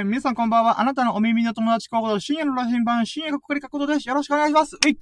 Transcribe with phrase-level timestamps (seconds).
[0.00, 0.80] ー、皆さんこんばんは。
[0.80, 4.08] あなたのお耳の友達候補深夜の羅針盤、深夜がここで書くことです。
[4.08, 4.76] よろしくお願いします。
[4.76, 4.98] い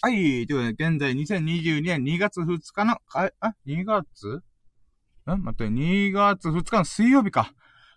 [0.00, 0.14] はい。
[0.14, 4.42] ということで、現在2022年2月2日の、あ、あ2月？
[5.36, 7.52] ん待って、2月2日の水曜日か。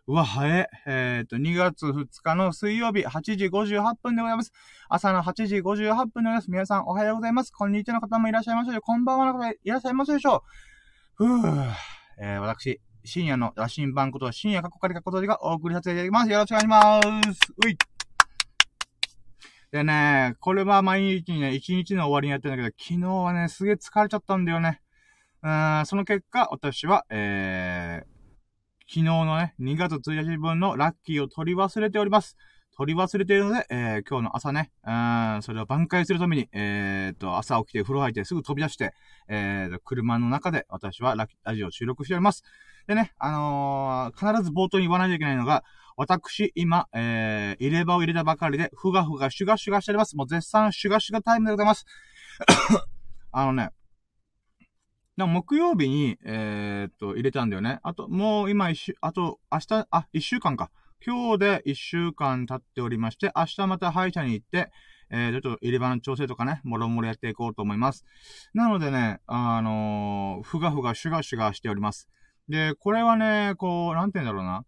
[0.08, 0.68] うわ、早え。
[0.86, 4.52] えっ、と、2月2日の水曜日、8時58分でございます。
[4.90, 6.52] 朝の8時58分でございます。
[6.52, 7.52] 皆さんおはようございます。
[7.52, 10.44] こんにちはの方もいらっしゃいましょうこんばんはの方いらっしゃいませでしょ
[11.20, 11.26] う。
[11.26, 11.74] ふぅ。
[12.18, 16.32] えー、私、深夜の羅針盤こと深夜かこかりかことがお送りさせていただきます。
[16.32, 17.02] よろしくお願いしま
[17.34, 17.54] す。
[17.66, 17.78] うい。
[19.72, 24.82] でね、これは毎日ね、一日の終わりにやってるんだけど、昨日はね、すげえ疲れちゃったんだよね。
[25.44, 28.16] うん、その結果、私は、えー、
[28.88, 32.38] 昨日のね、2月1日分のラッキーを取り忘れております。
[32.78, 38.94] 取り忘れているので、えー、今日の朝ね、うん、それを挽回するために、えー、と、朝起きて風呂入ってすぐ飛び出して、
[39.30, 42.44] えー、車の中で私はララジオを収録しております。
[42.88, 45.64] でね、あのー、必ず冒頭に言わないといけないのが、
[45.98, 50.18] 私、今、えー、入れ歯を入れたばかりで、ふがふがシュガシュガしております。
[50.18, 51.86] もう絶賛シュガシュガタイムでございます。
[53.32, 53.70] あのね、
[55.18, 57.80] 木曜日に、えー、っと、入れたんだよね。
[57.84, 60.70] あと、もう今一週、あと、明日、あ、一週間か。
[61.04, 64.72] 今日で一週間経っておりまして、明日また歯医者に行って、
[65.12, 68.06] えー、ちょっと入れ歯の調整とかね、もろもろやっていこうと思います。
[68.54, 72.10] なのでね、あのー、ふがふがシュガシュガしております。
[72.50, 74.66] で、これはね、こう、なんて言うんだろうな。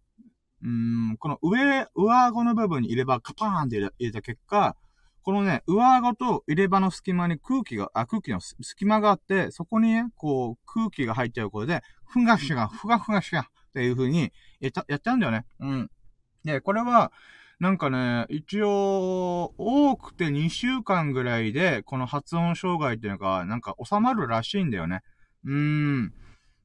[0.62, 4.76] うーん、この上、上顎の部分に入れ歯カパーンって入れた結果、
[5.22, 15.44] このね、上顎と入れ歯の隙間に空気が、あ、空気の隙間があって、そこにね、こう、空気が入っちゃうことで、ふがしが、ふがふがしが、っていう風に、やっちゃ、やっちゃうんだよね。
[15.60, 15.90] うん。
[16.48, 17.12] で、これは、
[17.60, 25.02] なんかね、一応、多くて2週間ぐらいで、この発音障害っていうのが、なんか収まるらしいんだよね。
[25.44, 26.12] うーん。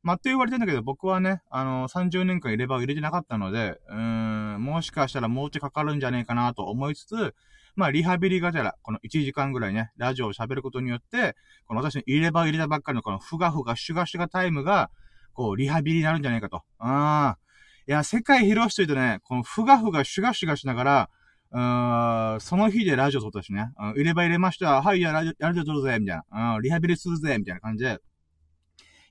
[0.03, 7.33] まあ、って言われてんだけど、僕はね、あの、30年間入れ歯を入れてなかったので、うーん、もしかしたらもうちょいかかるんじゃねえかなと思いつつ、
[7.75, 11.35] まあ、リハビリがてら、この1時間ぐらいね、ラジオを喋ることによって、
[11.65, 14.91] この私の入れ歯を入れたばっかりのこのふがふがシュガシュガタイムが、
[15.33, 16.57] こう、リハビリになるんじゃないかと。
[16.77, 17.37] ああ。
[17.85, 21.09] いや、世界広しといてね、このふがふがシュガシュガしながら、
[21.51, 23.71] うーん、その日でラジオ撮ったしね。
[23.77, 24.81] うん、入れ歯入れました。
[24.81, 26.55] はい、や、ラジオ、ラジオ撮るぜ、みたいな。
[26.55, 27.99] うん、リハビリするぜ、みたいな感じで、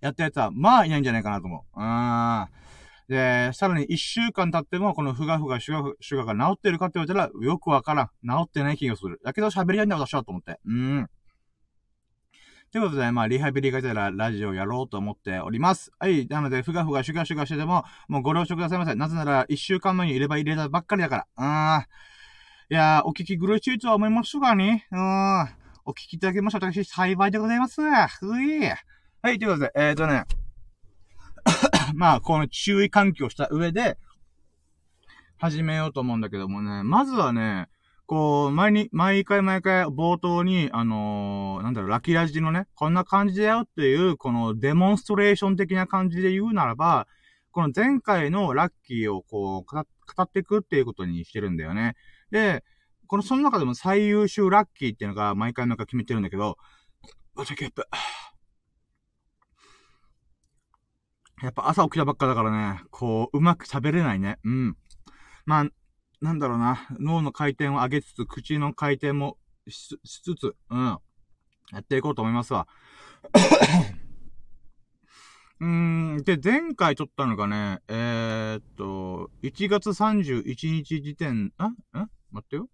[0.00, 1.80] やったやつは、まあいないんじゃないかなと思う。
[1.80, 2.46] うん。
[3.08, 8.06] で、さらに一週間経っても、このふがふがシュガ、シュガが治ってるかって言われたら、よくわからん。
[8.26, 9.20] 治ってない気がする。
[9.22, 10.58] だけど喋りたいんだ、私は、と思って。
[10.64, 11.06] うん。
[12.72, 15.92] ということで、まあ、リハビリがてらラジオやろうと思っております。
[15.98, 16.26] はい。
[16.28, 18.94] なので、ふがふがシュガシュガしてても、もうご了承くださいませ。
[18.94, 21.78] なぜなら、一週間前に入れ歯入れたばっかりだから。
[21.80, 22.74] うん。
[22.74, 24.88] いやー、お聞き苦しいとは思いますがね。
[24.90, 25.48] うーん。
[25.84, 26.66] お聞きいただきました。
[26.66, 27.82] 私、幸いでございます。
[27.82, 27.90] うい。
[29.20, 30.24] はい、ということで、えーとね。
[31.92, 33.98] まあ、この注意喚起をした上で、
[35.36, 37.68] 始めようと思うんだけどもね、まずはね、
[38.12, 47.06] こう、毎に、毎回毎回冒頭に、あのー、なんだろう、ラキラジのね、こんな感じだよっていう、このデモンストレーション的な感じで言うならば、
[47.52, 49.80] この前回のラッキーをこう、語
[50.24, 51.96] っていくっていうことにしてるんだよね。
[52.30, 52.62] で、
[53.06, 56.58] この、その中でも最優秀ラッキーっていうのが毎回毎回決めてるんだけど、
[57.38, 57.86] やっぱ、
[61.42, 64.36] やっぱ朝起きたばっかだからね、こう、うまく喋れないね。
[64.44, 64.76] うん。
[65.46, 65.66] まあ、
[66.22, 66.86] なんだろうな。
[67.00, 70.98] 脳の回転を上げつつ、口の回転もしつつ、うん。
[71.72, 72.68] やっていこうと思いますわ。
[75.58, 76.24] うーん。
[76.24, 82.08] で、前回撮ったのがね、えー、っと、1月31日時点、あん待
[82.38, 82.68] ってよ。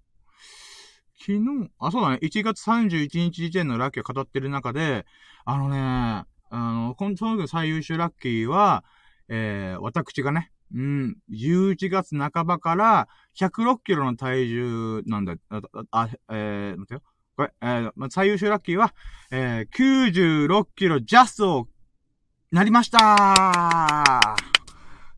[1.18, 2.18] 昨日、あ、そうだね。
[2.20, 5.06] 1月31日時点のラッキーを語ってる中で、
[5.46, 8.84] あのね、あの、この、その時の最優秀ラッキーは、
[9.28, 13.08] えー、私がね、うん、11月半ばから
[13.38, 17.02] 106キロの体重なんだ、あ、あえー、待ってよ。
[17.36, 18.92] これ、えー、ま最優秀ラッキーは、
[19.30, 21.68] えー、96キロジャスト
[22.50, 24.36] なりました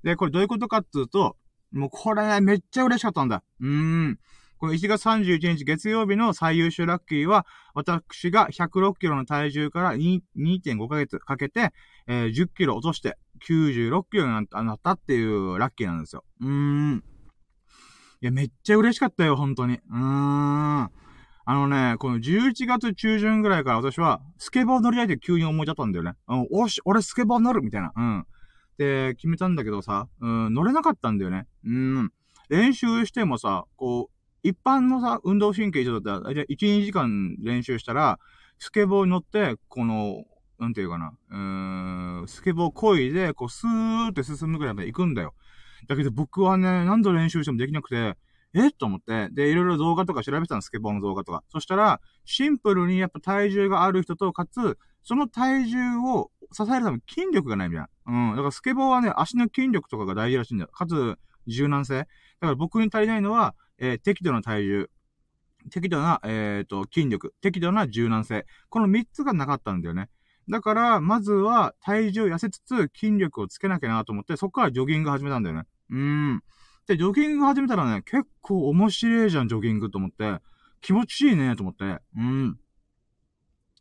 [0.03, 1.37] で、これどういうことかっていうと、
[1.73, 3.43] もうこれ、めっちゃ嬉しかったんだ。
[3.61, 4.19] うーん。
[4.61, 11.73] この1月31日月曜日の最優秀ラッキーは、私が106キロの体重から2.5ヶ月かけて、
[12.07, 13.17] えー、10キロ落として
[13.49, 16.25] 96キロになったっていうラッキーなんですよ。
[16.43, 17.05] うーん。
[18.21, 19.77] いや、めっちゃ嬉しかったよ、本当に。
[19.77, 20.01] うーん。
[20.03, 20.91] あ
[21.47, 26.13] のね、この11月中旬ぐらいから私は、スケボー乗りたいって急に思い立ったんだよね。
[26.29, 27.93] うん、おし、俺スケボー乗るみたいな。
[27.97, 28.27] うん。
[28.77, 31.47] で、決めたんだけどさ、うん、乗れなかったんだよね。
[31.65, 32.13] うん。
[32.51, 38.19] 練習してもさ、こう、一般のさ、運動神経上だったら、じゃあ1、2時間練習したら、
[38.59, 40.25] スケボーに乗って、この、
[40.59, 45.35] なんていうかな、うーん、スケボーこいで、こう、スーって進むぐらいまで行くんだよ。
[45.89, 48.17] だけど僕はね、何度練習してもできなくて、
[48.53, 51.45] えと思って、で、いろいろ動画とか調べてたの、スケボーの動画とか。
[51.49, 58.31] そしたら、シンプルにやっぱ体重がある人と、かつ、その体重を支えるために筋力がないみたいな。
[58.31, 58.37] うん。
[58.37, 60.71] だからスケボーはね、足の筋力とかが大事らしいんだよ。
[60.73, 61.17] かつ、
[61.47, 61.99] 柔軟性。
[61.99, 64.91] だから僕に足りないのは、えー、適度な体重。
[65.71, 67.35] 適度な、えっ、ー、と、筋力。
[67.41, 68.47] 適度な柔軟性。
[68.69, 70.09] この3つがなかったんだよね。
[70.49, 75.63] だから、まずは体重を痩せつつ筋力をつけなきゃなと思って、そこからジョギング始めたんだよね。
[75.91, 76.43] うーん。
[76.87, 80.41] で、ジョギング始めたらね、結構面白いじゃん、ジョギングと思って。
[80.81, 82.01] 気持ちいいね、と思って。
[82.17, 82.59] うん。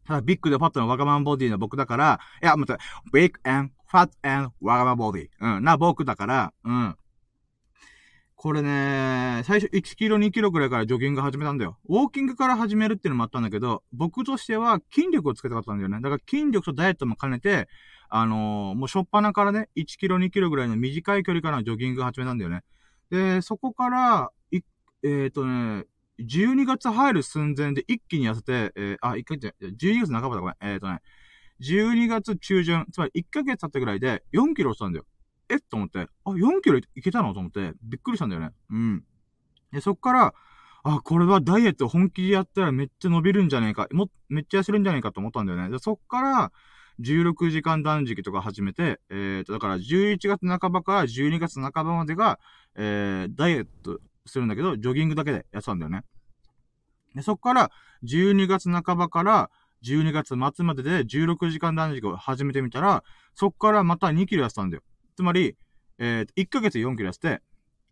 [0.05, 2.81] ただ、ビッグでファットなワガマンボディの僕だから、いや、待って、
[3.13, 5.55] ビッグファットワガマンボディ。
[5.57, 6.95] うん、な僕だから、うん。
[8.41, 11.77] これね、最初1キロ2キロくらいからジョギング始めたんだよ。
[11.89, 15.99] ウォーキングから始めるっていうのもあったんだけど、僕としては筋力をつけたかったんだよね。
[15.99, 17.67] だから筋力とダイエットも兼ねて、
[18.07, 22.61] あのー、もうしょっぱなからね、1キロ2キロぐらいの短い距離からのジョギング始めたんだよね。
[23.09, 25.83] で、そこから、えっ、ー、とね、
[26.21, 30.55] 12月入る寸前で一気に痩せて、えー、あ、1ヶ月、12月半ばだ、ごめん。
[30.61, 31.01] えっ、とね、
[31.59, 35.05] 12月中旬、つまり1ヶ月経ったぐらいで4キロ落ちたんだよ。
[35.49, 35.55] え？
[35.55, 37.33] っと思って、あ、4キロいけたの？
[37.33, 38.51] と思って、びっくりしたんだよね。
[38.69, 39.03] うん。
[39.71, 40.33] で、そっから、
[40.83, 45.69] あ、これはダイエット本気でやったらめっちゃ伸びるんじゃねえか、も、めっちゃ痩せるんじゃねえかと思ったんだよね。
[45.69, 46.51] で、そっから、
[47.01, 52.39] 16時間断食とか始めて、え、ー、と、だから11月半ばから12月半ばまでが、
[52.75, 56.03] えー、ダイエットするんだけど、ジョギングだけでやってたんだよね。
[57.15, 57.71] で、そっから、
[58.03, 59.49] 12月半ばから
[59.83, 63.03] 12月末までで16時間断食を始めてみたら、
[63.33, 64.83] そっからまた2キロやってたんだよ。
[65.19, 65.57] つまり、
[65.97, 67.41] えー、1ヶ月4キロやって、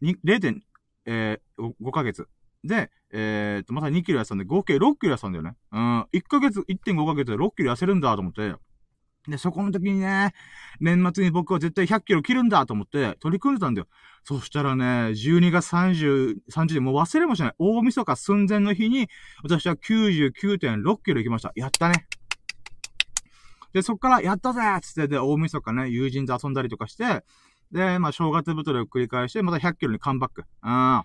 [0.02, 0.62] 0.
[1.06, 2.30] えー、5ヶ月。
[2.64, 5.58] で、えー、と、また2キロ痩せたんで、合計6キロ痩せたんだよね。
[5.74, 8.54] うん、1ヶ月、1.5ヶ月で6キロ痩せるんだと思って、
[9.28, 10.32] で、そこの時にね、
[10.80, 13.88] 年末に僕は絶対100キロ切るんだと思って取り組んでたんだよ。
[14.24, 17.54] そしたらね、12月30、30でもう忘れもしない。
[17.60, 19.10] 大晦日寸前の日に、
[19.44, 21.52] 私は99.6キロ行きました。
[21.58, 22.08] やったね。
[23.74, 27.24] で、そっから、やったぜつって、で、大晦日ね、友人と遊んだりとかして、
[27.72, 30.44] で、まあ、正月太りを繰り返して、また100キロにカムバック。
[30.64, 31.04] うん。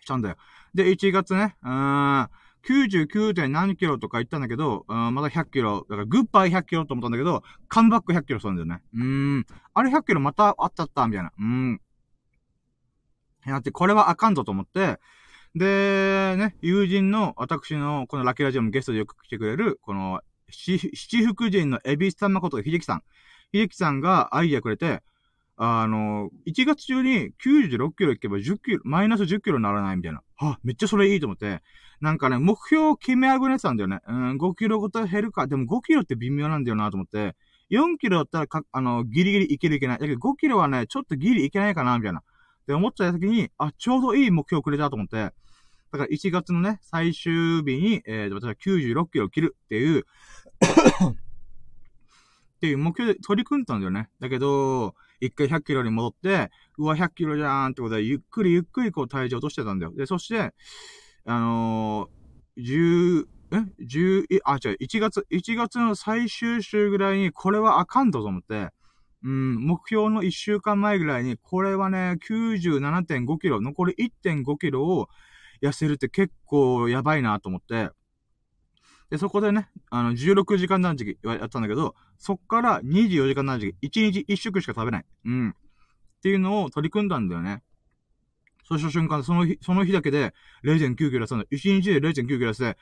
[0.00, 0.36] したんだよ。
[0.74, 2.28] で、1月ね、うん。
[2.66, 3.34] 99.
[3.34, 5.86] 点何キロとか言ったんだけど、うん、まだ100キロ。
[5.88, 8.82] だから、グッバイ100キロと思ったんだけど、カムバック100キロしたんだよね。
[8.94, 9.46] うん。
[9.74, 11.32] あれ100キロまたあったったみたいな。
[11.38, 11.80] うーん。
[13.46, 14.98] やって、これはあかんぞと思って、
[15.54, 20.20] で、ね、友人の、私の、このラッキラジオもゲストでよく来てくれる、この、
[20.50, 20.78] 七
[21.24, 23.02] 福神のエビスタンマこと秀樹さん。
[23.52, 25.02] 秀樹さんがアイディアくれて、
[25.56, 30.22] あの、1月中に96キロ行けば10キロ、マイナス10キロにならないみたいな。
[30.36, 31.62] はめっちゃそれいいと思って。
[32.00, 34.00] なんかね、目標を決めあぐねてたんだよね。
[34.06, 35.48] うん、5キロごと減るか。
[35.48, 37.34] でも5キロって微妙なんだよなと思って。
[37.70, 39.98] 4キロだったらか、あの、ギリギリいけるいけない。
[39.98, 42.20] だけど5キロはね、ちょっとギリいけないかな、みたいな。
[42.20, 42.22] っ
[42.66, 45.32] て思った時に、あ、ちょうどいい目標くれたと思って。
[45.92, 50.06] だから1月のね、最終日に、えー、私は96キロ切るっていう
[52.56, 54.10] っていう目標で取り組んだんだよね。
[54.18, 59.92] だけど、一回100キロに戻って、うわ、100キロじゃーんってことで、ゆっくりゆっくりこう体重落としてたんだよ。
[59.94, 60.52] で、そして、
[61.24, 68.70] あのー、10、え ?10、あ、違う、1月、1月の最終週ぐらいに、これはあかんと思って、
[69.24, 75.08] うん、目標の1週間前ぐらいに、これはね、97.5キロ、残り1.5キロを
[75.62, 77.90] 痩せるって結構やばいなと思って、
[79.10, 85.04] で、そこでね、あの、16時間断食はやったんだけど、そっから24時間断食、1日1食しか食べない。
[85.24, 85.50] うん。
[85.50, 87.62] っていうのを取り組んだんだよね。
[88.64, 91.44] そうした瞬間、その日、その日だけで0.9キロ痩せたの。
[91.44, 92.78] 1日で0.9キロ痩せて、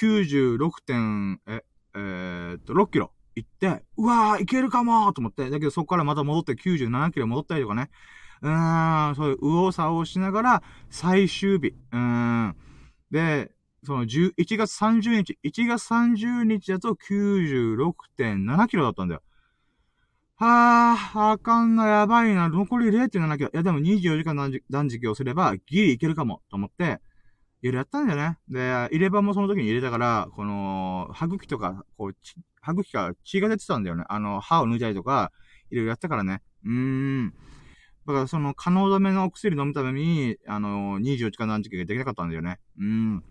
[0.00, 0.70] 96.
[0.84, 1.62] 点、え、
[1.94, 7.90] えー、っと、6キロ行って、うわー、いけるかもと思って、だけどそこからまた戻って97キロ戻ったりとかね。
[8.42, 11.74] うーん、そういう右往左往しながら、最終日。
[11.92, 12.56] うーん。
[13.10, 13.50] で、
[13.84, 19.22] その1月30日、1月30日だと96.7キロだったんだよ。
[20.36, 23.50] はぁ、あかんな、やばいな、残り0.7キロ。
[23.52, 24.34] いや、でも24時間
[24.70, 27.00] 断食をすれば、ギリいけるかも、と思って、
[27.62, 28.38] いろいろやったんだよね。
[28.48, 32.16] で、入れ歯もその時に入れたから、この、歯茎とか、こう、
[32.62, 34.04] 歯茎から血が出てたんだよね。
[34.08, 35.30] あの、歯を抜いたりとか、
[35.70, 36.40] いろいろやったからね。
[36.64, 37.34] うーん。
[38.06, 42.58] だから、その、可能止めのお薬飲むために、あの、24時間断食ができなかったんだよね。
[42.78, 43.24] うん。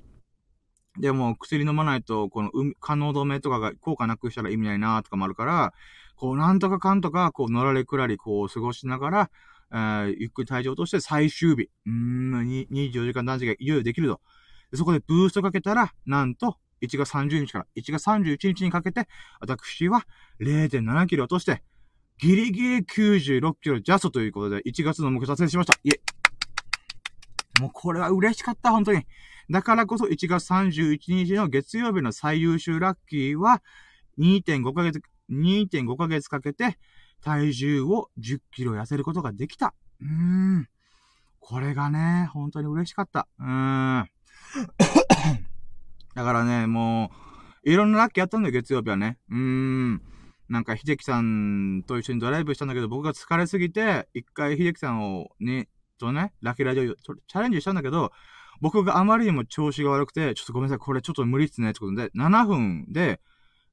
[0.99, 5.73] でも、薬飲まないと、この、可能止めとかが効果なくしたら意味ないなとかもあるから、
[6.15, 9.31] こう、なんとかかんとか、こう、のられくらり、こう、過ごしながら、
[9.71, 14.19] えー、ゆっくり体調として最終日、うーん、24時間断食がいよいよできると。
[14.73, 19.07] そこでブーストかけたら、なんと、1月30日から1月31日にかけて、
[19.39, 20.05] 私は
[20.39, 21.61] 0.7キロ落として、
[22.19, 25.79] ギリギリ96キロジャストということで、1月の目標達成しました。
[25.83, 25.99] イェ
[27.61, 29.05] もうこれは嬉しかった、本当に。
[29.49, 33.63] だからこそ1月31日の月曜日の最優秀ラッキーは、
[34.19, 36.77] 2.5ヶ月、2.5ヶ月かけて、
[37.23, 39.73] 体重を10キロ痩せることができた。
[40.01, 40.67] うーん。
[41.39, 43.29] これがね、本当に嬉しかった。
[43.39, 44.09] うーん。
[46.15, 47.11] だからね、も
[47.63, 49.17] う、いろんなラッキーあったんだよ、月曜日はね。
[49.29, 50.01] うーん。
[50.50, 58.12] なんか、秀樹さんと一緒にドライブしたんだけど、僕が疲れすぎて、一回秀樹さんをね、とね、ラキラジオチャレンジしたんだけど、
[58.62, 63.22] 僕があまりにも調子が悪くて、ちょっとごめんなさい、これちょっと無理っすね、ってことで、7分で、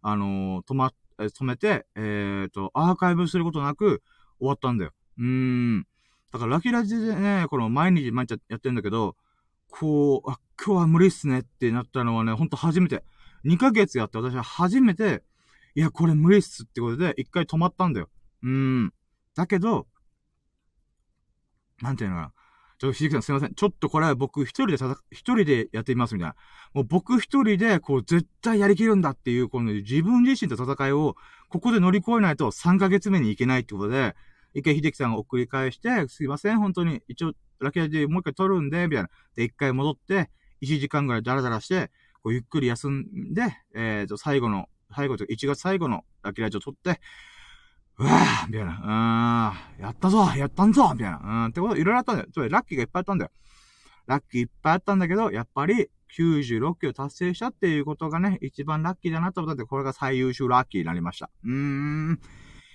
[0.02, 4.02] あのー、止ま、止めて、えっ、と、アーカイブすることなく
[4.38, 4.92] 終わったんだよ。
[5.18, 5.86] うーん。
[6.32, 9.16] だからラキラジでね、この毎日毎日やってんだけど、
[9.70, 13.02] こう、あ、今日は無理っすねってなったのはね、ほんと初めて。
[13.44, 15.22] 2ヶ月やって私は初めて、
[15.76, 18.08] いや、これ無理っすってことで、一回止まったんだよ。
[18.42, 18.92] うーん。
[19.34, 19.86] だけど、
[21.82, 22.32] なんていうのかな。
[22.78, 23.54] ちょっと、ひじきさんすいません。
[23.54, 26.36] ちょっとこれは僕一人でた一人でやってみますみたいな。
[26.72, 31.14] もう僕一人で、こう、絶対やりきるんだっていう、この自分自身と戦いを、
[31.50, 34.16] ここで乗り越えないと3ヶ月目に行けないってことで、
[34.54, 39.10] 一回秀樹さんが送り返して、すいません、本当に、一応、ラケでもう一回撮るんで、みたいな。
[39.34, 40.30] で、一回戻って、
[40.62, 41.90] 1時間ぐらいダラダラして、
[42.22, 43.42] こう、ゆっくり休んで、
[43.74, 47.00] えっ、ー、と、最後の、最後と1月最後のラッキーラジオ撮って、
[47.98, 49.54] うわぁみたいな。
[49.78, 51.20] うーん、やったぞやったんぞみたいな。
[51.22, 52.28] うん、ってこと、いろいろあったんだよ。
[52.32, 53.30] つまり、ラッキーがいっぱいあったんだよ。
[54.06, 61.30] ラッキーいっぱいあったんだけど、やっぱり、96キロ達成したっていうことがね、一番ラッキーだなと思ったんで、これが最優秀ラッキーになりました。
[61.44, 62.20] うーん。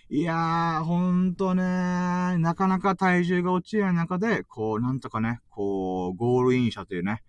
[0.10, 7.24] いやー、ほんとねなかなか体重が落ちない中で、こう、なんとかね、こう、ゴールインしたというね、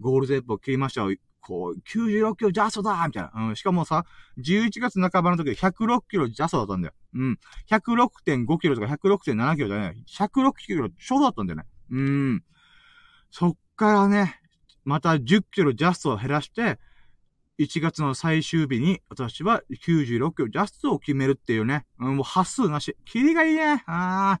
[0.00, 1.14] ゴールテープを切りましたよ。
[1.46, 3.48] こう、96キロジャストだみたいな。
[3.48, 3.56] うん。
[3.56, 4.04] しかもさ、
[4.38, 6.94] 11月半ばの時106キロジャストだったんだよ。
[7.14, 7.38] うん。
[7.70, 10.04] 106.5キロとか106.7キロじゃない。
[10.08, 11.66] 106キロちょうどだったんだよね。
[11.90, 12.44] うん。
[13.30, 14.40] そっからね、
[14.84, 16.78] また10キロジャストを減らして、
[17.58, 21.86] 1月の最終日に、私は96キロジャストを決めるっていうね。
[22.00, 22.96] うん、もう発数なし。
[23.04, 23.84] キリがいいね。
[23.86, 24.40] あ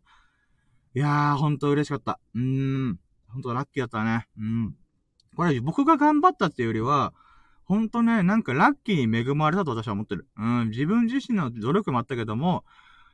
[0.94, 2.18] いやー、ほんと嬉しかった。
[2.34, 2.98] うーん。
[3.28, 4.26] ほんとラッキーだったね。
[4.38, 4.74] うん。
[5.36, 7.12] これ僕が頑張ったっていうよりは、
[7.64, 10.26] ほんとね、なんかラッキーに恵まれたと私は思ってる。
[10.36, 12.64] うん、自分自身の努力もあったけども、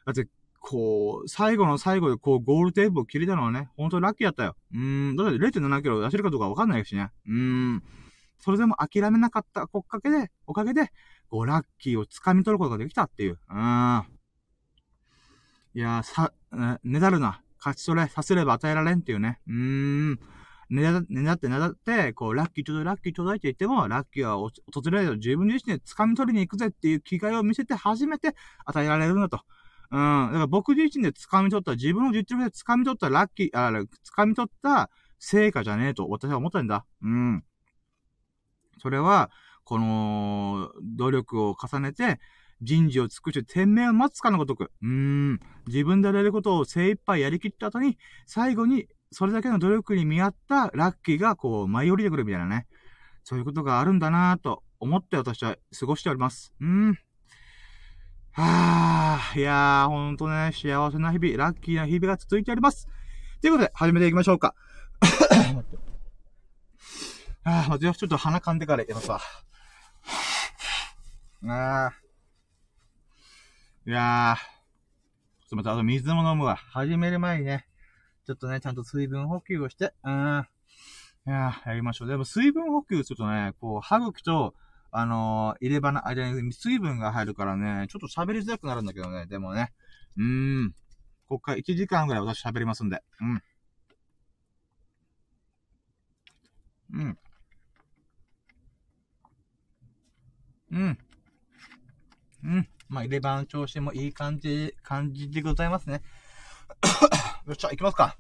[0.07, 0.29] だって、
[0.61, 4.57] こう、最後の最後でこう、ゴールテープを切れたのはね、ほんとラッキーだったよ。
[4.75, 7.11] うん、だって0.7キロ出せるかどうかわかんないしね。
[7.27, 7.83] うん。
[8.39, 10.91] それでも諦めなかったおかげで、おかげで、
[11.29, 13.39] こう、ラッキーを掴み取ることができたっていう。
[13.49, 14.05] うん。
[15.73, 16.33] いやーさ、
[16.83, 17.43] ねだるな。
[17.59, 19.39] 勝ち取れ、させれば与えられんっていうね。
[19.47, 19.55] うー
[20.13, 20.21] ん。
[20.71, 24.51] ねだ、ねだってねだって、こう、ラッキーちょうだい、ラッキーちょうだいって言っても、ラッキーは訪
[24.91, 25.15] れるよ。
[25.17, 28.35] 自分自身で掴み取りに行くぜっていう気概を見せて初めて
[28.65, 29.41] 与えられるんだと。
[29.91, 30.27] うん。
[30.29, 33.71] だから僕自身で掴み取った、自分の実力で掴み取ったラッキー、あ、
[34.17, 36.87] 掴み取った成果じゃねえと私は思ったんだ。
[37.03, 37.45] うん。
[38.79, 39.31] それは、
[39.65, 42.21] この、努力を重ねて、
[42.63, 44.71] 人事を尽くして天命を待つかのごとく。
[44.83, 45.41] うーん。
[45.67, 52.67] 自分でやれることを精一杯やりきった後に、最後に、それだけの努力に見合ったラッキーが、こう、舞い降りてくるみたいなね。
[53.25, 56.53] そういうことがあるんだなぁと思って私は過ごしております。
[56.61, 56.99] うん。
[58.33, 62.89] はぁ、いやー、ほんとね、幸せな日々、ラッキーな日々が続いております。
[63.41, 64.55] ということで、始めていきましょうか。
[67.43, 69.21] ああ、待てよ、ちょっと鼻噛んでからやるさ。
[71.49, 71.93] ああ。
[73.87, 74.41] いやー。
[74.41, 76.57] ちょっと待って、あと水も飲むわ。
[76.57, 77.67] 始める前にね、
[78.31, 80.47] ちょっとね、ちゃんと水分補給をして、うん。
[81.27, 82.09] いや、やりましょう。
[82.09, 84.55] でも水分補給するとね、こう、歯茎と、
[84.93, 89.73] あのー、入れ歯の間に水分が入るからね、ちょっと喋りづらくなるんだけどね、でもね、
[90.17, 90.75] うーん。
[91.27, 93.43] こっから1時間ぐらい私喋りますんで、うん。
[96.93, 97.19] うん。
[100.71, 100.99] うん。
[102.45, 102.69] うん。
[102.89, 106.01] まあ、入れ歯の調子もいい感じ、感じでございますね。
[107.51, 108.17] よっしゃ、行きますか。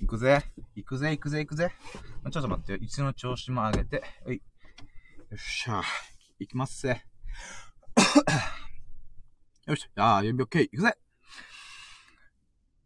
[0.00, 0.42] 行くぜ。
[0.74, 1.70] 行くぜ、行くぜ、行くぜ。
[2.32, 2.78] ちょっと待ってよ。
[2.78, 4.02] いつの調子も上げて。
[4.24, 4.36] はい。
[4.36, 4.40] よ
[5.34, 5.82] っしゃ。
[6.38, 7.04] 行きますぜ。
[9.68, 9.82] よし。
[9.82, 10.96] じゃあ、4秒 K、行くぜ。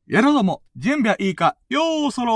[0.09, 2.33] やろうども、準備はいいかよーそろ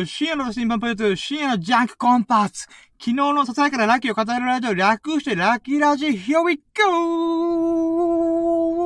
[0.00, 2.68] ー深夜の新版プレゼン、深夜のジャンクコンパーツ
[3.00, 8.77] 昨日のささやかなラッキーを語るラジオ、略してラッキーラジ、Here we go!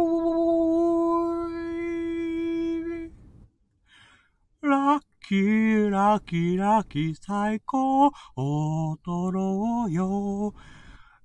[4.62, 5.34] ラッキキ
[5.90, 10.54] ラッキーラッキー最高踊ろうよ。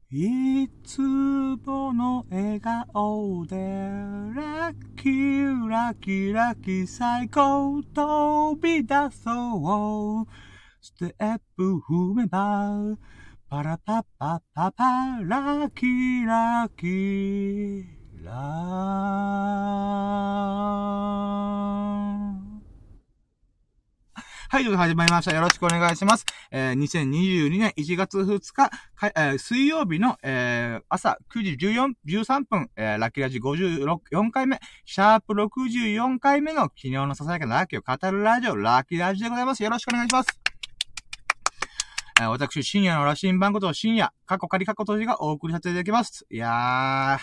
[0.10, 10.26] いつもの笑顔で、ラッキーラッキーラッキー最高飛び出そう。
[10.82, 12.98] ステップ踏めば、
[13.50, 14.84] パラパッパッパパ
[15.24, 22.27] ラッキーラッキーラー
[24.50, 25.36] はい、ということで始まりました。
[25.36, 26.26] よろしくお願いします。
[26.52, 39.62] えー、2022年1月2日、かえー、水曜日の、えー、朝9時14、13分、えー、ラッキーラジ56、4回目、シャープ64回目の昨日のささやかなラッキーを語るラジオ、ラッキーラジでございます。
[39.62, 40.30] よろしくお願いします。
[42.22, 46.26] えー、私、深夜の羅針盤こと深夜、過去仮過去閉じがお送りさせていただきます。
[46.32, 47.20] いや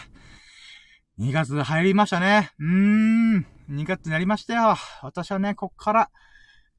[1.19, 2.51] ー、2月入りましたね。
[2.59, 4.77] うーん、2月になりましたよ。
[5.01, 6.11] 私はね、こっから、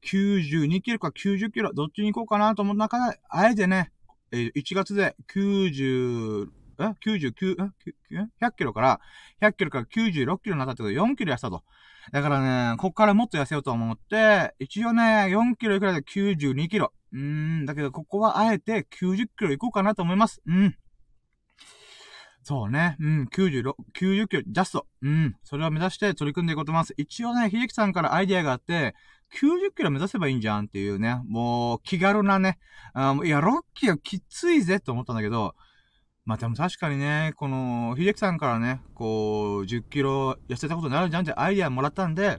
[0.06, 3.90] 92キロか90キロ、どっちに行こうかなと思った中で、あえてね、
[4.32, 6.48] え、1月で90、
[6.78, 7.70] え ?99、
[8.12, 9.00] え ?100 キロから、
[9.40, 11.62] 100キロから96キロになったってことで4キロ痩せたと。
[12.12, 16.92] だからね、こっからもっと痩せようと思って、一応ね、4キロいくらで92キロ。
[17.12, 20.40] うーん、だけどここはあえて90キロ行こうかなと思います。
[20.46, 20.76] うん。
[22.48, 22.96] そうね。
[23.00, 24.86] うん、96、90キロ、ジャスト。
[25.02, 25.34] うん。
[25.42, 26.94] それを目指して取り組んでいこうと思います。
[26.96, 28.94] 一応ね、秀樹さんからアイディアがあって、
[29.34, 32.60] 90キロ目指せばいいんじゃんっていうね、もう気軽なね、
[32.94, 35.56] あいや、6キロきついぜって思ったんだけど、
[36.24, 42.38] まあでも確かにね、この、秀樹さんからね、こう、10キロ痩せたことになるじゃんってアイディアもらったんで、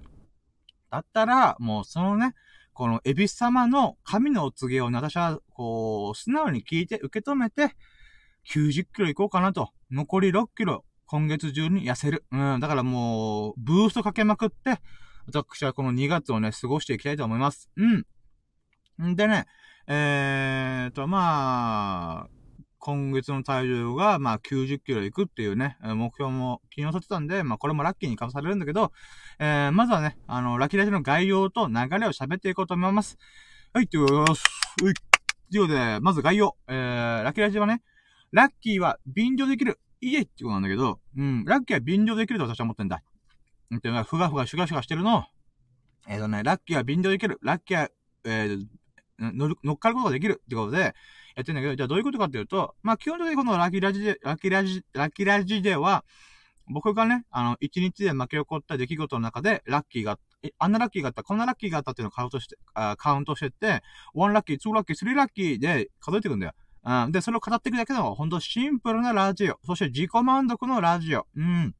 [0.89, 2.33] だったら、もうそのね、
[2.71, 7.75] このエビス様の神のお告げをね、私は、こう、素直に聞いて、受け止めて、
[8.49, 9.71] 90キロ行こうかなと。
[9.91, 12.25] 残り6キロ、今月中に痩せる。
[12.31, 14.79] うん、だからもう、ブーストかけまくって、
[15.27, 17.69] 私はこの2月をね、過ごしていきたいと思います。
[17.75, 19.11] うん。
[19.11, 19.45] んでね、
[19.87, 22.29] えーと、まあ、
[22.79, 28.91] 今月の体重が、まあ、90キロいくっていうね、目標も昨日立ってたんで、まあ、これもラッキーにかぶされるんだけど、
[29.39, 33.17] えー、まずはね、あの、ラッキーラジの概要と流れを喋っていこうと思います。
[33.73, 34.39] はい、ということで、
[34.83, 34.93] うい。
[34.93, 36.55] ということで、まず概要。
[36.67, 37.81] えー、ラッキーラジはね、
[38.31, 39.79] ラッキーは便乗できる。
[39.99, 43.01] いえってことなんだけど、うん、ラッキーは便乗できると私は思ってんだ。
[43.75, 45.25] っていうのは、ふがふがシュガシュガしてるの
[46.07, 47.39] えっ、ー、とね、ラッキーは便乗できる。
[47.41, 47.89] ラッキーは、
[48.25, 48.65] えー、
[49.19, 50.93] 乗乗っかることができるってことで、
[51.35, 56.03] やってんだけど、じゃあどういうことかっていうと、まあ、基本的にこのラッキーラジで、ラッキーラジ、ラッキーラジでは、
[56.69, 63.83] 僕がね、あの、一日で巻き起こった出来事の中で、ラッキーが、え、あんなラッキーがあった、こんなラッキーがあったっていうのをカウントして、あカウントしてって、
[64.15, 66.53] 1ラッキー、2ラッキー、3ラッキーで数えていくんだよ。
[66.87, 67.11] うん。
[67.11, 69.59] で、それを語っていくだけの、ほんとシンプルなラジオ。
[69.65, 71.27] そして自己満足のラジオ。
[71.35, 71.75] うん。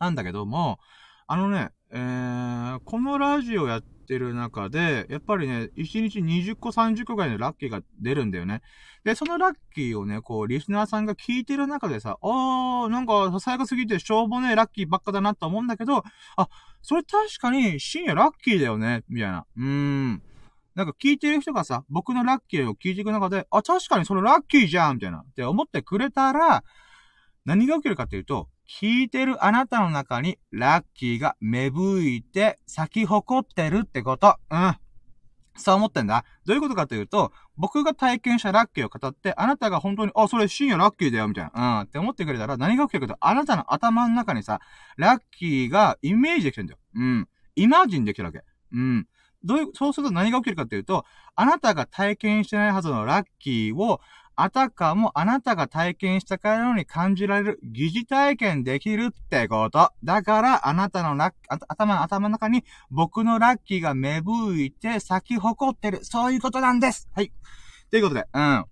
[0.00, 0.80] なんだけども、
[1.28, 8.62] あのね、えー、このラジオやってる中で、やっぱりね、1日20個30個ぐらいのラッキーが出るんだよね。
[9.04, 16.02] で、そのラッキーをね、こう、リスナーさんが聞いてる中でさ、あー、なんか、ささやかすぎてしょうもねラッキーばっかだなと思うんだけど、
[16.36, 16.48] あ、
[16.82, 19.46] それ確かに深夜ラッキーだよね、みたいな。
[19.56, 20.22] うーん。
[20.80, 25.18] なんか聞いてる人がさ、僕のラッキーを聞いていく中で、あ、確かにそれラッキーじゃんみたいな。
[25.18, 26.64] って思ってくれたら、
[27.44, 34.36] 何が起きるかっていうと、聞いてるあなたの中にラッキーが芽吹いて咲き誇ってるってこと。
[34.50, 34.76] うん。
[35.54, 36.24] そう思ってんだ。
[36.46, 41.80] どういうことかというと、僕が体験したラッキーを語って、あなたが本当に、あ、それ深夜ラッキーだよ、みたいな。
[41.80, 41.86] うん。
[41.88, 44.60] って思ってくれたら、何が起きるかと、あなたの頭の中にさ、
[44.96, 46.78] ラッキーがイメージできてるんだよ。
[46.94, 47.28] うん。
[47.56, 48.40] イマージンできてるわけ。
[48.72, 49.06] うん。
[49.44, 54.00] どういう、そうすると何が起きるかというと、あなたが体験してないはずのラッキーを、
[54.36, 59.92] あたかもあなたが体験したかのように感じられる疑似体験できるってこと。
[60.02, 61.34] だから、あなたのラッ
[61.68, 66.04] 頭、頭の中に僕のラッキーが芽吹いて咲き誇ってる。
[66.04, 67.08] そういうことなんです。
[67.14, 67.32] はい。
[67.90, 68.64] ということで、うん。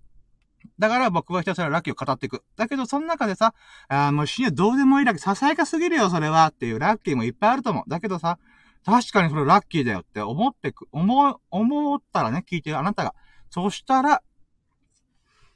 [0.79, 2.43] だから僕はひたすらラッキーを語っていく。
[2.57, 3.53] だけど、その中でさ、
[3.89, 6.47] あ、もう深夜どうでもいいラッキー、ささやかすぎるよ、それは。
[6.47, 7.83] っていうラッキーもいっぱいあると思う。
[7.87, 8.39] だけどさ、
[8.89, 13.13] 確かにそれラッキーだよって思ってく、思う、思ったらね、聞いてるあなたが。
[13.49, 14.21] そしたら、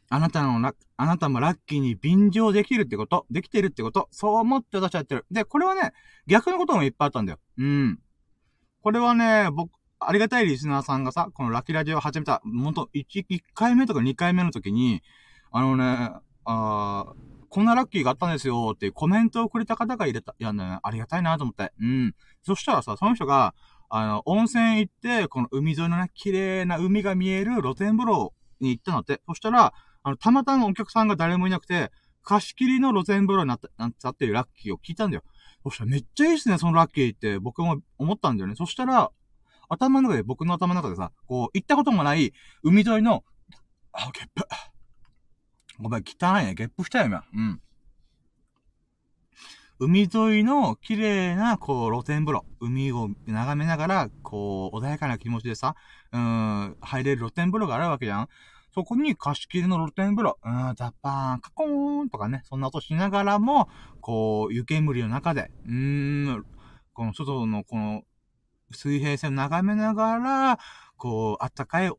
[0.10, 5.26] あなたのな、あなたもラッキーに便乗できるってこと、できてるってこと、そう思って私はやってる。
[5.32, 5.94] で、これはね、
[6.28, 7.40] 逆のこともいっぱいあったんだよ。
[7.58, 8.00] うん。
[8.82, 15.02] これはね、僕、ありがたいリスナーさんがさ、このラッキーラジオを始めた、ほんと、1、1回目とか2回目の時に、
[15.52, 16.12] あのね、
[16.46, 17.14] あ
[17.54, 21.72] こんなラッキーがあったんですよっていうコメントをくれた方がいれた、いやね、ありがたいなと思って。
[21.80, 22.16] うん。
[22.42, 23.54] そしたらさ、その人が、
[23.90, 29.22] あの、温泉行って、この海沿いのね、綺麗な海が見える露天風呂に行ったのって。
[29.28, 31.92] そしたら、あの、たまたまお客さんが誰もいなくて、
[32.24, 35.24] 貸し切りの露天風呂になった、なったっていうラッキーを聞いたんだよ。
[35.62, 38.56] そしたらめっちゃいいっすね、そのラッキーって僕も思ったんだよね。
[38.56, 39.12] そしたら、
[39.70, 43.24] 頭の中で、僕の頭の中でさ、こう、行ったこともない海沿いの、
[43.92, 44.44] あ、ゲップ。
[45.84, 46.54] ごめん、汚いね。
[46.56, 47.24] ゲップしたよ、今。
[47.34, 47.62] うん。
[49.80, 52.46] 海沿いの綺麗な、こう、露天風呂。
[52.62, 55.76] 海を眺めながら、こう、穏やかな気持ちでさ、
[56.14, 58.30] うん、入れる露天風呂があるわけじゃん。
[58.74, 63.68] そこに貸し切りの露天風呂、うん、ザッパーン、カコーンとかね、そんな音しながらも、
[64.00, 66.46] こう、湯煙の中で、うーん、
[66.94, 68.04] この外のこの
[68.72, 70.60] 水平線を眺めながら、
[70.96, 71.92] こう、あったかい、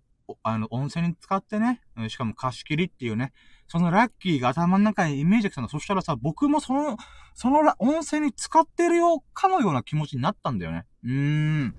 [0.43, 3.35] あの、温泉に使ってね、しかも貸し切りっていうね、
[3.67, 5.69] そのラッキーが頭の中にイメージしたの。
[5.69, 6.97] そしたらさ、僕もその、
[7.35, 10.87] その温泉に使ってるよ、かのような気持ちになったんだよね。
[11.03, 11.75] うーん。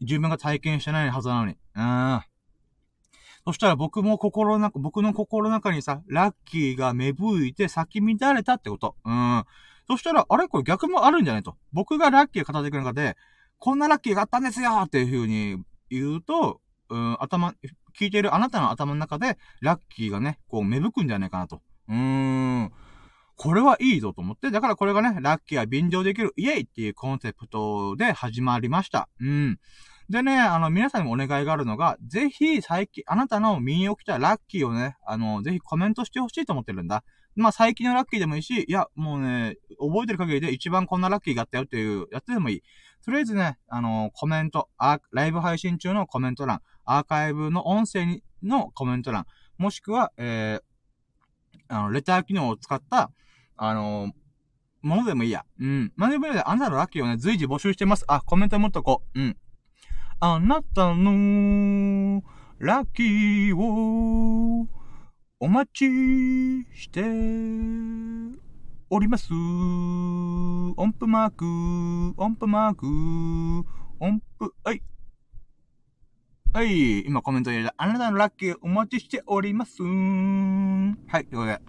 [0.00, 1.56] 自分が体験してないはずなのに。
[1.74, 2.20] うん。
[3.44, 8.96] そしたら僕も心の中、僕の心の中にさ、ラッキーが芽吹いて咲き乱れたってこと。
[9.04, 9.44] うん。
[9.88, 10.48] そしたら、あれ？
[10.48, 11.56] これ逆もあるんじゃないと。
[11.72, 13.16] 僕がラッキーを語っていく中で、
[13.58, 17.54] こんなラッキーがあったんですよっていう風に言うと、うん、頭、
[17.98, 21.62] 聞いているあなたの頭の中で、ラッキーがね、こう芽吹くんじゃないかなと。
[21.88, 22.72] うーん。
[23.36, 29.08] これはいいぞと思って、だからこれがね、ラッキーは便乗できる、イエイっていうコンセプトで始まりました。
[29.20, 29.58] うん。
[30.08, 37.04] でね、あの、皆さんにもお願いがあるのが、ぜひ最近、あなたの身に起きたラッキーをね、あの、ぜひコメントしてほしいと思ってるんだ。
[37.34, 42.62] まあ、最近のラッキーでもいいし、いや、もうね、覚えてる限りで一番こんなラッキーがあったよっていうやつでもいい。
[43.04, 49.26] とりあえずね、あの、コメント、あ、ライブ配信中のコメント欄、アーカイブの音声のコメント欄、
[49.58, 53.10] もしくは、えー、あの、レター機能を使った、
[53.58, 54.12] あの
[54.82, 55.44] ものでもいいや。
[55.58, 55.92] うん。
[55.96, 58.04] まあ、でもあなたのラッキーをね、随時募集してます。
[58.06, 59.20] あ、コメント持っとこう。
[59.20, 59.36] うん。
[60.20, 62.22] あなたの
[62.58, 64.66] ラッキーを
[65.40, 65.84] お待ち
[66.74, 67.02] して
[68.88, 69.32] おります。
[69.32, 72.86] 音符マーク、音符マーク、
[73.98, 74.82] 音符、はい。
[76.56, 77.04] はい。
[77.04, 77.74] 今コメント入れた。
[77.76, 79.82] あなたのラッキーお待ちしております。
[79.82, 81.26] はい。
[81.26, 81.60] というこ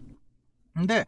[0.76, 0.88] とで。
[0.88, 1.08] で、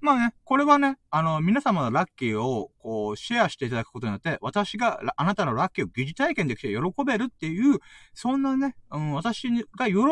[0.00, 7.80] まあね、これはね、あの、皆様のラッキーを、こう、シェアしていただくことによって、私が、あなたのラッキーを疑似体験できて喜べるっていう、
[8.14, 10.06] そんなね、うん、私が喜ぶ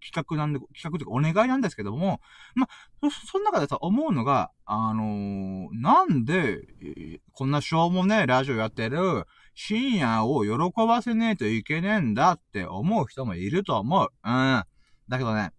[0.00, 2.20] 企画なんで、企画というかお願いなんですけども、
[2.54, 6.60] まあ、そ、その中でさ、思うのが、あのー、なんで、
[7.32, 9.26] こんなしょうもね、ラジオやってる、
[9.60, 14.08] 深夜を喜ばせねえといけねえんだって思う人もいると思う。
[14.24, 14.64] うん。
[15.08, 15.50] だけどね、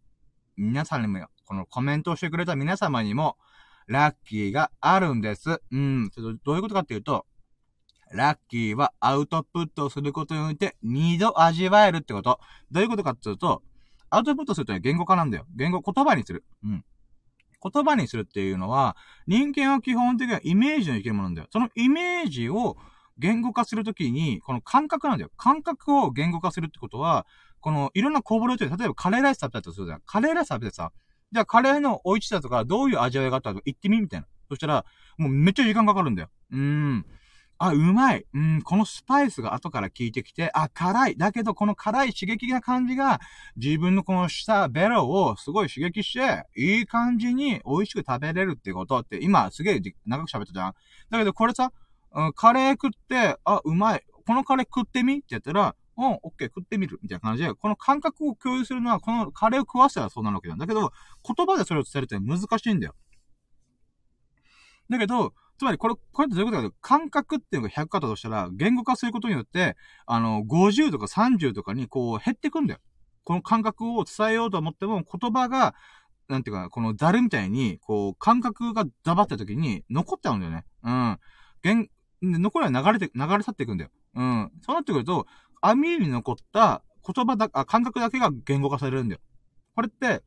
[0.56, 3.36] 皆さんにもよ、このコメントをしてくれた皆様にも、
[3.88, 5.62] ラッキーがあるんです。
[5.70, 6.10] うん。
[6.12, 7.26] ちょっとどういうことかっていうと、
[8.14, 12.40] ラッキーはアウトプットすることによって二度味わえるってこと。
[12.72, 13.64] どういうことかっていうと、
[14.10, 15.46] アウトプットすると言語化なんだよ。
[15.58, 16.46] 言語、言葉にする。
[16.64, 16.86] うん。
[17.62, 18.96] 言葉にするっていうのは、
[19.28, 21.48] 人間は基本的にはイメージの生きるものなんだよ。
[21.52, 22.78] そのイメージを
[23.20, 25.32] 言語化するときに、この感覚なんだよ。
[25.38, 27.28] 感覚を言語化するってことは、
[27.60, 30.02] このいろんなこぼれて、例えばカレーライス食べたとするじゃん。
[30.06, 30.92] カレーライス食べてさ、
[31.32, 34.28] じゃあカレーの美味しさとか、どういう味わいがあったか言ってみみたいな。
[34.50, 34.86] そしたら、
[35.18, 36.30] もうめっちゃ時間かかるんだよ。
[36.52, 37.06] うーん。
[37.62, 38.26] あ、うまい。
[38.34, 41.18] うん、このスパイスが後から効いてきて、あ、辛い。
[41.18, 43.20] だけど、この辛い刺激な感じが、
[43.58, 50.74] 自分のこの舌、ベロをすごい刺激して、いい感じに美味しく食べれるってことって、今すげえ長く喋ったじゃん。
[51.10, 51.74] だけど、これさ、
[52.36, 54.04] カレー食って、あ、うまい。
[54.26, 55.18] このカレー食ってみ？
[55.18, 57.00] ってやったら、うん、オッケー、食ってみる。
[57.02, 60.92] みたいな感じで、この感覚を共有するのは、このカレーを食わせたらそうなるわけなんだけど、
[61.26, 62.96] 言葉でそれを伝えるって難しいんだよ。
[64.90, 72.80] だけど、つまりこれ、これってどういうことかというと、感覚っていうのが100型としたら、言語化することによって、あの、50とか30とかにこう減ってくんだよ。
[73.26, 75.76] この感覚を伝えようと思っても、言葉が、
[76.30, 80.64] なんていうか、このザルみたいに、こう、感覚がザバった時に残っちゃうんだよね。
[80.84, 81.20] うん。
[81.62, 81.90] 言、
[82.22, 83.92] 残りは流れて、流れ去っていくんだよ。
[84.16, 84.52] うん。
[84.62, 85.28] そうなってくると、
[85.62, 89.22] 網に残った言葉だ、あ、感覚だけが言語化されるんだよ。
[89.76, 90.22] これって、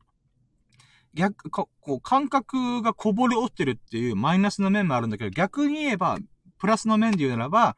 [1.13, 6.17] 逆、こう、感覚がこぼれ落ちてるっていうマイナスの面もあるんだけど、逆に言えば、
[6.57, 7.75] プラスの面で言うならば、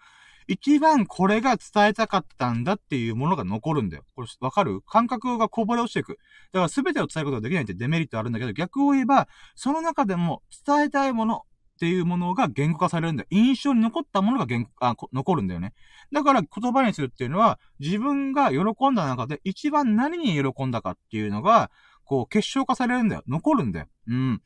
[0.48, 4.04] 一番これが伝えたかったんだっていうものが残るんだよ。
[4.16, 4.82] これわかる？
[4.84, 6.20] 感覚がこぼれ落ちていく。
[6.54, 11.42] だから全てを伝えることができないってデメリットあるんだけど、逆を言えば、その中でも伝えたいもの、
[11.76, 13.28] っていうものが言語化されるんだよ。
[13.32, 15.74] 印象に残ったものが言あ残るんだよね。
[16.14, 21.70] だから言葉にするっていうのは、自分が喜んだ中で一番何に喜んだかっていうのが、
[22.06, 23.24] こう結晶化されるんだよ。
[23.28, 23.88] 残るんだよ。
[24.08, 24.42] うん。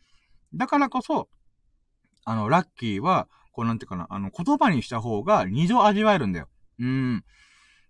[0.56, 1.30] だからこそ、
[2.26, 6.48] あの、ラッキーは、こうなんていうかな、あの、言葉にした方が二度味わえるんだよ。
[6.80, 7.24] うん。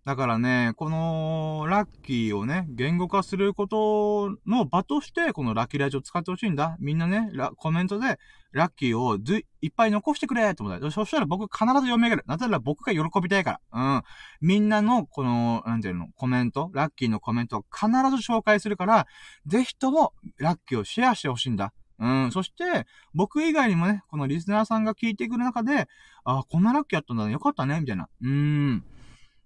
[0.10, 6.78] だからね、この、ラッキーをね、言語化することの場として、このラッキーラジオ使ってほしいんだ。
[6.80, 8.17] みんなね、コメントで、
[8.52, 10.89] ラッキーをずいっぱい残してくれって思った。
[10.89, 12.24] そしたら僕必ず読み上げる。
[12.26, 13.98] なぜなら僕が喜びたいから。
[13.98, 14.04] うん。
[14.41, 19.06] みんなの、この、なんていうの、コメント、ラッキーのコメントを必ず紹介するから、
[19.45, 21.72] ぜひとも、ラッキーをシェアしてほしいんだ。
[22.00, 22.32] うん。
[22.32, 25.88] そして、僕以外にもね、このリスナーさんが聞いてくる中で、
[26.24, 27.34] あ、こんなラッキーやったんだね。
[27.34, 27.80] よかったね。
[27.80, 28.10] みたいな。
[28.24, 28.84] うーん。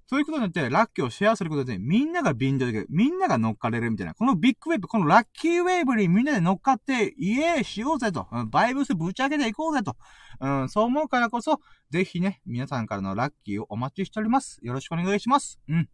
[0.05, 2.87] そういうことによって、ラッキーをシェアすることで、みんなが便乗できる。
[2.89, 4.13] みんなが乗っかれるみたいな。
[4.13, 8.27] このビッグウェーブ、このラッキーウェーブにみんなで乗っかって、イエーしようぜと。
[8.49, 9.95] バイブスぶち上げていこうぜと。
[10.39, 14.59] うん、そう思うからこそ、ぜひね、皆さんからのラッキーをお待ちしております。
[14.61, 15.59] よろしくお願いします。
[15.67, 15.89] うん。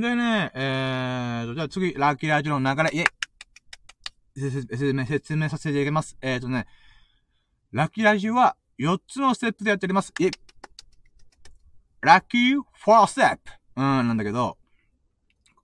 [0.00, 3.06] でね、えーと、じゃあ次、ラッキーラジオの流れ、イェイ
[4.36, 6.16] 説明、説明させていただきます。
[6.22, 6.66] えーとね、
[7.72, 10.12] ラッキーラジオは4つのステップでやっております。
[10.20, 10.30] イェイ
[12.02, 14.56] ラッキーフォーステップうん、なんだけど、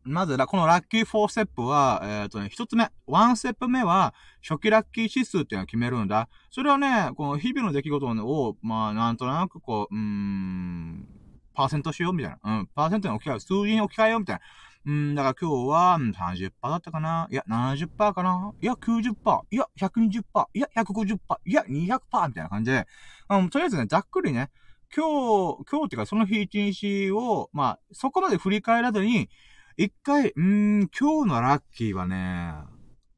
[0.05, 4.13] まず、このラッキーフォーステップは、えっ、ー、とね、一つ目、ワンステップ目は、
[4.47, 6.29] 初期ラッキー指数っていうのを決めるんだ。
[6.51, 11.09] それはね、この日々の出来事を、まあ、なんとなくこう、うーん、
[11.55, 12.59] パーセントしようみたいな。
[12.59, 13.41] うん、パーセントに置き換えよう。
[13.41, 14.43] 数字に置き換えようみたいな。
[14.85, 17.27] うん、だから今日は、30%だったかな。
[17.31, 18.53] いや、70%かな。
[18.61, 22.87] いや、90%いや、120%いや、150%いや、200%みたいな感じで、
[23.31, 24.51] うん、とりあえずね、ざっくりね、
[24.95, 29.29] 今日、今日っていうかその日一日を、まあ、そこまで振り返らずに、
[29.77, 32.55] 一回、うーん、今日のラッキーはね、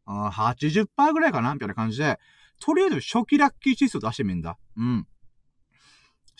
[0.07, 2.18] あ80%ぐらいかなみたいな感じで、
[2.61, 4.59] とりあえず初期ラッキー指数出してみるんだ。
[4.76, 5.07] うん。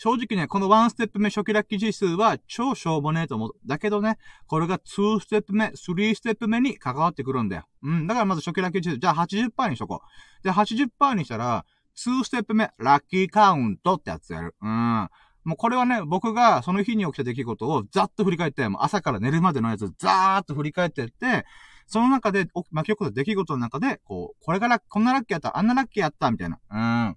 [0.01, 3.51] 正直ね、この1ステップ目初期ラッキー指数は超しょうもねえと思う。
[3.65, 7.65] だけどね、これが2ステップ目、3ステップ目に関わってくるんだよ。
[7.83, 8.07] うん。
[8.07, 10.01] だからまず初期ラッキー指数、じゃあ80%にしとこ
[10.41, 10.43] う。
[10.43, 11.65] で、80%にしたら、
[12.07, 14.55] 2ステップ目、ラッキーカウントってやつやる。
[14.61, 15.09] うん。
[15.43, 21.45] もうこれはね、僕がその日に起きた出来事をざっと振り返って、もう朝から寝るまでのやつをざーっと振り返ってって、
[21.87, 26.59] その中で巻き起こった出来事の中で、こう、これからこんなラッキーやった、あんなラッキーやった、みたいな。
[26.71, 27.09] うん。
[27.09, 27.15] っ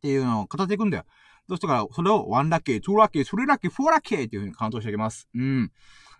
[0.00, 1.04] ていうのを語っていくんだよ。
[1.48, 5.28] そしたら、それを1ラッキー、2ラッキー、3ラッキー、4ラッキーっていう風にカウントしていきます。
[5.34, 5.70] うん。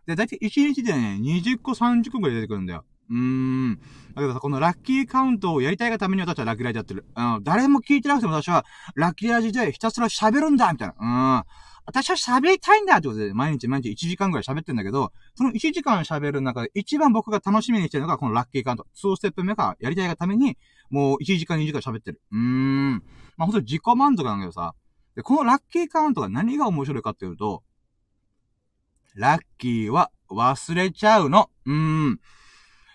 [0.07, 2.85] で、だいたい1日でね、20個、30個くらい出てくるんだよ。
[3.11, 3.81] うーん。
[4.15, 7.05] だけどさ、このラッキーカウントをやりたいがために私はラッキーラジやってる。
[7.17, 7.41] うん。
[7.43, 10.95] 誰も聞いてなくても私は、ラッキーラジでひたすら喋るんだみたいな。
[10.99, 11.45] うん。
[11.87, 18.87] 私は喋りたいんだってことで、毎日毎日1時間ぐらい喋ってんだけど、その1時間喋る中で一番僕が楽しみにしてるのがこのラッキーカウント。
[18.95, 20.57] 2ステップ目がやりたいがために、
[20.91, 22.21] もう1時間2時間喋ってる。
[22.31, 22.93] うーん。
[23.37, 24.75] まあ、ほんと自己満足なんだけどさ。
[25.17, 27.65] で、このラッキーカウントが何が面白いかっていうと、
[29.17, 31.51] ラッキーは忘れちゃうの。
[31.67, 31.75] うー
[32.11, 32.21] ん。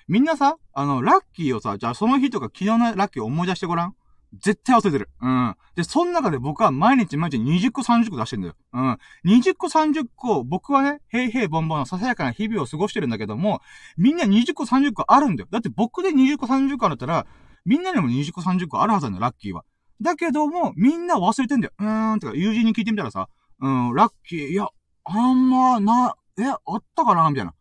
[0.08, 3.96] みんなさ、あの、ラッキーをさ、じゃあその日とか昨日のラッキーを思い出してごらん。
[4.40, 5.10] 絶対忘れてる。
[5.22, 5.56] うん。
[5.76, 8.56] で、その中で僕は毎日毎日20個30個出してんだよ。
[8.74, 8.98] うん。
[9.26, 13.62] 20個30個、僕はね、平平ボンボンのささやかな日々を過ごしてるんだけども、
[13.98, 15.48] みんな20個30個あるんだよ。
[15.52, 17.26] だって僕で20個30個あったら、
[17.66, 19.64] みんなにも20個30個あるはずなんだよ、ラッキーは。
[20.02, 21.74] だけども、みんな忘れてんだよ。
[21.80, 23.30] うーん、とか友人に聞いてみたらさ、
[23.62, 24.68] うん、ラッキー、いや、
[25.06, 27.52] あんま、な、え、あったかなみたいな。
[27.52, 27.56] っ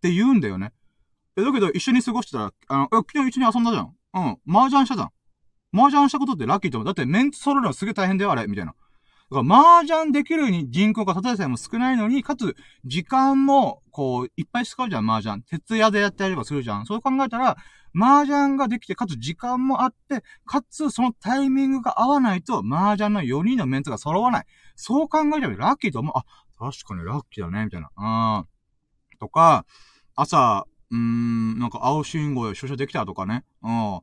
[0.00, 0.72] て言うんだよね。
[1.36, 3.94] えだけど、一緒に過ごしてたら、あの、昨日一緒に遊んだじゃん。
[4.14, 4.54] うん。
[4.54, 5.10] 麻雀したじゃん。
[5.72, 6.86] 麻雀したことってラッキーと思う。
[6.86, 8.74] だってメンツ揃えるのすげえ大変だよ、あれ、みたいな。
[9.30, 15.42] だから麻雀できるに人口がたとえさえも少ないのに、かつ、時間も、こう、いっぱい使うじゃん、麻雀。
[15.42, 16.86] 徹夜でやってやればするじゃん。
[16.86, 17.56] そう考えたら、
[17.94, 24.44] 麻雀ができて、かつ時間もあって、かつそのタイミングが合わないと、麻雀の4人のメンツが揃わない。
[24.74, 26.12] そう考えたらラッキーと思う。
[26.16, 26.24] あ、
[26.58, 27.90] 確かにラッキーだね、みたいな。
[27.96, 29.18] うん。
[29.18, 29.64] とか、
[30.16, 33.44] 朝、うーん、なんか青信号で出社できたとかね。
[33.62, 34.00] うん。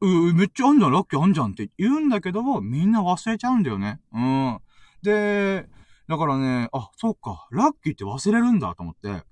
[0.00, 4.00] う、めっちゃあんじゃん、ラッキーあんじゃんって言うんだけども、みんな忘れちゃうんだよね。
[4.12, 4.58] うん。
[5.02, 5.66] で、
[6.08, 9.24] だからね、あ、そうか、ラッキーって忘れるんだと思って。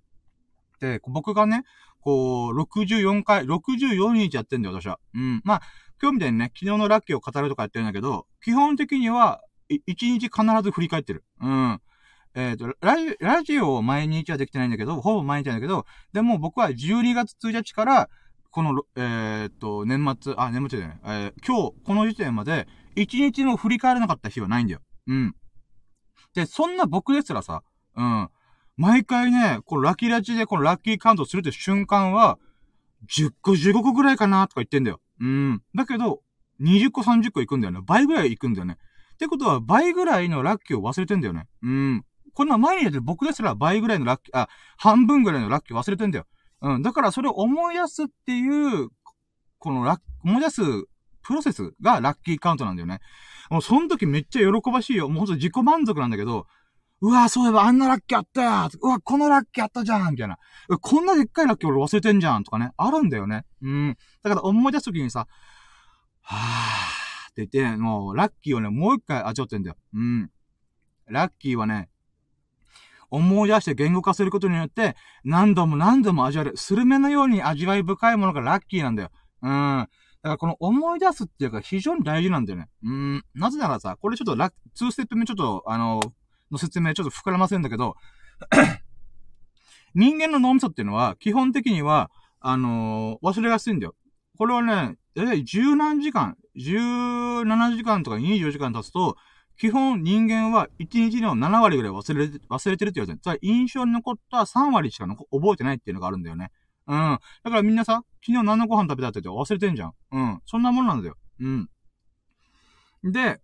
[0.80, 1.64] で、僕がね、
[2.00, 4.98] こう、64回、64日やってんだよ、私は。
[5.14, 5.42] うん。
[5.44, 5.62] まあ、
[6.00, 11.24] 今日みたいにね、昨日のラッキーを語るとかやってるんだけど、基本的には、1日必ず振り返ってる。
[11.40, 11.80] うん。
[12.34, 18.08] えっ、ー、と、ラジ、ラジオを毎日はできてないんだけど、ほぼ毎日なんだけど、でも僕は12月1日から、
[18.50, 22.66] この、えっ、ー、と、年末、あ、年末じゃない、えー、今日、この時点まで、
[22.96, 24.80] 1日も振り返らなかった日はないんだよ。
[25.06, 25.34] うん。
[26.34, 27.62] で、そんな僕ですらさ、
[27.96, 28.28] うん。
[28.76, 32.38] 毎回ね、このラッキーラジでこのラッキーカウントするって瞬間は、
[33.08, 35.00] 10個15個ぐらいかなとか言ってんだよ。
[35.20, 35.62] うん。
[35.74, 36.20] だけど、
[36.60, 37.80] 20個30個行くんだよね。
[37.84, 38.76] 倍ぐらい行くんだよね。
[39.14, 41.46] ってことは、倍ぐらいのラッキーを忘れてんだよね。
[41.62, 42.04] うん。
[42.34, 46.26] こんな毎日やって僕ですら倍ぐらいのラッキー、あ、半分ぐらいのラッキー忘れてんだよ。
[46.62, 46.82] うん。
[46.82, 48.88] だからそれを思い出すっていう、
[49.58, 50.62] このラッ、思い出す
[51.22, 53.00] プロセスがラッキーカウントなんだよね。
[53.50, 55.08] もうその時めっちゃ喜ばしいよ。
[55.08, 56.46] もうほんと自己満足なんだけど、
[57.02, 60.38] うわ、そういえばあんなラッキーあったやうわ、このラッキーあったじゃんみたいな。
[60.80, 62.72] こんなでっかいラッキー俺忘れてんじゃんとかね。
[62.76, 63.44] あるんだよね。
[63.62, 63.96] うん。
[64.22, 65.26] だから思い出すときにさ、
[66.20, 69.76] はぁーって言って、もう、ラッキーをね、もう一回味わってんだよ。
[69.94, 70.30] うん。
[71.06, 71.88] ラッキーはね、
[73.10, 76.56] 思い出して言語化することによって、何度も何度も味わえる。
[76.56, 79.10] スルメのように味わい深いものがラッキーなんだよ。
[79.42, 79.50] うん。
[79.50, 79.88] だか
[80.22, 82.68] らこの思い出すっていうか非常に大事なんだよね。
[82.84, 83.24] うん。
[83.34, 86.00] なぜならさ、これちょっとラッ、2ステップ目ちょっと、あの、
[86.50, 87.96] の説明ちょっと膨らませるんだけど、
[89.94, 93.94] 人間の脳みそっていうのは、基本的には、あのー、忘れやすいんだよ。
[94.38, 99.16] これはね、だいたい十何時間、17時間とか24時間経つと、
[99.60, 103.18] 基本人間は1日の7割ぐらい忘れ、忘れてるって言われてる。
[103.22, 106.50] つまり印象に残った3割しか覚えてないっていうのがあるんだよね。
[106.86, 107.18] うん。
[107.44, 109.92] だからみんなさ、昨日何のご飯食べたって言って忘れてんじゃん。
[110.12, 110.40] うん。
[110.46, 111.16] そんなもんなんだよ。
[111.40, 111.68] うん。
[113.04, 113.38] で、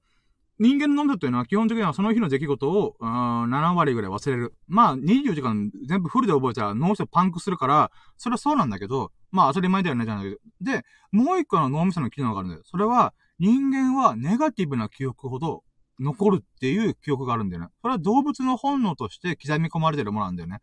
[0.58, 4.54] 人間の脳みそっていうのは基本的にはその日の出来事を、うん、7割ぐらい忘れる。
[4.68, 10.38] まあ、24時間全部フルで覚えたら脳みそパンクするから、それはそうなんだけど、まあ当たり前だよね、じゃないけど。
[10.62, 12.62] で、もう一個の脳みその機能があるんだよ。
[12.64, 15.62] それは、人間はネガティブな記憶ほど
[15.98, 17.68] 残るっていう記憶があるんだよね。
[17.82, 20.60] それは動物の本能として刻み込まれてるものなんだよね。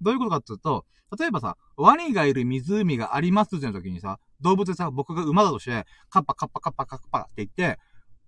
[0.00, 0.84] どういうことかっていうと、
[1.18, 7.78] 例えばさ、ワニがいる湖がありますっていう時にさ、動物でさ、僕が馬だとして、カッパカッパカッパカッパって言って、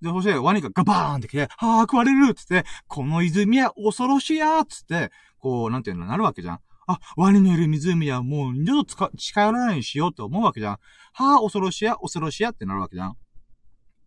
[0.00, 6.60] で、そしてワニがガバーンって来て、はあ、食われるっつって、この泉は恐ろしいやつって、こう、なんていうの、なるわけじゃん。
[6.86, 10.78] あ、ワニのいる湖はもう二度と近寄らないようにしようって思うわけじゃん。
[11.14, 13.16] はあ、恐ろしや、恐ろしやってなるわけじゃん。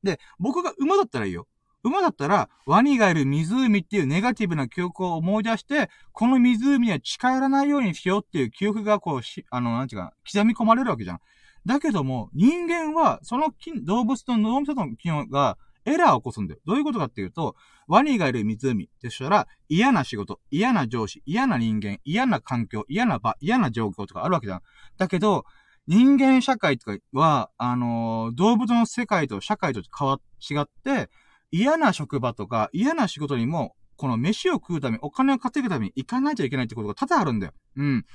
[0.04, 1.48] で、僕が馬だったらいいよ。
[1.84, 11.20] 馬だったら、ワニがいる湖っていうネガティブな記憶を思い出して、この湖は近寄らないようにしようっていう記憶がこうし、あの、なんていうか、刻み込まれるわけじゃん。
[11.66, 16.60] だけども、人間は、その動物の脳みその機能がエラーを起こすんだよ。
[16.66, 17.56] どういうことかっていうと、
[17.88, 24.62] ワニがいる湖でしたら、嫌な仕事、嫌な上司、嫌な人間、嫌な環境、嫌な場、嫌な状況とかあるわけじゃん。
[24.98, 25.46] だけど、
[25.88, 31.10] 人間社会とかは、あのー、動物の世界と社会と変わ、違って、
[31.52, 37.54] 嫌な職場とか嫌な仕事にも、この飯を食うため、お金を稼ぐために行かないといけないってことが多々あるんだよ。
[37.78, 38.06] うん。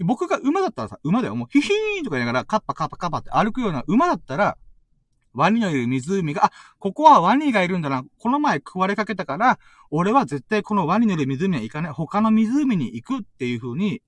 [0.00, 1.36] 僕が馬だったらさ、馬だよ。
[1.36, 4.58] もうヒヒーンとか言いながら、カッパカッパカッパって歩くような馬だったら、
[5.32, 8.04] ワニのいる湖が、あ、ここはワニがいるんだな。
[8.18, 9.58] この前食われかけたから、
[9.90, 11.92] 俺は絶対このワニのいる湖には行かない。
[11.92, 14.02] 他の湖に行くっていう風に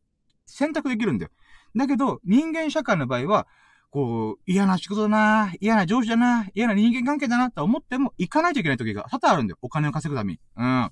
[0.47, 1.31] 選択できるんだよ。
[1.77, 3.47] だけど、人間社会の場合は、
[3.91, 9.59] こう、嫌な仕事だな、嫌な上司だな、嫌な人間関係だなって思っても行かないといけない時が多々あるんだよ。
[9.63, 10.41] お金を稼ぐために。
[10.57, 10.91] うん。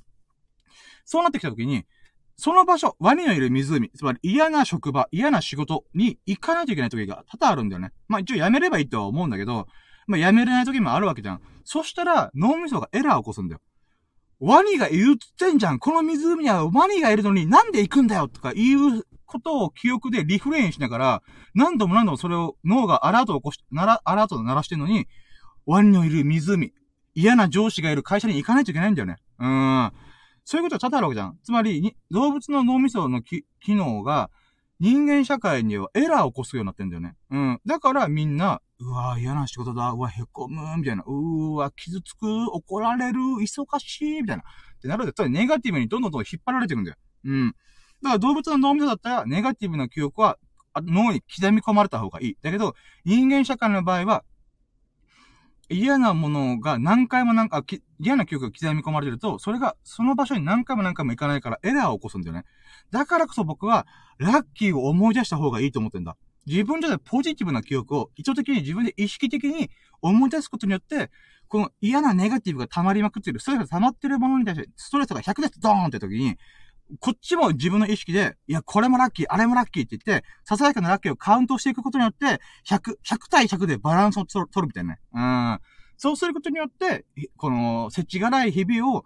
[1.04, 1.84] そうなってきた時に、
[2.36, 7.92] その場所、ワニのいる湖、つまり嫌な職場、嫌な仕事に行かないといけない時が多々あるんだよね。
[8.08, 9.66] まあ一応やめればいいとは思うんだけど、
[10.06, 11.40] まあやめれない時もあるわけじゃん。
[11.64, 13.60] そしたら脳みそがエラーを起こすんだよ。
[14.38, 15.78] ワニがいるってんじゃん。
[15.78, 21.22] この湖にはワニがいるのになんで行くんだよとか言うことを記憶でリフレインしながら、
[21.54, 25.06] 何度も何度もそれを脳がアラートを起こし、なら、アラートを鳴らしてんのに、
[25.66, 26.72] ワニのいる湖、
[27.14, 29.16] 嫌な上司がいる会社に行かないといけないんだよね。
[29.38, 29.92] うん。
[30.44, 31.38] そういうことは多々あるわけじゃん。
[31.42, 34.30] つまり、動物の脳みその機能が、
[34.78, 37.16] 人間社会にはエラーを起こすようになってんだよね。
[37.30, 37.60] うん。
[37.64, 44.42] だからみんな、うわ嫌な仕事だ、うわ、へこむ、みたいな、うわ、傷つく、怒られる、忙しい、みたいな。
[44.42, 46.96] ってなると、ネガティブにどんどんどん引っ張られていくんだよ。
[47.24, 47.54] うん。
[48.06, 50.38] だから動物の脳みそだったら、ネガティブな記憶は
[50.76, 52.36] 脳に刻み込まれた方がいい。
[52.40, 54.24] だけど、人間社会の場合は、
[55.68, 57.64] 嫌なものが何回も何か、
[57.98, 62.44] 嫌な記憶が刻み込まれてると、それがその場所に何回も何回も行かないからエラーを起こすんだよね。
[62.92, 63.86] だからこそ僕は、
[64.18, 66.16] ラッキーを思い出した方がいいと思ってんだ。
[66.46, 69.68] 自分じゃポジティブな記憶を意図的に自分で意識的に
[70.00, 71.10] 思い出すことによって、
[71.48, 76.36] この嫌なネガティブが溜まりまくっている、ストレスが溜まってるものに対して、ストレスが100ですドーンって時に、
[77.00, 85.00] こっちも自分の意識で、いや、これもラッキー、あれもラッキーって言って、ささやかなラッキーをカウントしていくことによって、100、100対100でバランスを取るみたいなね。
[85.12, 85.60] うん。
[85.98, 87.04] そうすることによって、
[87.36, 89.04] この、設置がない日々を、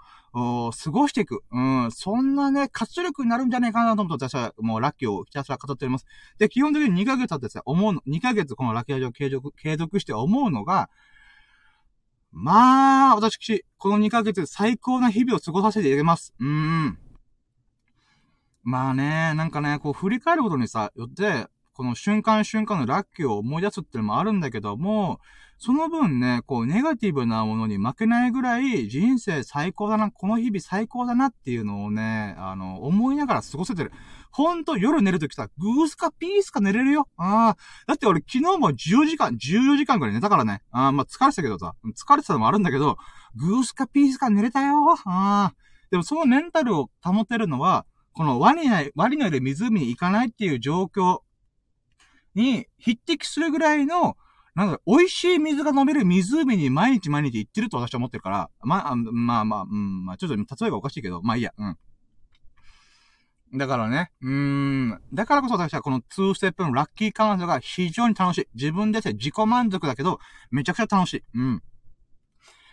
[0.73, 1.43] 過ごしていく。
[1.51, 1.91] うん。
[1.91, 6.07] そんなね、活力になるんじゃないかなと思って私はもうラッキーをひたすら語っております。
[6.39, 10.89] で、基本的に2ヶ月経ってさ、思うの、2ヶ月このラッキー味を継続、継続して思うのが、
[12.33, 16.33] まあ、私、この2ヶ月最高な日々を過ごさせていただきます。
[16.39, 16.99] うーん。
[18.63, 25.19] まあね、なんかね、こう振り返ることにさ、よって、この瞬間瞬間のラッキーを思い出すっていうのもあるんだけども、
[25.63, 33.93] その分ね、こう、ネガティブなものに負けないぐらい、人生最高だな、この日々最高だなっていうのをね、あの、思いながら過ごせてる。
[34.31, 37.09] ほんと、夜寝るときさ、グースかピースか寝れるよ。
[37.19, 37.57] ああ。
[37.87, 40.63] だって俺昨日も10時間、14時間くらい寝たからね。
[40.71, 42.97] ああ、まあ、疲れてたけどさ、疲れてたのもあるんだけど、
[43.37, 44.77] グースかピースか寝れたよ。
[45.05, 45.55] ああ。
[45.91, 51.21] でもそのメンタルを保てるのは、このワニない、ワニのいる湖に行かないっていう状況
[52.35, 54.17] に匹敵するぐらいの、
[54.55, 61.79] なんだ、美味しい水が飲める湖に毎日毎日行ってると私は思ってるから、まあ、まあまあ、うん、まあ、ちょっと例えがおかしいけど、まあいいや、うん。
[63.53, 65.01] だからね、うーん。
[65.13, 68.49] だからこそ私はこの2ステップのラッキーカウントが非常に楽しい。
[68.55, 71.25] 自分で自己満足だけど、めちゃくちゃ楽しい。
[71.35, 71.63] うん。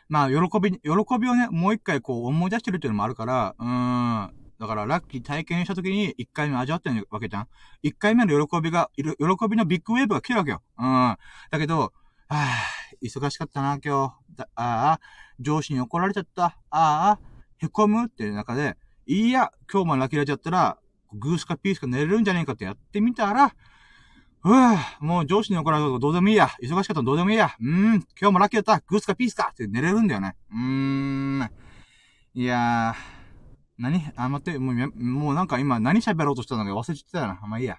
[0.08, 0.80] まあ、喜び、喜
[1.20, 4.37] びをね、もう一回こう思い出してるっていうのもあるから、うーん。
[4.60, 7.48] だから、ラッキー体験した時に一回目味わってるわけじゃん。
[7.84, 9.04] 一回目の喜びが、喜
[9.50, 10.62] びのビッグウェーブが来るわけよ。
[10.78, 11.18] うん。
[11.52, 11.94] だけど、
[12.30, 14.44] ああ、忙しかったな、今日。
[14.44, 15.00] ああ、
[15.40, 16.58] 上司に怒られちゃった。
[16.70, 17.20] ああ、
[17.58, 20.78] へこむっていう中で、いや、今日もラッキーラちゃったら、
[21.14, 23.54] グースかピースか寝れるんじゃねえかってやってみたら、
[24.44, 26.48] うわもう上司に怒られることどうでもいいや。
[26.62, 27.56] 忙しかったらどうでもいいや。
[27.60, 28.84] うん、今日もラッキーだった。
[28.88, 30.36] グースかピースかって寝れるんだよね。
[30.52, 31.52] うーん。
[32.34, 33.17] いやー。
[33.78, 34.12] 何？
[34.16, 37.40] あ、待って、もう、もうなんか今何喋ろうとしたのか忘れちゃったな。
[37.48, 37.78] まあいいや。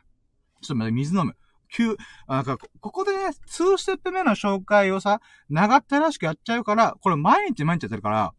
[0.60, 1.36] ちょっと待って、水飲む。
[1.70, 1.96] 急、
[2.26, 5.20] なんか、ここでね、2ステップ目の紹介をさ、
[5.50, 8.32] 長ったらしくやっちゃうから、これ毎日毎日やってるから、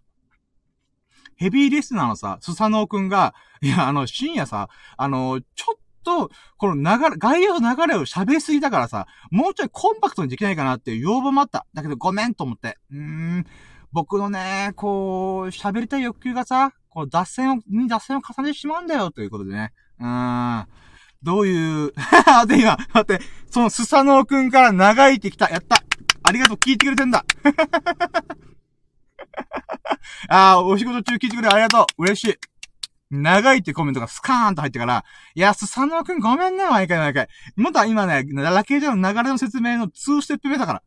[1.36, 11.66] ヘビーリスナーのさ、スサノーくんが、いや、あの、深夜さ、あの、ちょっと、この流れ、概要の流れを喋りすぎたからさ、もうちょいコンパクトにできないかなっていう要望もあった。
[11.74, 12.78] だけどごめんと思って。
[12.92, 13.46] うーん。
[13.92, 19.74] 僕のね、こう、喋りたい欲求がさ、こう、脱線を、に脱線を重ねてしまうんだよ、ということでね。
[20.00, 20.68] うーん。
[21.22, 21.94] どういう、
[22.26, 23.20] 待って今、待って、
[23.50, 25.50] そのスサノーくんから長いてきた。
[25.50, 25.84] やった
[26.24, 27.26] ありがとう、聞いてくれてんだ
[30.30, 32.38] ああ、お仕事中聞いてくれありがとう嬉しい
[33.12, 37.28] 長いってコメントがスカーンと入ってから、いや、スサノーくんごめんね、毎回毎回。
[37.56, 40.84] また今ね、ラケージャの流れの説明の2ステップ目だから。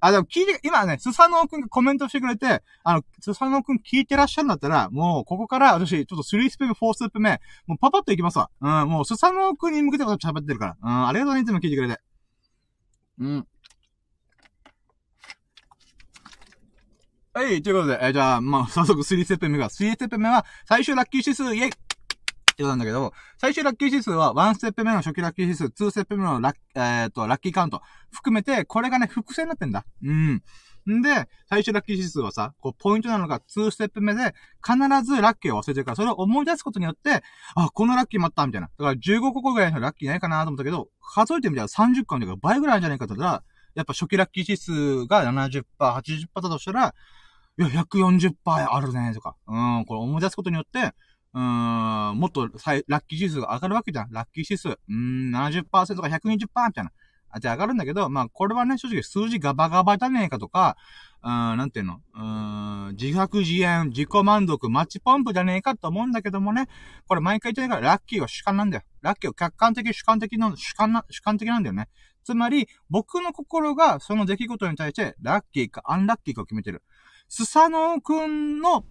[0.00, 8.50] あ、でも聞いて、今ね、スサノーくんがコメントしてくれて、あの、スサノーくん聞いてらっしゃるんだったら、もう、ここから私、ちょっと3ステップ目、4ステップ目、もうパパッといきますわ。
[8.60, 10.76] うん、もう、スサノーくんに向けてこと喋ってるから。
[10.82, 12.00] うん、ありがとうね、いつも聞いてくれて。
[13.20, 13.46] うん。
[17.34, 21.70] はい、ということで、えー、じゃあ、まあ、早速3ステップ目が、3ステップ目は、最終ラッキー指数、イェイ
[22.58, 27.80] ってことなんだけど、最終ラッキー指数は、1ステップ目の初期ラッキー指数、2ステップ目のラッ、えー、っと、ラッキーカウント、
[28.10, 29.84] 含めて、これがね、複製になってんだ。
[30.02, 30.42] うん。
[30.90, 37.22] んで、最終ラッキー指数はさ、こう、ポイントなのが2ステップ目で、必ずラッキーを忘れてるから、それを思い出すことによって、
[37.54, 38.70] あ、このラッキーもあった、みたいな。
[38.76, 43.42] だから15個ぐらいのラッキーないかなと思ったけど、数えてみたら30個あるんだから倍ぐらいあるんじゃないかとったら、
[43.76, 46.92] やっぱ初期ラッキー指数が70%、80%だとしたら、
[47.58, 49.36] いや、140%あるね、とか。
[49.46, 50.94] うん、これ思い出すことによって、
[51.34, 54.10] うーん、もっとラッキー指数が上がるわけじゃん。
[54.10, 54.68] ラッキー指数。
[54.68, 56.90] うーん、70%か120%みたいな。
[57.30, 60.76] あ、じゃ上がるんだけど、まあ、これはね、正直数字ガバガバだねえかとか、
[61.22, 62.22] うん、なんていうのう
[62.92, 66.68] ん、自白自演、自己満足、マッチポンプじゃねえかと思うんだけどもね、
[67.06, 68.82] これ毎回言ってないから、ラッキーは主観なんだよ。
[69.02, 71.88] ラッキーは客観的、主観的の、主観な、主観的なんだよね。
[72.24, 76.82] つまり、僕の心がその出来事に対して、ラッキーかアンラッキーかを決めてる。
[77.28, 78.84] スサノーくんの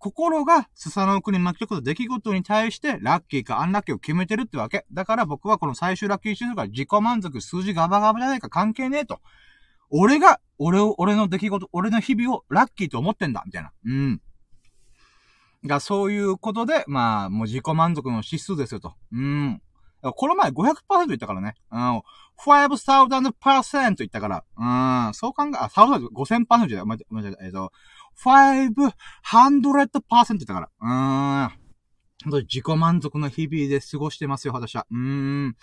[0.00, 4.86] 心がスサノーくに巻き起こった出来事に対して、ラッキーかアンラッキーを決めてるってわけ。
[4.92, 9.20] だから僕はこの最終ラッキーシーズンから自己満足、数字ガバガバじゃないか関係ねえと。
[9.90, 13.72] 俺が、俺を、俺の出来事、俺の日々をラッキーと思ってんだ、みたいな。
[13.84, 14.22] うん。
[15.66, 18.94] が、そういうことで、まあ、もう自己満足の指数ですよと。
[19.12, 19.60] うん。
[20.02, 21.56] この前500%言ったからね。
[21.70, 22.02] うん。
[22.38, 24.44] 5000%言ったから。
[24.56, 25.14] うん。
[25.14, 27.72] そう考え、あ、1000、5000%じゃ、ま、ま、えっと、
[28.16, 30.68] 500%言ったから。
[30.80, 31.60] うーん。
[32.24, 34.86] 本当自己満足の日々で過ごしてますよ、私は。
[34.90, 34.98] うー
[35.48, 35.56] ん。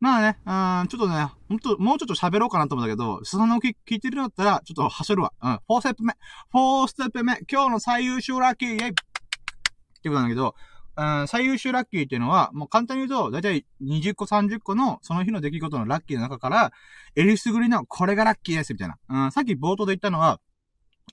[0.00, 5.32] まあね、うん、ちょっとね、ほんと、もうちょっと喋ろうかなと思ったけど、その聞いてるんだったら、ちょっと走るわ。
[5.42, 6.14] うん、4ステップ目。
[6.54, 7.40] 4ステップ目。
[7.50, 10.54] 今日の最優秀ラッキー、イェイってことなんだけど、
[10.96, 16.72] うん、最優秀ラッキーっていうのは、もう簡単に言うと、だいたい20個30個のその日の出来事のラッキーの中から、
[17.16, 18.98] えりすぐりのこれがラッキーです、みたいな。
[19.08, 20.40] うん、さっき冒頭で言ったのは、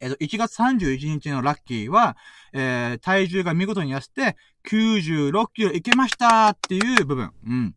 [0.02, 2.18] えっと、1月31日のラッキーは、
[2.54, 4.36] えー、体重が見事に痩せて、
[4.70, 7.32] 96キロいけましたっていう部分。
[7.46, 7.76] うん。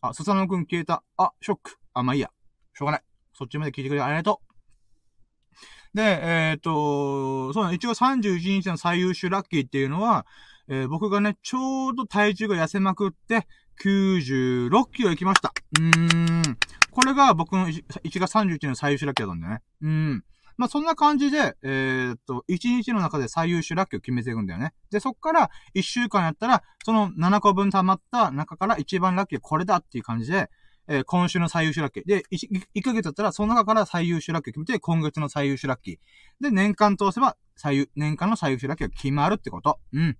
[0.00, 1.02] あ、笹野くん消えた。
[1.16, 1.76] あ、ショック。
[1.94, 2.30] あ、まあいいや。
[2.74, 3.02] しょうがない。
[3.32, 5.96] そっちまで聞いてくれてありがとう。
[5.96, 10.26] で、えー、っと、そうね、1月31日の最優秀ラッキーっていうのは、
[10.68, 13.46] えー、僕がね、ちょうど体重が痩せまくって、
[13.82, 15.52] 96キロ行きました。
[15.78, 16.58] うーん。
[16.90, 19.62] これが僕の 1, 1月31日の最優秀ラッキーだったんだよね。
[19.82, 20.24] うん。
[20.56, 24.72] まあ、そんな感じで、えー、っと、1日の中で最優秀ラッキーを決めていくんだよね。
[24.90, 30.50] で、そっから1週間やったら、その7個分溜まった中から一番ラッキーこれだっていう感じで、
[30.86, 32.06] えー今週の最優秀ラッキー。
[32.06, 35.96] で、1, 1ヶ月だったら、その中から最優秀ラッキーを決めて、今月の最優秀ラッキー。
[36.40, 39.78] で、年間通せば、最優、年間の最優秀ラッキーが決まるってこと。
[39.92, 40.16] うん。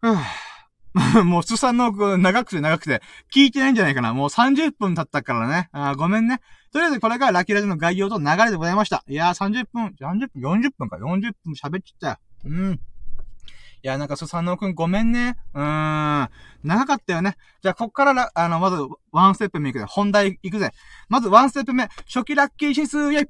[0.00, 0.43] ふぅ
[1.24, 4.14] もう、すさんの長くて長くて、聞いてないんじゃないかな。
[4.14, 5.68] もう30分経ったからね。
[5.72, 6.40] あごめんね。
[6.72, 9.04] とりあえずこれがラッキーラジの概要と流れでございました。
[9.08, 12.16] いやー30分、30分、40分か、40分喋っちゃったよ。
[12.44, 12.80] うん。
[13.84, 15.36] いや、なんか、スサノオくんごめんね。
[15.52, 16.30] うーん。
[16.62, 17.36] 長かったよね。
[17.60, 18.78] じゃあ、こっから、あの、まず、
[19.12, 19.84] ワンステップ目いくぜ。
[19.86, 20.70] 本題いくぜ。
[21.10, 21.90] まず、ワンステップ目。
[22.06, 23.28] 初期ラッキー指数、イェイ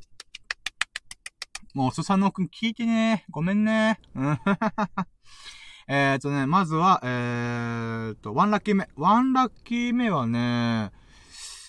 [1.74, 4.00] もう、スサノくん聞いてねごめんね
[5.88, 8.88] えーとね、まずは、えーと、ワンラッキー目。
[8.96, 10.90] ワンラッキー目はね、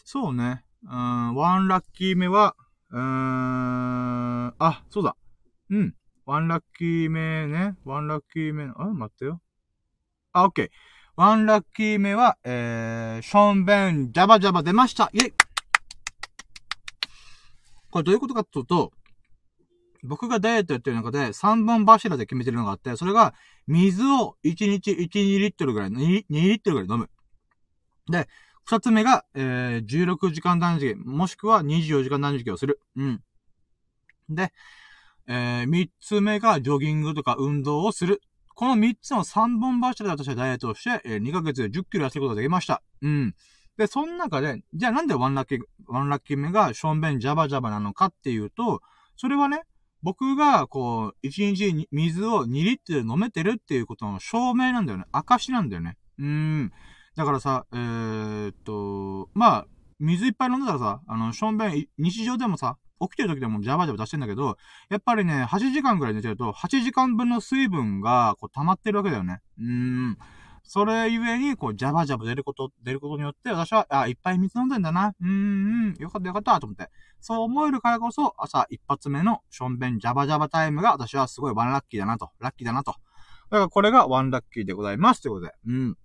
[0.05, 0.63] そうね。
[0.83, 2.55] うん、ワンラッキー目は、
[2.89, 5.15] うーん、あ、そうだ。
[5.69, 5.93] うん。
[6.25, 7.75] ワンラッキー目ね。
[7.83, 9.39] ワンラッキー目、あ、待ってよ。
[10.37, 10.69] あ、オッケー。
[11.15, 15.33] ワンラッキー目は、えー、ションベン、ジャバジャバ出ましたイェイ
[17.89, 18.91] これどういうことかというと、
[20.03, 23.33] 僕がダイエットやってる中で3本柱で決めてるのがあって、それが、
[23.65, 27.09] 水を1日1、2リットルぐらい、2, 2リットルぐらい飲む。
[28.11, 28.27] で、
[28.69, 32.79] 2つ目が、えー、16時間断食、もしくは24時間断食をする。
[32.95, 33.21] うん。
[34.29, 34.53] で、
[35.27, 38.21] えー、3つ目がジョギングとか運動をする。
[38.57, 42.81] この3つの3本柱で私はダイエットをして、えー、2ヶ月で10キロ痩せることができました。
[43.03, 43.35] うん。
[43.77, 48.81] で、その中で、じゃあなんでワンラッキー、ワンラッキー目がションベンジャバジャバなのかっていうと、
[49.15, 49.61] それはね、
[50.01, 55.05] 僕が、こう、1日に水を2リットル飲めてるっていうことの証明なんだよね。
[55.11, 55.95] 証なんだよね。
[56.17, 56.71] うん。
[57.15, 59.65] だからさ、えー、っと、まあ、
[59.99, 64.57] 水いっぱい飲んだらさ、あの、ションベン、日常でもさ、起きてる時でもジャバジャバ出してんだけど、
[64.89, 69.41] やっぱりね、8時間ぐらい寝てると、8時間分の水分が、こう、溜まってるわけだよね。
[69.59, 70.17] うーん。
[70.63, 75.15] それゆえに、こう、ジャバジャバ出ること、出ることによって、私は、あ、いっぱい水飲んでんだな。
[75.21, 75.33] うーん、う
[75.91, 76.89] ん、よかったよかった、と思って。
[77.21, 82.31] そう思えるからこそ、朝一発目のションベンジャバジャバタイムが、私はすごいワンラッキーだなと。
[82.39, 82.91] ラッキーだなと。
[82.91, 85.21] だからこれがワンラッキーでございます。
[85.21, 85.53] ということで。
[85.67, 85.97] うん。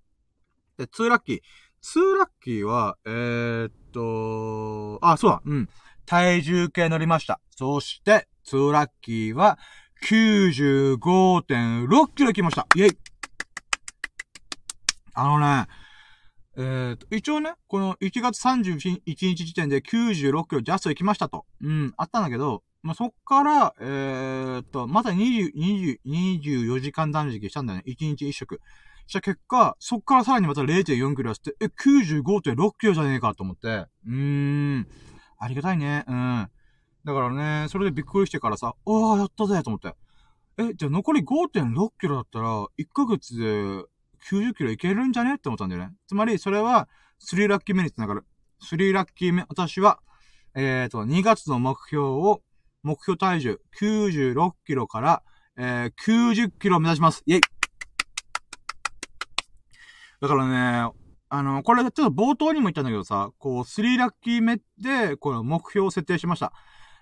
[0.79, 1.41] で、ツーラッキー。
[1.81, 5.43] ツーラッキーは、えー、っと、あ、そうだ。
[5.45, 5.69] うん。
[6.07, 7.41] 体重計乗りました。
[7.51, 9.59] そして、ツーラッキーは、
[10.05, 12.67] 95.6キロ来ました。
[12.75, 12.99] イェイ
[15.15, 15.67] あのね、
[16.57, 21.45] えーと、一応ね、この1月31日時点で96キロジャスト行きましたと。
[21.63, 27.85] うん、あったんだけど、まあ、そっから、えーと、また20、20、24時間断食したんだよね。
[27.87, 28.61] 1日1食。
[29.07, 33.69] した結果、そっからさらにまた0.4キロ痩せて、え、95.6キロじゃねえかと思って。
[33.69, 34.89] うーん。
[35.43, 36.05] ありがたいね。
[36.07, 36.49] うん。
[37.05, 39.97] だからね、それでびっくりしてからさ、おー、やったぜと思って。
[40.57, 43.45] え、じゃあ残り5.6キロだったら、1ヶ月で
[44.31, 45.91] 90キロいけるんじゃねって思ったんだよね。
[46.07, 46.89] つまり、それは、
[47.29, 48.25] 3ラッキー目につながる。
[48.63, 49.99] 3ラッキー目、私は、
[50.55, 52.41] えっ、と、2月の目標を、
[52.85, 55.23] 目標体重96キロから、
[55.57, 57.25] えー、90キロを目指します。
[57.27, 57.41] イェイ
[60.21, 60.93] だからね、
[61.35, 66.53] あの、これちょっと冒頭にも言ったんだけどさ、こう、3ラッキー目で、この目標を設定しました。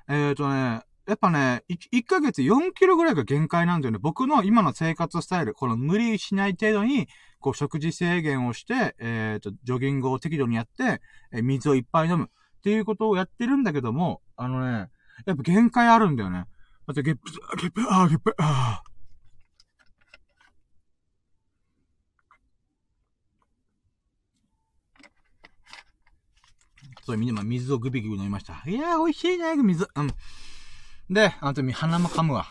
[0.08, 3.98] えっ、とね、やっぱね1、1ヶ月4キロぐらいが限界なんだよね。
[4.00, 7.08] 僕の今の生活スタイル、この無理しない程度に、
[7.40, 11.02] こう、食事制限をして、えっ、と、ジョギングを適度にやって、
[11.32, 12.26] え水をいっぱい飲む。
[12.26, 12.28] っ
[12.62, 14.90] ていうことをやってるんだけども、あのね、
[15.26, 16.44] やっぱ限界あるんだよね。
[16.86, 27.12] だってゲップ、ゲップ、あー、ゲップ、あー。
[27.12, 28.62] そう、みんな水をグビグビ飲みました。
[28.66, 29.88] いやー、美味しいね、水。
[29.94, 30.14] うん。
[31.08, 32.46] で、あと、鼻も噛むわ。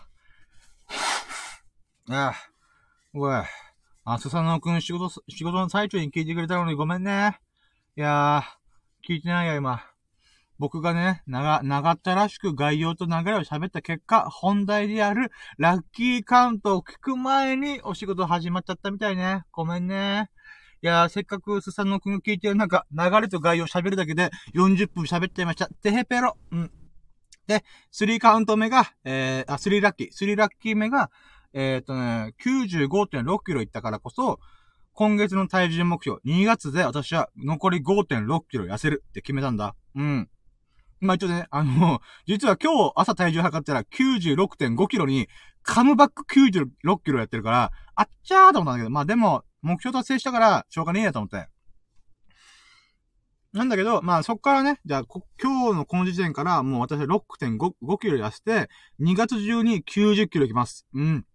[2.11, 2.33] ああ、
[3.13, 3.43] おい。
[4.03, 7.39] あ、スサノオくん仕事、仕事の最中に聞いてくれたのにごめんね。
[7.95, 9.83] いやー、聞いてないよ、今。
[10.57, 19.43] 僕がね、長、長ったらしく概要と流れを喋った結果、本題であるラッキーカウントを聞く前にお仕事始まっちゃったみたいね。
[19.51, 20.29] ごめんね。
[20.81, 25.67] いやー、せっかくスサノ君が聞いてるなんか、流れと概要喋るだけで40分喋っちゃいました。
[25.67, 26.37] てへぺろ。
[26.51, 26.71] うん。
[27.47, 30.11] で、3カウント目が、えー、あ、3ラッキー。
[30.11, 31.09] 3ラッキー目が、
[31.53, 34.39] えっ、ー、とね、95.6キロいったからこそ、
[34.93, 39.75] 今月の体重目標、2月で私は残り5.6キロ痩せるって決めたんだ。
[39.95, 40.29] うん。
[41.01, 45.27] まあ、一応ね、あの、実は今日朝体重測ったら96.5キロに、
[45.63, 51.47] カムバック96キロやってるから、あっちゃーと思ったんだけど、まあでも、目標達成したから、しょうがねえやと思って。
[53.51, 60.85] なんだけど、まあそっからね、じゃあ、今日のこの時点から、もう私は6.5キロ痩せて、2月中に90キロいきます。
[60.93, 61.25] うん。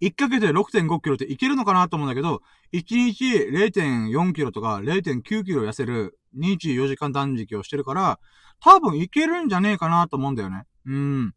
[0.00, 2.40] 1ヶ月で6.5キロっていけるのかなと思うんだけど、
[2.72, 8.18] 1日0.4キロとか0.9キロ痩せる24時間断食をしてるから、
[8.60, 10.64] 多分いけるんじゃねえかなと思うんだよね。
[10.86, 11.34] うん。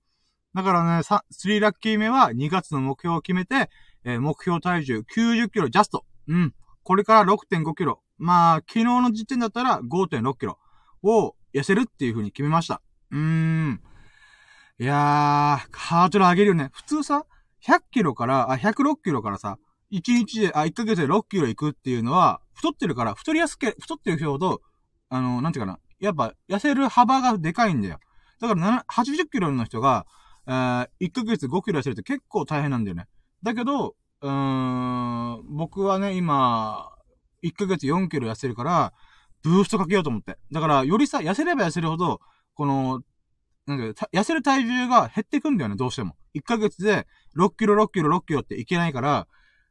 [0.53, 3.69] だからね、3ラッキー目は2月の目標を決めて、
[4.05, 6.05] えー、目標体重90キロジャスト。
[6.27, 6.53] うん。
[6.83, 8.01] これから6.5キロ。
[8.17, 10.59] まあ、昨日の時点だったら5.6キロ
[11.03, 12.81] を痩せるっていう風に決めました。
[13.11, 13.81] うーん。
[14.79, 16.69] いやー、ハードル上げるよね。
[16.73, 17.25] 普通さ、
[17.63, 19.57] 100キロから、あ、106キロからさ、
[19.91, 24.61] 1日で、あ、1ヶ月で6キロ行くっていうのは、太ってるから、太りやすけ、太ってる人ほど、
[25.09, 25.79] あの、なんていうかな。
[25.99, 27.99] やっぱ、痩せる幅がでかいんだよ。
[28.39, 30.05] だから、80キロの人が、
[30.45, 33.07] えー、1ヶ月5キロ痩せるって結構大変なんだよね。
[33.45, 36.89] だけど、うーん、僕はね、今、
[37.43, 38.91] 1ヶ月4キロ痩せるから、
[39.43, 40.39] ブーストかけようと思って。
[40.51, 42.19] だから、よりさ、痩せれば痩せるほど、
[42.55, 43.01] この、
[43.67, 46.15] なんか、痩せる体重が減っていくんだよね、どうしても。
[46.33, 47.05] 1ヶ月で
[47.37, 49.27] 6キロ、6キロ、6キロっていけないから、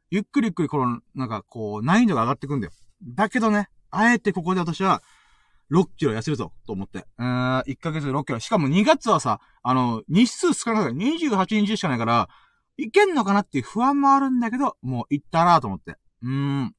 [0.09, 2.73] ゆっくりゆっくりこの、なんかこう、難易度が上がっていくんだよ。
[3.03, 5.03] だけどね、あえてここで私は、
[5.69, 6.99] 6キロ痩せるぞ、と思って。
[7.17, 8.39] うーん、1ヶ月で6キロ。
[8.39, 12.29] しかも2月はさ、あの、日数少ないから、28日しかないから、
[12.77, 15.97] いけんのかなっていう不安もあるんだけど、もう行ったなと思って。
[16.21, 16.75] うーん。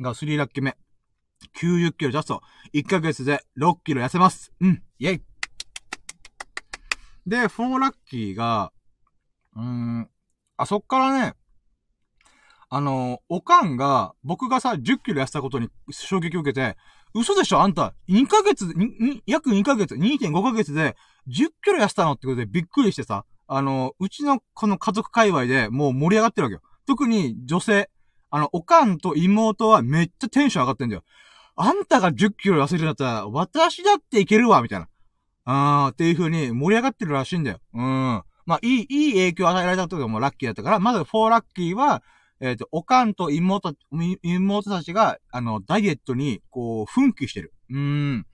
[0.00, 0.76] が、3ラッキー目。
[1.60, 2.42] 90キロジャスト。
[2.74, 4.52] 1ヶ月で6キロ痩せます。
[4.60, 4.82] うん。
[4.98, 5.22] イェイ。
[7.26, 8.72] で、4ラッキーが、
[9.56, 10.10] うーん、
[10.56, 11.34] あ、そっからね、
[12.70, 16.76] あの、おかんが、僕がさ、10キロ痩せたことに衝撃を受けて、
[17.14, 20.94] 嘘でしょあんた、2ヶ月、に、約2ヶ月、2.5ヶ月で、
[21.28, 26.60] 10キロ痩せたのってことでびっくりしてさ、あの、うちのこの家族界隈でもう盛り上がってるわけよ。
[26.86, 27.90] 特に女性。
[28.30, 31.02] あの、おかんと妹はめっちゃテンション上がってんだよ。
[31.56, 34.88] あんたが10キロ痩せるんだったら、私だっていけるわ、みたいな。
[35.44, 37.58] あー、っていう風に盛り上がってるらしいんだよ。
[37.72, 37.82] うん。
[38.44, 42.02] まあ、いい、いい影響を与えられたこともラッキーだったから、まず4ラッキーは、
[42.40, 43.74] えっ、ー、と、おかんと妹、
[44.22, 47.52] 妹たちが、あの、ダイエットに、こう、奮起してる。
[47.70, 48.26] うーん。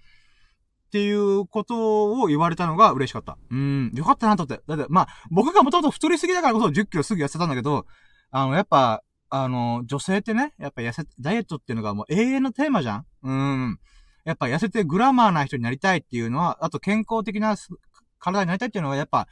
[0.95, 3.37] っていうことを言われたのが嬉しかった。
[3.51, 3.91] うん。
[3.97, 4.63] よかったなと思って。
[4.69, 7.85] だって、まあ、僕がもともと太りすぎだからこそ10キロすぐ痩せたんだけど、
[8.31, 13.79] あの、やっぱ、あの、女性ってね、やっぱ痩せ、ダイエットっていうのがもう永遠のテーマじゃんうん。
[14.25, 17.57] やっぱ痩せてグラマーな人になりたいっていうのは、あと健康的な
[18.21, 19.27] 体になりたいっていうのは、やっぱ、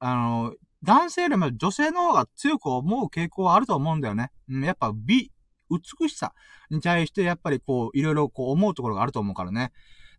[0.00, 0.52] あの、
[0.82, 4.32] 男性よりも女性の方が強く思う傾向はあると思うんだよね。
[4.48, 5.30] うん、やっぱ美、
[5.70, 6.34] 美しさ
[6.70, 9.70] に対してやっぱりこう、いろいろこう思うところがあると思うからね。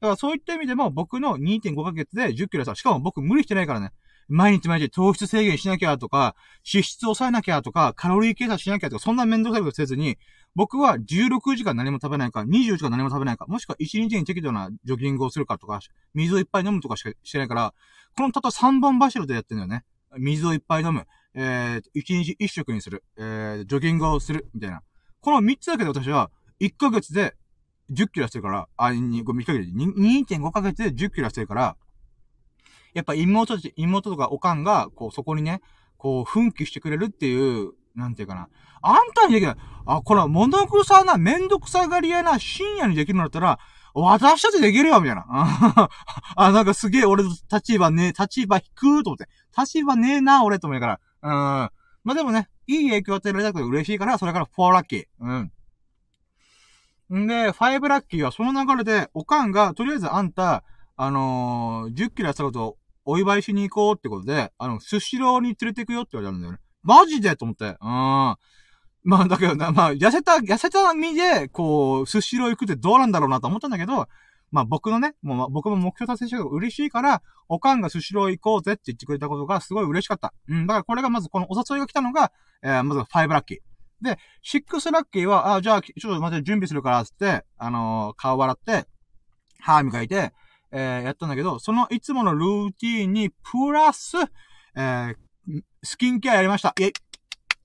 [0.05, 3.91] だからそういった意味でも僕の2.5ヶ月で10キロさ、しかも僕無理してないからね。
[4.27, 6.35] 毎日毎日糖質制限しなきゃとか、
[6.71, 10.17] 脂質抑えなきゃとか、カロリー計算しなきゃとか、そんな面倒くさいことせずに、
[10.55, 15.79] 僕は16時間何も食べないか、20時間何も食べないか、もしくは1日に適度なジョギングをするかとか、
[16.13, 17.73] 水をいっぱい飲むとかしかしてないから、
[18.15, 19.83] このたった3本柱でやってんだよね。
[20.17, 21.05] 水をいっぱい飲む。
[21.35, 23.03] えー、1日1食にする。
[23.17, 24.47] えー、ジョギングをする。
[24.53, 24.81] みたいな。
[25.21, 26.31] この3つだけで私は、
[26.61, 27.35] 1ヶ月で
[27.91, 31.75] 10キロしてるから、あ、2、5、3ヶ月、2.5ヶ月で10キロしてるから、
[32.93, 35.61] やっぱ妹たち、妹とかおかんが、こう、そこにね、
[35.97, 38.49] こう、奮起してくれるっていう、なんていうかな。
[38.81, 39.55] あんたにできない。
[39.85, 43.59] あ、これは、物臭な、めんどくさがり屋な深夜にできるんだったら、
[43.93, 45.25] 私たちできるよみたいな。
[46.35, 49.27] あ、なんかすげえ俺の立場ね、立場低くと思って。
[49.57, 51.61] 立場ねえな、俺と思いながら。
[51.63, 51.71] うん。
[52.03, 55.05] まあ、でもね、いい影響を与えられたこと嬉しいから、それから4ラッキー。
[55.19, 55.51] うん。
[57.13, 60.63] んで、5ラッキーはその流れで、おかんが、とりあえずあんた、
[60.97, 66.59] あのー、10キロやったことをお祝いしに行こうってことで、あの、スシローに連れて行くよって言われたんだよね。
[66.83, 67.65] マジでと思って。
[67.65, 67.77] うん。
[67.81, 68.37] ま
[69.21, 74.07] あ、だけどな、まあ、痩せた、痩せた身で、こう、スシロー行くってどうなんだろうなと思ったんだけど、
[74.51, 80.33] まあ僕のね、もう僕も目標達成したけど嬉しいから、おかんがスシロー行こうぜって言ってくれたことがすごい嬉しかった。
[80.47, 82.31] うん、だからこれがまずこのお誘いが来たのが、
[82.63, 83.57] えー、まず5ラッキー。
[84.05, 88.85] で、6ラッキーは、あ、じゃあ、ちょっと待って準備するから、つって、あのー、顔洗って、
[89.59, 90.31] 歯磨いて、
[90.71, 94.17] えー、やったんだけど、そのいつものルーティーンに、プラス、
[94.75, 95.15] えー、
[95.83, 96.73] スキンケアやりました。
[96.79, 96.93] イェイ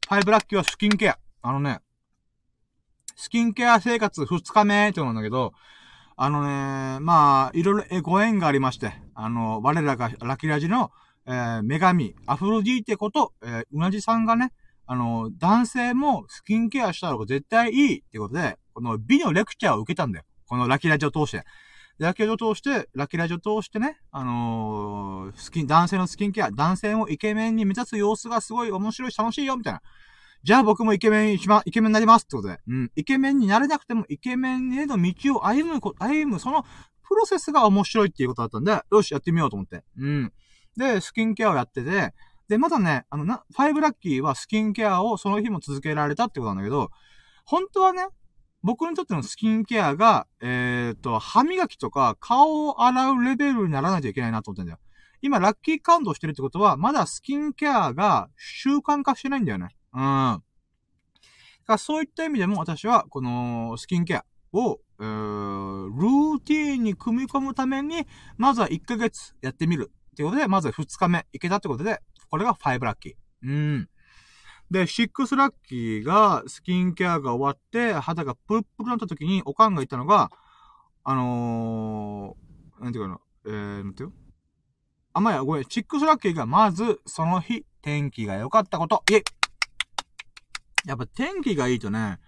[0.08, 1.18] ファイブラッキーはスキンケア。
[1.42, 1.80] あのね、
[3.16, 5.52] スキンケア生活2日目ってことなんだけど、
[6.16, 10.90] あのね、まあ、いろいろご縁がありまして、あの、我らがラキラジの、
[11.26, 14.52] えー、女神、アフロディーテこと、えー、うなじさんがね、
[14.92, 20.24] あの、男性もスキンケアした方が絶対いいってことで、この美のレクチャーを受けたんだよ。
[20.48, 21.44] このラキラジを通して。
[21.98, 29.82] ラキラジを通して、ラキラジを通してね、あのー、スキン、男性のスキンケア、男性もイケメンに目指す様子がすごい面白いし楽しいよ、みたいな。
[30.42, 32.58] じゃあ僕もイケメンしま、イケメンになりますってことで。
[32.66, 32.90] うん。
[32.96, 36.64] イケメンになれなくてもイケメンへの道を歩む、歩む、その
[37.06, 39.84] プロセスが面白いっていうことだったんで、よし、やってみようと思って。
[39.98, 40.32] うん。
[40.76, 42.12] で、スキンケアをやってて、
[42.50, 46.90] で、まだね、あの、な、ファイブラッキーはスキンケアをその日も続けられたってことなんだけど、
[47.44, 48.08] 本当はね、
[48.64, 54.78] 僕にとってのスキンケアが、えっ、と、歯磨きとか顔を洗うレベルにならないといけないなと思ってんだよ。
[55.22, 59.68] 今、ラッキーカウントしてるってことは、まだスキンケアが習慣化してないんだよね。
[59.94, 60.00] うん。
[60.00, 60.42] だか
[61.74, 69.92] らそういった意味でも私は、このスキンケアを、えー、ルーティーンに組み込むために、まずは1ヶ月やってみる。
[70.10, 73.14] っていうことで、まず2日目いけたってことで、これが5ラッキー。
[73.42, 73.88] うん。
[74.70, 80.30] で、6ラッキーが、スキンケアが終わって、肌がプルプルになった時に、おかんが言ったのが、
[81.02, 84.12] あのー、なんていうかな、えー、なんていう？
[85.12, 89.02] あ、まあ、や、ごめん、6ラッキーが、まず、その日、天気が良かったこと。
[89.10, 89.24] いえ
[90.86, 92.18] やっぱ天気がいいとね、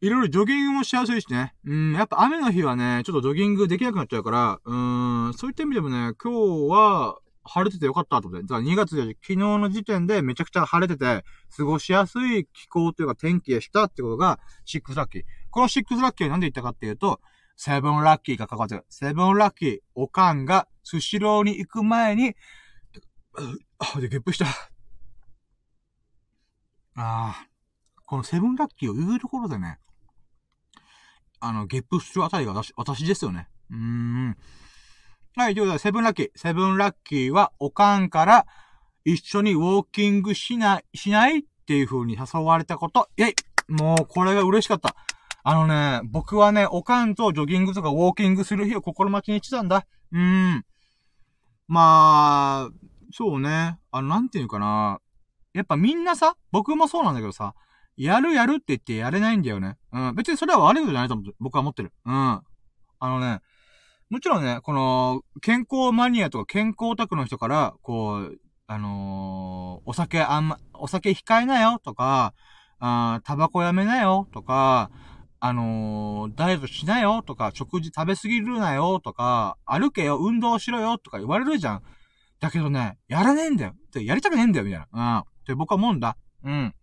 [0.00, 1.54] いろいろジョギングもしやすいしね。
[1.64, 8.46] うん、やっぱ雨の日はね、ちょっとジョギングできなくなっちゃうから、うーん、そういった意味でもね、今日は、晴れててよかったと思って。
[8.46, 11.24] だから2月で、昨日の時点でめちゃくちゃ晴れてて、
[11.56, 15.22] 過ごしやすい気候というか天気でしたってことが、シックスラッキー。
[15.50, 17.20] このシックスラッキーは何で言ったかっていうと、
[17.56, 18.84] セブンラッキーが関わってる。
[18.88, 22.36] セブンラッキー、おかんがスシローに行く前に、
[23.78, 24.46] あ、で、ゲップした。
[24.46, 24.48] あ
[26.96, 27.46] あ。
[28.06, 29.78] このセブンラッキーを言うところでね、
[31.40, 33.48] あの、ゲップするあたりが私、私ですよね。
[33.70, 34.36] うーん。
[35.36, 36.30] はい、ということで、セブンラッキー。
[36.34, 38.46] セブンラッキーは、おかんから、
[39.04, 43.08] 一緒にウォーキングしない、しないっていう風に誘われたこと。
[43.16, 43.34] イェイ
[43.68, 44.96] もう、これが嬉しかった。
[45.44, 49.86] あのね、僕はね、おかんとジョギングとかウォーキングする日を心待ちにしてたんだ。
[50.12, 50.20] うー
[50.56, 50.64] ん。
[51.68, 52.70] まあ、
[53.12, 53.78] そうね。
[53.90, 55.00] あの、なんていうかな。
[55.54, 57.54] やっぱみんなさ、僕もそうなんだけどさ、
[57.96, 59.76] やるやるって言ってやれないんだよね。
[59.92, 60.14] うん。
[60.14, 61.34] 別にそれは悪いことじゃないと思う。
[61.40, 61.92] 僕は思ってる。
[62.04, 62.14] うん。
[62.14, 62.44] あ
[63.00, 63.40] のね、
[64.10, 72.34] もちろんね、この、健康マニアとか健康オタクの人から、こう、あのー、お酒あんま、お酒控えなよとか、
[72.80, 74.90] あタバコやめなよとか、
[75.40, 81.82] あのー、ダイエットしなよとか、食事食べすぎるなよとか、歩けよ、運動しろよとか言われるじゃん。
[82.40, 83.74] だけどね、やらねえんだよ。
[83.94, 84.86] やりたくねえんだよ、みたいな。
[84.92, 85.18] うん。
[85.20, 86.16] って僕は思うんだ。
[86.44, 86.74] うん。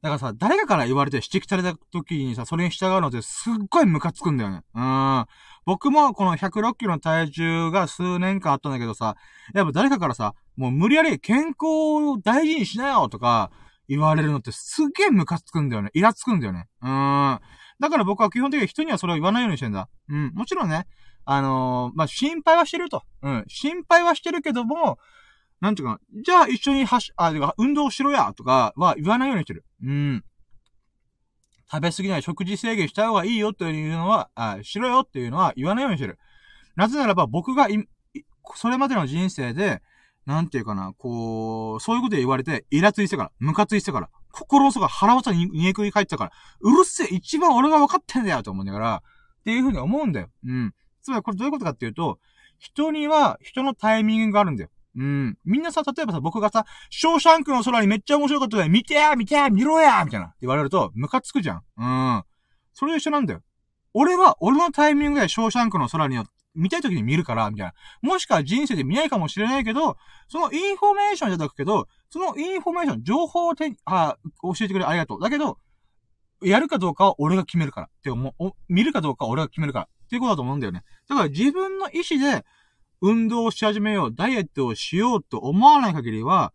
[0.00, 4.62] だからさ、誰かから言われて指摘された時にさ、それに従うのってすっごいムカつくんだよね。
[4.74, 5.26] うん。
[5.66, 9.16] 僕もこの106キロの体重が数年間あったんだけどさ、
[9.54, 13.50] やっぱ誰かからさ、もう無理やり健康を大事にしなよとか
[13.88, 15.90] 言われるのってすっげえムカつくんだよね。
[15.94, 16.66] イラつくんだよね。
[16.80, 17.40] うん。
[17.80, 19.88] だから僕は基本的に人にはそれを言わないようにしてんだ。
[20.08, 20.32] うん。
[20.32, 20.86] もちろんね、
[21.24, 23.02] あのー、まあ、心配はしてると。
[23.22, 23.44] うん。
[23.48, 24.98] 心配はしてるけども、
[25.60, 29.64] なんていうかじゃあ一緒に走、あ、運動しろやとかは言わないようにしてる。
[29.82, 30.24] うん。
[31.70, 36.18] 食べ過ぎない食事制限した方がいいよっていうのは、あ、しろよっていうのは言わないようにしてる。
[36.76, 37.86] なぜならば僕がい、
[38.54, 39.82] それまでの人生で、
[40.24, 49.02] なんていうかな、こう、そういうことで言われて、イラついてから、ムカついてから、心そが腹渡に煮えくり返ってたから、うるせえ、一番俺が分かってんだよと思うんだから、
[49.40, 50.28] っていうふうに思うんだよ。
[50.44, 50.74] うん。
[51.02, 52.18] つまりこれどういうことかっていうと、
[52.58, 54.70] 人には人のタイミングがあるんだよ。
[54.98, 55.38] うん。
[55.44, 60.26] みんなさ、例えばさ、僕がさ、ショーシャンクの空にめっちゃ面白かったで、見てや見てや見ろやみたいな。
[60.26, 61.62] って言われると、ムカつくじゃん。
[61.76, 61.84] う
[62.18, 62.24] ん。
[62.74, 63.42] それと一緒なんだよ。
[63.94, 66.18] 俺は、俺のタイミングでショーシャンクの空に
[66.54, 67.74] 見たい時に見るから、みたいな。
[68.02, 69.96] もしくは人生で見ないかもしれないけど、
[70.26, 75.20] そのインフォメーションいただくけど、そのインフォメーション、情報を手に、あ、教えてくれありがとう。
[75.20, 75.58] だけど、
[76.42, 77.86] やるかどうかは俺が決めるから。
[77.86, 79.84] って思う、見るかどうかは俺が決めるから。
[79.84, 80.82] っていうことだと思うんだよね。
[81.08, 82.44] だから自分の意思で、
[83.00, 86.52] 運動をし始めよう、ダイエットをしようと思わない限りは、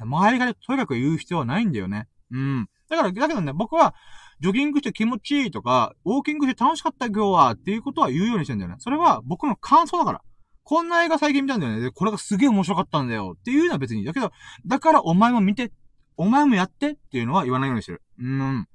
[0.00, 2.08] 周りがとにかく言う必要はないんだよね。
[2.30, 2.68] うん。
[2.88, 3.94] だから、だけどね、僕は、
[4.40, 8.76] ジョギングして気持ちいいとか、ウォーキングして楽しかった今日はっていうことは言うようにしてんだよね。
[8.78, 10.22] それは僕の感想だから。
[10.62, 11.80] こんな映画最近見たんだよね。
[11.80, 13.34] で、これがすげえ面白かったんだよ。
[13.38, 14.04] っていうのは別に。
[14.04, 14.30] だけど、
[14.66, 15.72] だからお前も見て、
[16.16, 18.02] お前もやってっていうのは言わないようにしてる。
[18.18, 18.66] うん。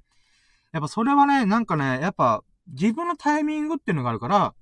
[0.71, 4.53] やっぱそれはね、なんかね、やっぱ、自分のタイミングっていうのがあるから、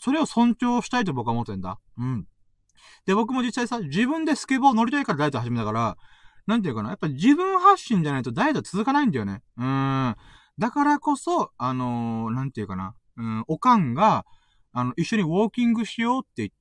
[0.00, 1.78] それを尊重したいと僕は思ってんだ。
[1.98, 2.26] うん。
[3.06, 5.96] で、僕も実際さ、自分でスケボー乗りたいからダイエット始めたから、
[6.46, 6.90] なんていうかな。
[6.90, 9.42] やっぱ自分発信じゃないとダイエット続かないんだよね。
[9.56, 10.16] うん。
[10.58, 12.94] だからこそ、あのー、なんていうかな。
[13.16, 14.24] うん、おかんが、
[14.72, 16.52] あの、一緒にウォーキングしようって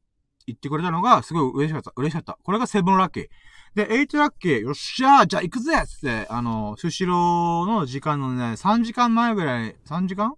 [0.46, 1.92] 言ってくれたのが、すごい嬉しかった。
[1.96, 2.38] 嬉しかった。
[2.44, 3.28] これがセブンラッキー。
[3.76, 10.36] で、エイトラッキー、よっしゃーじゃあ行くぜつって、あの、スシローの時間のね、3時間前ぐらい、3時間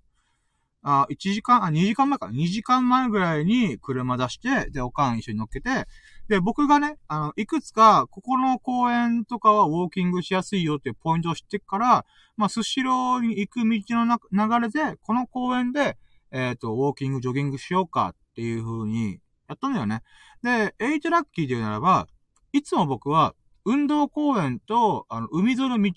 [0.88, 2.28] あ、1時間、あ、2時間前か。
[2.28, 5.88] 2時間前ぐらいに車出して、で、おかん一緒に乗っけて、
[6.28, 12.06] で、僕がね、あの、いくつか、ここの公園とかはウォーキングしやすいよっていうポイントを知ってから、
[12.38, 15.98] まあ、スシローに行く道の流れで、この公園で、
[16.32, 20.04] えっ、ー、と、ウォーキング、ジョギングしようかっていう風にやったんだよね。
[20.44, 22.08] で、エイトラッキーで言うならば、
[22.54, 23.34] いつも僕は、
[23.66, 25.92] 運動公園と、あの、海沿いの道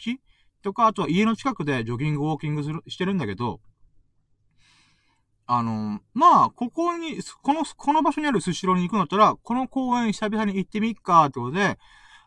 [0.62, 3.60] とか、あとは家の近くでジョギング、ウォーキングする、してるんだけど、
[5.50, 11.78] あの、まあ、ここに、この、この場所にあるスシローに行くんだったら、この公園久々に行ってみっかってことで、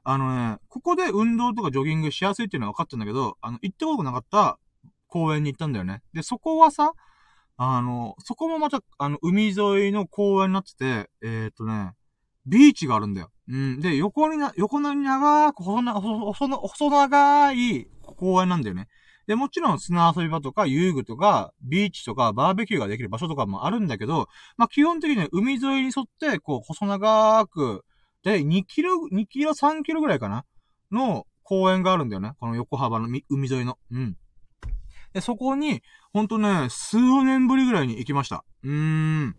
[0.04, 4.58] あのね、ここで運動とかジョギングしやすいっていうのは分かったんだけど、あの、行ってことなかった
[5.06, 6.02] 公園に行ったんだよね。
[6.14, 6.94] で、そこはさ、
[7.58, 11.92] あの、そこもまた、あの、海沿いの公園になってて、えー、っとね、
[12.48, 13.30] ビーチがあるんだよ。
[13.48, 13.80] うん。
[13.82, 18.88] で、横にな、横に長く細な、細細長い公園なんだよね。
[19.28, 27.84] で、もちろん砂遊び場とか遊具とか、ビーチとかバーベキューができる場所とかもあるんだけど、まあ、基本的に海沿いに沿って、こう、細長く、
[28.24, 30.46] で、2キロ、2キロ、3キロぐらいかな
[30.92, 32.34] の公園があるんだよね。
[32.40, 33.78] この横幅の海沿いの。
[33.92, 34.16] うん。
[35.14, 35.82] で、そこに、
[36.14, 38.44] ほんとね、数年ぶりぐらいに行きました。
[38.64, 39.36] うーん。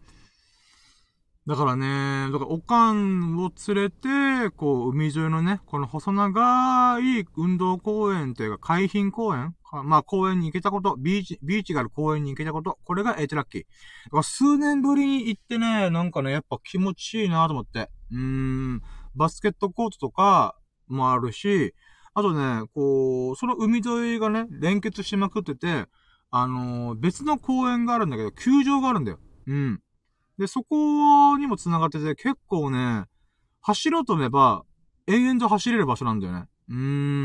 [1.47, 13.63] だからね、だからおかんを連れて、こう、海沿いのね、この細長い運動公園というか、海浜公園まあ、公園に行けたこと、ビーチ、ビーチがある公園に行けたこと、これがエイトラッキー。
[13.63, 17.91] だから数年ぶりに行ってね、なんかね、やっぱ気持ちいいなと思って。
[18.11, 18.83] うーん、
[19.15, 20.57] バスケットコートとか
[20.89, 21.75] もあるし、
[22.15, 25.87] あとね、こう、その海沿いがね、連結しまくってて、
[26.31, 29.19] あのー、別の公園があるんだけど、球場があるんだよ。
[29.47, 29.81] うん。
[30.39, 33.05] で、そこにも繋がってて、結構ね、
[33.61, 34.65] 走ろうと思えば、
[35.07, 36.47] 延々と走れる場所なんだよね。
[36.69, 36.77] うー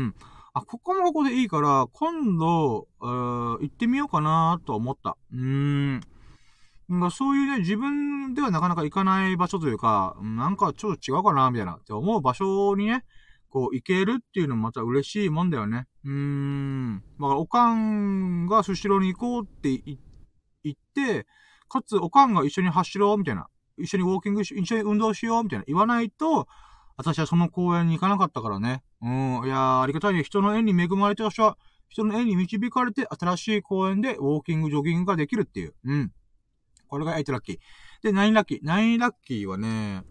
[0.06, 0.14] ん。
[0.58, 5.16] あ、ここもここでいいから、今度、えー、行ってみようかなと思った。
[5.32, 5.38] うー
[5.96, 6.00] ん。
[7.10, 13.04] そういうね、自分ではなかなか行かない場所というか、なんかちょっと違うかなみたいな、って思う場所にね、
[13.50, 15.86] こう、行けるっていうのもまた嬉しいもんだよね。
[16.04, 17.02] うーん。
[17.20, 21.26] だから、おかんがスシローに行こうって言って、
[21.68, 23.46] かつ、おかんが一緒に走ろうみたいな。
[23.78, 26.46] 一緒にウォーキングし、一緒に運動しようみたいな言わないと、
[26.98, 28.82] 私はその公園に行かなかったからね。
[29.00, 29.42] うん。
[29.44, 30.24] いやー、ありがたいね。
[30.24, 31.56] 人の縁に恵まれて私は、
[31.88, 35.74] 人の縁に導かれて、新しい公園でウォーキング、ジョギングができるっていう。
[35.84, 36.12] うん。
[36.88, 37.58] これが8ラッキー。
[38.02, 38.62] で、9ラッキー。
[38.62, 40.02] 9ラッキーはね、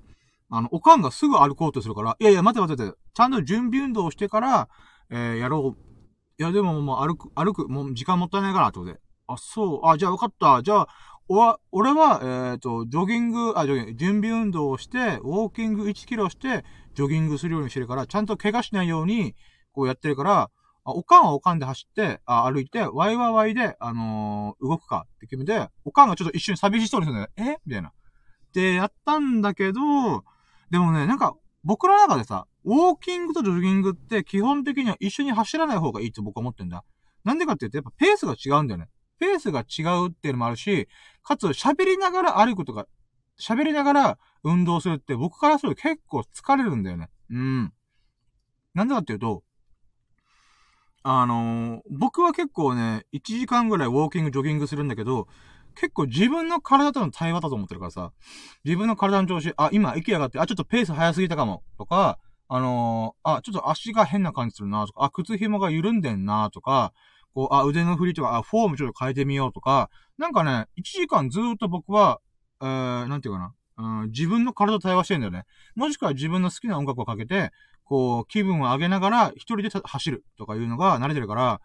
[0.49, 2.99] あの、おかんがすぐ歩こうとするから、いやいや、待て待て待て。
[3.13, 4.69] ちゃんと準備運動をしてから、
[5.09, 5.81] えー、やろう。
[6.39, 8.99] いや、でももう歩く、歩く、もう時間もったいないから、ってことで。
[9.27, 9.87] あ、そう。
[9.89, 10.63] あ、じゃあ分かった。
[10.63, 10.87] じゃあ、
[11.29, 16.63] おわ、俺は、えっ、ー、と、ジョギング、あ、ジョギング、準備運動をして、ウォーキング1キロして、
[16.93, 19.35] ジョギングするようにしてるから、ちゃんと怪我しないように、
[19.73, 20.49] こうやってるから、
[20.85, 27.29] あ、おかんはおかんで走って、あ、歩いて、ワイワイワイで、あのー、動くかって決めて、おかんがちょっと一瞬寂しそうにするんだよ。
[27.35, 27.57] え？
[27.65, 27.91] みたいな。
[28.53, 29.79] で、やったんだけど、
[30.71, 36.85] でもね、なんか、僕の中でさ、ウォーキングとジョギングって基本的には一緒に走らない方がいいって僕は思ってんだ。
[37.25, 38.87] なんでかって言うと、やっぱペースが違うんだよね。
[39.19, 40.87] ペースが違うっていうのもあるし、
[41.23, 42.87] かつ喋りながら歩くとか、
[43.39, 47.09] 喋りながら運動するって僕からすると結構疲れるんだよね。
[47.29, 47.73] うん。
[48.73, 49.43] なんでかっていうと、
[51.03, 55.27] あのー、僕は結構ね、1時間ぐらいウォーキング、ジョギングするんだけど、
[55.75, 58.11] 結構自分の体との対話だと思ってるからさ、
[58.65, 66.93] 自分の体の調子、あ、今、息上がって、あ、ちょっとペース早すぎたかも、とか、あのー、あ、ちょっと足が変な感じするな、とか、あ、靴紐が緩んでんな、とか、
[67.37, 72.19] こう、あ、腕の振りとか、あ、フォームちょっと変えてみようとか、なんかね、1時間ずっと僕は、
[72.59, 75.43] えー、なんていうかな、うん、自分の体と対話してんだよね。
[75.75, 77.51] もしくは自分の好きな音楽をかけて、
[77.83, 81.61] こう、気分を上げながら、一人で走るとかいうのが慣れてるから、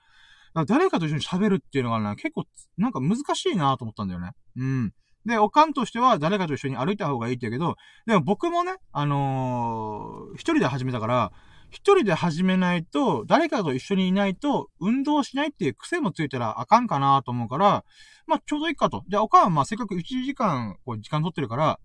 [0.53, 2.45] から誰かと一緒に喋るっていうのがね、結構、
[2.77, 4.33] なんか難しいなと思ったんだよね。
[4.57, 4.93] うん。
[5.25, 11.33] で、おかんとしては誰かと一緒に歩いた方がいいって言うけど、でも僕もね、あのー、一人で始めたから、
[11.73, 17.85] 一人で始めないと、誰かと一緒にいないと、運動しないっていう癖もついたらあかんかなと思うから、
[18.27, 19.05] まあ、ちょうどいいかと。
[19.09, 21.81] じゃあ、おかんはまあ、せっかく1時間、こう、時間取ってるから、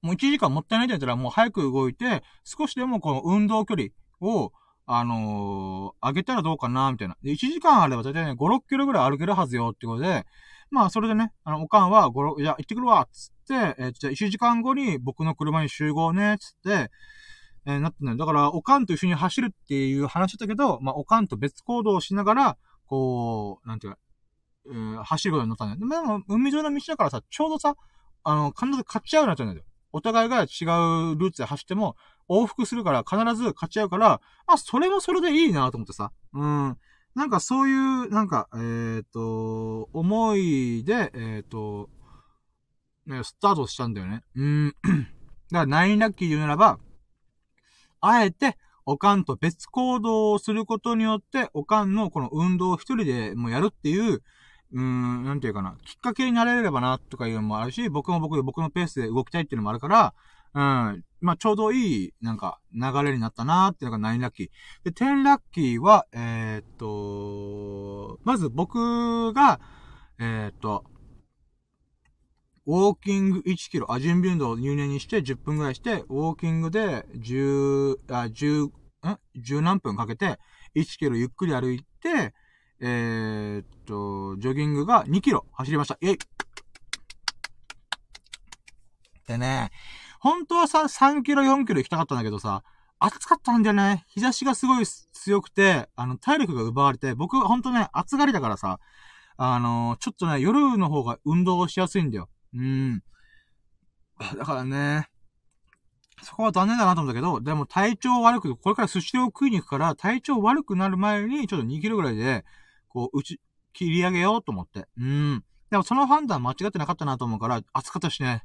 [0.00, 3.88] もう1時間もったいないって言ったら、もう早く動いて、少しでもこの運動距離
[4.20, 4.52] を、
[4.86, 7.16] あのー、上げたらどうかな、みたいな。
[7.22, 10.24] で、1時間あれば大体ね、5、6キロぐらい歩けるはずよ、ってことで、
[10.70, 16.90] まあ、それでね、あの、おかんは、ごろ、じゃあ行ってくるわ、つって、えー、じゃあ1時間後に僕の車に集合ね、つって、
[17.66, 18.16] えー、なってね。
[18.16, 22.56] だから、おかんと一緒に走るっていう話だったけど、まあ、おかんと別行動をしながら、
[22.86, 23.98] こう、なんていうか、
[24.68, 26.02] えー、走ることになったんだよ。
[26.02, 27.74] でも、海上の道だからさ、ちょうどさ、
[28.22, 29.64] あの、必ず勝ち合うなっちゃうんだよ。
[29.92, 30.46] お互いが違う
[31.16, 31.96] ルーツで走っても、
[32.28, 36.12] 往復するから必ず勝ち合うから、あ、それもそれでいいなと思ってさ。
[36.34, 36.76] うん。
[37.14, 41.88] なんかそういう、なんか、えっ、ー、と、思いで、えっ、ー、と、
[43.06, 44.22] ね、スタートしたんだよね。
[44.34, 44.74] うん。
[44.82, 45.06] だか
[45.50, 46.78] らナインラッキー言うならば、
[48.00, 54.22] あえて、おかんと別行動をすることによって、おかんのこの運動を一人でもやるっていう、
[54.72, 60.14] うーん、なんていうかな、きっかけになれればな、とかいうのもあるし、僕も僕で僕のペースで動きたいっていうのもあるから、
[60.54, 64.48] うん、まあ、ちょうどいい、なんか、流れになったなーっていうのが9ラッキー。
[64.84, 69.60] で、10ラッキーは、えー、っと、まず僕が、
[70.18, 70.84] えー、っと、
[72.66, 78.72] ウォーキング1キロ、あ、準備運動を入念にして10分ぐらいして、ウォーキングで10、あ、10、ん
[79.36, 80.40] ?10 何分かけて、
[80.74, 82.34] 1キロゆっくり歩いて、
[82.80, 85.96] えー、っと、ジョギングが2キロ走りました。
[86.00, 86.18] イェイ
[89.28, 89.70] でね、
[90.18, 92.64] 本当はさ、3キロ4キロ行きたかったんだけどさ、
[92.98, 94.04] 暑かったんだよね。
[94.08, 98.80] 日差しがすごい強くて、あの、体力が奪われて、僕ほんとね、暑がりだからさ、
[99.36, 102.28] あのー、ちょっとね、夜の方が運動しやすいんだよ。
[102.54, 103.02] うん。
[104.38, 105.08] だからね、
[106.22, 112.44] そこは残念だなと思ったけど、でも体調悪く、これから寿司を食いに行くから、体調悪くなる前に、ちょっと2キロぐらいで、
[112.88, 113.40] こう、うち、
[113.72, 114.86] 切り上げようと思って。
[114.98, 115.44] うん。
[115.70, 118.42] でもその判断間違ってなかったなと思うから、暑かったしね。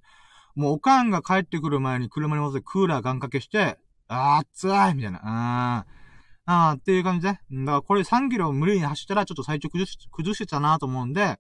[0.56, 3.78] もうおかんが帰ってくる前に車に戻ってクーラーガン掛けして、
[4.10, 5.22] あー、暑いみたいな。
[5.24, 6.02] あー。
[6.45, 7.30] あーっていう感じで。
[7.30, 11.39] だからこれ3キロ無理に走ったらちょっと最長崩し、崩してたなと思うんで、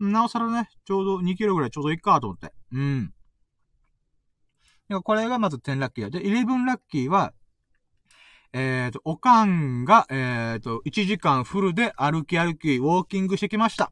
[0.00, 2.52] なおさらね、ちょうど2キロぐらいちょうどいいかと思って。
[2.72, 3.12] うん。
[5.04, 7.32] これがまず10ラッキーで、11ラッキーは、
[8.52, 13.90] えっ、ー、と、おかんが、えっ、ー、と、1時間フルで歩き歩き、ウォーキングしてきました。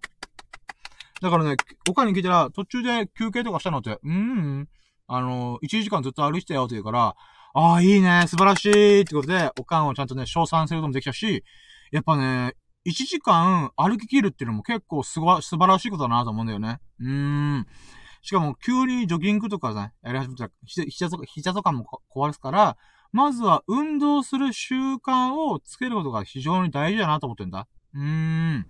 [1.23, 1.57] だからね、
[1.89, 4.69] おかんに聞いたら、途中で休憩とかしたのって、うーん、
[5.07, 7.17] あの、1時間ずっと歩いてたよって言うから、
[7.53, 11.43] ああ、いいね、素晴らしいってことで、おかんをちゃんとね、称賛することもできたし、
[11.91, 12.55] やっぱね、
[12.87, 16.81] 1時間歩き切るっていうのも結構すご、素晴らしいことだなと思うんだよね。
[17.01, 17.09] うー
[17.59, 17.67] ん。
[18.23, 22.77] しかも、急にジョギングとかね、やり始めたら、膝とか、膝とかも壊すから、
[23.13, 27.67] まずは運動する習慣をつけることが非常に大事だなと思ってんだ。
[27.95, 28.67] うーん。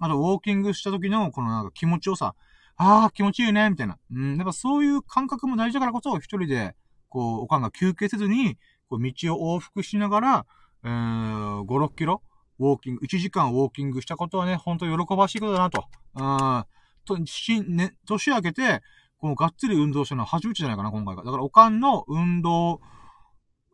[0.00, 2.34] あと、ウォーキングした時の、このなんか気持ちよさ。
[2.76, 3.98] ああ、気持ちいいね、みたいな。
[4.10, 4.36] うん。
[4.36, 6.74] やっぱそういう感覚も大事だからこそ、一人で、
[7.08, 8.56] こう、おかんが休憩せずに、
[8.88, 10.46] こう、道を往復しながら、
[10.84, 12.22] えー、5、6キロ、
[12.58, 15.84] ウォーキング、1時間ウォーキングしたことはね、ほんと喜ばしいことだなと。
[16.14, 16.64] うん。
[17.04, 18.82] と、し、ね、年明けて、
[19.18, 21.24] このがっつり運動したのは初めてじゃないかな、今回が。
[21.24, 22.80] だから、おかんの運動、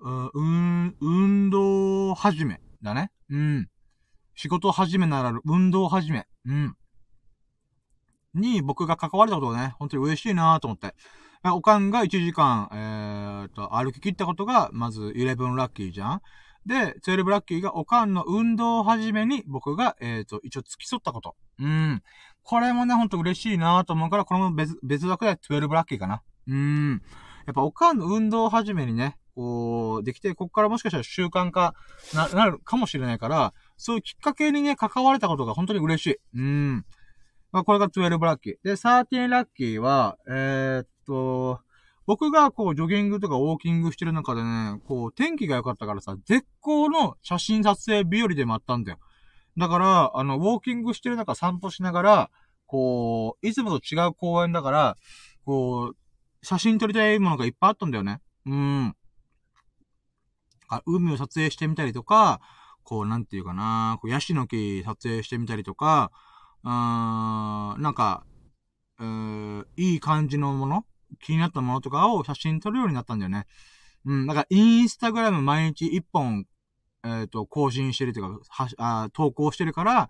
[0.00, 3.10] うん、運動始めだね。
[3.30, 3.68] うん。
[4.34, 6.26] 仕事始めなら運動始め。
[6.44, 6.76] うん。
[8.34, 10.94] に僕が関われたことがね、本当に嬉しいなと思って。
[11.44, 16.22] おかんが1時間、えー、と、歩き切ったことが、まず11ラッキーじゃん。
[16.68, 21.34] で、12ラッキーがおかんの運動を始めに僕が、えー、と、一応付き添ったこと。
[21.58, 22.02] うん。
[22.42, 26.22] これもね、ほんと嬉しいなと思うから、これも別、別枠で12ラッキーかな。
[26.46, 27.02] うん。
[27.46, 31.74] やっぱおかんの運動を始めにね、こう、できて、こっからもしかしたら習慣化
[32.14, 36.16] な、なるかもしれないから、そういうきっかけにね、関われたことが本当に嬉しい。
[36.34, 36.84] うん。
[37.50, 38.54] まあ、これが12ラッキー。
[38.62, 41.60] で、13ラッキーは、えー、っと、
[42.08, 48.98] 僕がこう、ジョギングとかウォーキングしてる中でね、こう、天気が良かったからさ、絶好の写真撮影日和でもあったんだよ。
[49.58, 52.30] だから、あの、ウォーキングしてる中散歩しながら、
[52.64, 54.96] こう、いつもと違う公園だから、
[55.44, 55.96] こう、
[56.42, 58.22] 写真撮りたいものがいっぱいあったんだよね。
[58.46, 58.96] うん。
[60.70, 62.40] あ、海を撮影してみたりとか、
[62.84, 66.10] こう、なんていうかな、こう、ヤシの木撮影してみたりとか、
[66.64, 68.24] うーん、なんか、
[68.98, 70.86] うーいい感じのもの
[71.20, 73.46] 気になったものとかを写真撮るようになったんだよね。
[74.04, 76.46] うん、だから、インスタグラム毎日一本
[77.04, 80.08] えっ、ー、と、更新してるというか、はあ、投稿してるから、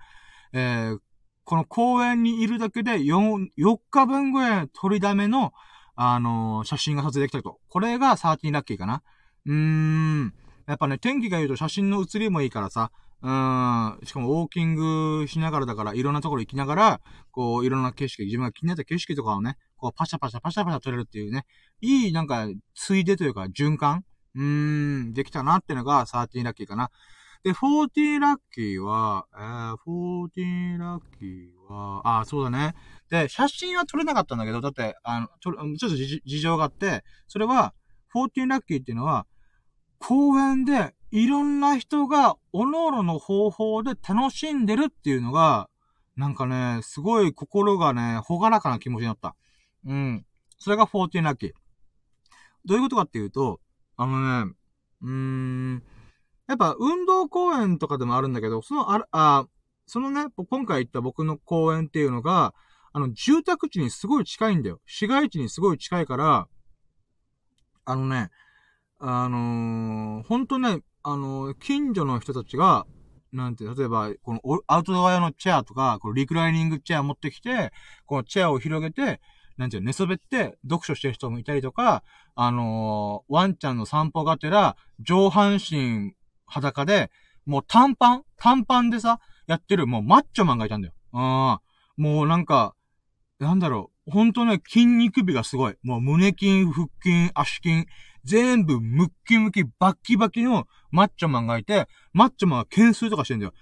[0.53, 0.99] えー、
[1.44, 5.53] この公園にいるだけで4、4日分ぐらい撮りだめの、
[5.94, 7.59] あのー、写真が撮影できたと。
[7.68, 9.03] これが13ラッキーかな。
[9.46, 10.34] うーん。
[10.66, 12.90] やっぱね、天気がいいと写真の写りもいいからさ、
[13.21, 17.01] うん、しかもウォーキングしながらだから、いろんなところ行きながら、
[17.33, 21.45] こう、いろんな景色、自分が気になった景色とかをね、こう、パシャパシャパシャパシャ撮れるっていうね、
[21.81, 24.05] いい、なんか、ついでというか、循環
[24.35, 26.91] うーん、できたなってのが13ラッキーかな。
[27.43, 32.75] で、14ラッキーは、えー、14ラッキーは、あ、そうだね。
[33.11, 37.75] で、写真は撮れなかったんだけど、だって、あの、ちょちょっと事情があって、それは、
[38.14, 39.27] 14ラッキーっていうのは、
[39.99, 45.68] 公園でいろんな人が、おのおのの方法で楽しんでるっていうのが、
[46.16, 49.36] なんかね、すごい心がね、ほがらかな気持ちになった。
[49.86, 50.26] うん。
[50.59, 51.52] それが14ラッキー。
[52.64, 53.61] どういうことかっていうと、
[53.96, 54.52] あのね、
[55.02, 55.82] うーん、
[56.48, 59.46] やっぱ運動公園とかでもあるんだけど、その、あ、あ、
[59.86, 62.52] そのね、今回行った僕の公園っていうのが、
[62.92, 64.80] あの、住宅地にすごい近いんだよ。
[64.86, 66.48] 市街地にすごい近いから、
[67.84, 68.30] あのね、
[68.98, 72.86] あのー、ほんとね、あの、近所の人たちが、
[73.32, 77.72] なんて、例えば、このアウトドア用のチェアとか、このリクライニングチェア持ってきて、
[78.04, 79.20] このチェアを広げて、
[79.56, 82.02] なんていう寝そべって読書してる人もいたりとか、
[82.34, 86.12] あのー、ワンちゃんの散歩がてら、上半身
[86.46, 87.11] 裸で、
[87.46, 90.94] もう短パン短パンでさ、やってる、もうマッチョマンがいたんだよ。
[91.14, 92.02] うん。
[92.02, 92.74] もうなんか、
[93.38, 95.74] なんだろう、ほんとね、筋肉美がすごい。
[95.82, 97.86] もう胸筋、腹筋、足筋、
[98.29, 103.53] 全部ムッキムキ、バッキバキのマッチョマンがいて、マッチョマンが懸垂とかしてんだよ。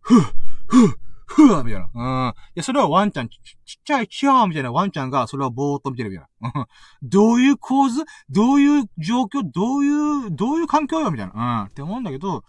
[0.00, 0.22] ふぅ、
[0.66, 0.94] ふぅ、
[1.26, 1.90] ふぅみたいな。
[1.94, 2.30] うん。
[2.30, 6.66] いや、それはワンちゃん、ちちっちゃいチャーみたいなワンちゃんが、それをぼーっと見てるみたいな。
[7.02, 8.04] どういう構図？
[8.28, 9.42] どういう状況？
[9.44, 11.10] どういう、どういう環境よ？
[11.10, 11.62] みたいな。
[11.62, 11.66] うん。
[11.66, 12.42] って思うんだけど、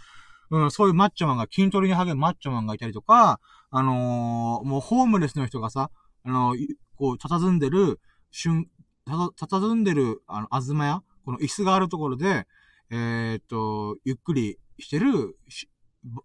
[0.49, 5.91] うん、そういうマッチョマンが、筋トレに励むマッチョマンがいたりとか、あのー、もうホームレスの人がさ、
[6.23, 7.99] あのー、こう、佇んでる、
[8.32, 8.67] 瞬、
[9.07, 11.01] 佇んでる、あの、あずまや？
[11.28, 12.47] この椅子があるところで、
[12.89, 15.38] えー、っと、ゆっくりしてる、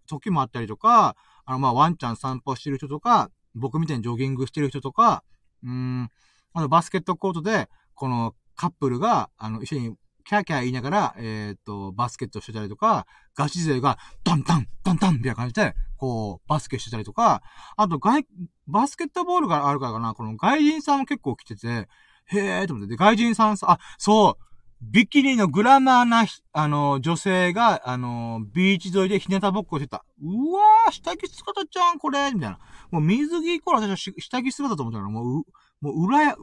[0.07, 5.25] 時もあったりとか、あの、まあ、ワンちゃん散歩してる人とか、僕みたいにジョギングしてる人とか、
[5.61, 6.09] うん、
[6.53, 17.41] あの、バスケットコートで、このカップルが、あの、一緒にキャーキャー言いながら、えー、っと、バスケットしてたりとか、ガチ勢が、ダンダン、ダンダンみたいな感じで、こう、バスケしてたりとか、
[17.75, 18.25] あと、外、
[18.67, 24.52] バスケットボールがあるからかな、この外人さんも結構来てて、へえーと思って、で、外人さんさ、あ、そう、
[24.91, 30.05] ビキニのグラマーな、あの、女性が、あの、ビーチ沿いでひなたぼっこしてた。
[30.21, 32.59] うわー、下着姿ちゃん、これみたいな。
[32.91, 35.43] もう水着イコール私は下着姿と思ったから、もう、う、
[35.81, 36.37] もう、裏や、う、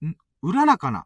[0.00, 0.16] う、ん？
[0.42, 1.04] うららかな。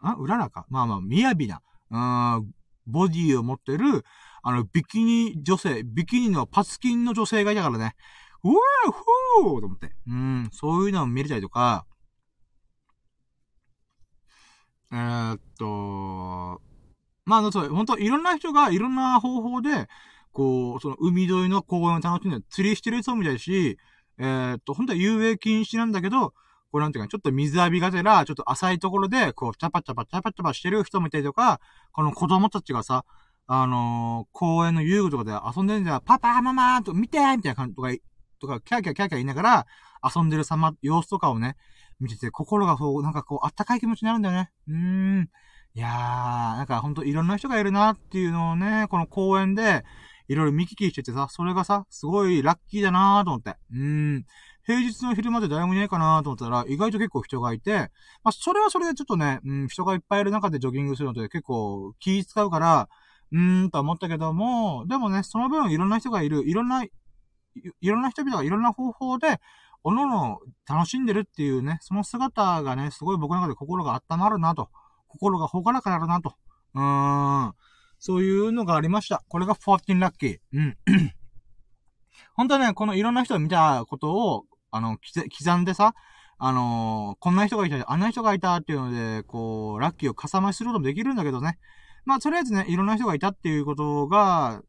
[0.00, 0.14] あ？
[0.14, 0.64] うららか？
[0.70, 1.60] まあまあ、みやびな。
[1.90, 2.54] うん、
[2.86, 4.04] ボディを持ってる、
[4.42, 7.96] あの、ビキニ女性、ビキニのパツキンの女性がいたからね。
[8.44, 9.90] うわー、ふーと思って。
[10.06, 11.84] うん、そういうのを見れたりとか、
[14.92, 16.60] えー、っと、
[17.24, 19.88] まあ、そう、本当いろんな人がいろんな方法で、
[20.32, 23.78] こう、その海沿いの公園を楽しんで釣りしてる人もいたし、
[24.18, 26.30] えー、っと、本当は遊泳禁止なんだけど、
[26.70, 31.60] こうなんていうか、ちょっと水浴びがてら、ちょっと浅いところで、こう、チャパチャパ、チャパチャパしてる人もいたりとか、
[31.92, 33.04] この子供たちがさ、
[33.46, 37.90] あのー、公園の遊具とかで遊んでるんじゃ、パパ、ママと見てみたいな感じとか、
[38.40, 39.66] とか、キャーキャーキャーキャー言いながら、
[40.14, 41.56] 遊んでる様、様子とかをね、
[42.00, 44.50] 見てて、心がこう、なんかこう、あったかい気持ちになるんだよね。
[44.68, 45.30] うーん。
[45.74, 49.84] いやー、なんかほんといろんな人がいるなっていうのをね、この公園で、
[50.28, 53.56] いろいろ見聞きしててさ、それがさ、すごいラッキーだなーと思って。
[53.72, 54.24] うーん。
[54.64, 57.90] 平日の昼まで誰もいないかなと思ったら、意外と結構人がいて、
[58.22, 62.88] まあ、それはそれでちょっとね、うん、人がいっぱいいる中でジョギングするので結構気使うから、
[63.32, 66.90] うーんと思ったけども、でもね、その分いろんな人がいる、いろんな、い
[67.82, 69.40] ろんな人々がいろんな方法で、
[69.84, 74.68] おのの楽しんでるっていうね、その姿がね、すごい僕の中で心が温まるなと。
[75.08, 76.34] 心がほがらかなるなと。
[76.74, 77.54] うーん。
[77.98, 79.24] そういうのがありました。
[79.28, 80.38] これが14ラッキー。
[80.52, 80.76] うん。
[82.34, 85.94] 本当はね、このいろんな人を見たことを、あの、刻んでさ、
[86.40, 91.58] あのー、こんな人がいた、あんな人がいたっていうので、こう、ラッキーをかさ増しすることもできるんだけどね。
[92.04, 94.62] まあ、とりあえずね、いろんな人がいたっていうことが、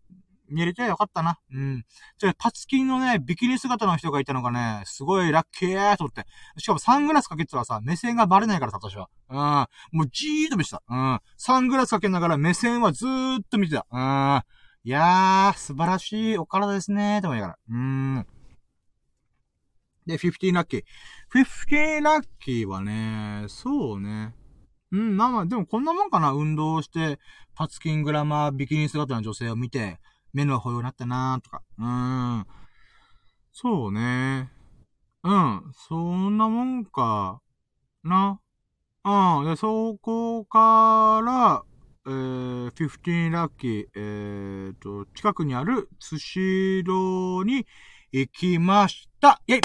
[0.49, 1.39] 見れてよかったな。
[1.53, 1.85] うん。
[2.17, 6.25] じゃパツキンのね、ビキニ姿の人がいたのがね、すごいラッキーと思って。
[6.57, 9.09] しかもサングラスかけてたらさ、目線がバレないからさ、私は。
[9.29, 9.97] うん。
[9.99, 10.83] もうじーっと見てた。
[10.89, 11.19] うん。
[11.37, 13.85] サングラスかけながら目線はずーっと見てた。
[13.91, 14.41] うん。
[14.83, 17.59] いやー、素晴らしいお体ですねー、と思いながら。
[17.69, 18.25] うん。
[20.05, 20.83] で、15ラッキー。
[21.33, 24.33] 15ラッキーはね、そうね。
[24.91, 26.31] うん、まあまあ、でもこんなもんかな。
[26.31, 27.19] 運動して、
[27.55, 29.99] パツキングラマー、ビキニ姿の女性を見て、
[30.33, 31.61] 目の保養になったなとか。
[31.77, 32.45] うーん。
[33.51, 34.49] そうね。
[35.23, 35.73] うん。
[35.87, 37.41] そんなもんか。
[38.03, 38.39] な。
[39.03, 39.45] うん。
[39.45, 41.63] で、そこから、
[42.05, 47.65] えー、15ラッキー、えーと、近くにあるスシローに
[48.11, 49.41] 行きました。
[49.47, 49.61] イェイ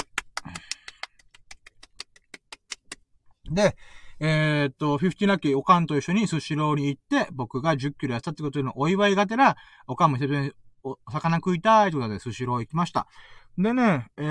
[3.51, 3.75] で、
[4.19, 10.51] えー、っと、50ラッキー、おかんと一緒にスシローに行って、僕が10キロやったってことのお祝いがてら、おかんも久々に
[10.83, 13.07] お魚食いたいということで、スシロー行きました。
[13.57, 14.21] でね、え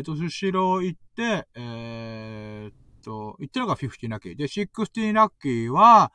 [0.00, 4.36] ーと、スシロー行って、えーと、行ってるのが15ラッキー。
[4.36, 6.12] で、16ラッキーは、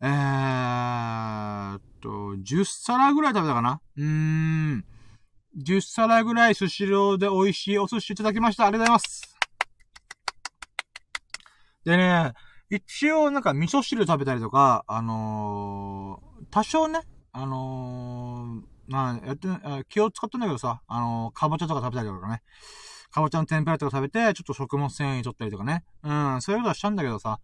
[0.00, 3.80] えーと、10皿ぐらい食べたかな？
[3.96, 4.84] うーん。
[5.56, 8.66] 10皿ぐらいスシローで美味しいお寿司いただきました。
[8.66, 9.31] ありがとうございます。
[11.84, 12.32] でね、
[12.70, 17.00] 一応なんか味噌汁食べたりとか、あのー、多少ね、
[17.32, 19.48] あのー、まあ、やって、
[19.88, 22.42] 気を使ったんだけどさ、あのー、かぼちゃとか食べたりとかね。
[23.10, 25.84] かぼちゃの天ぷらとか食べて、ちょっと食物繊維取ったりとかね。
[26.02, 27.40] うん、そういうことはしたんだけどさ、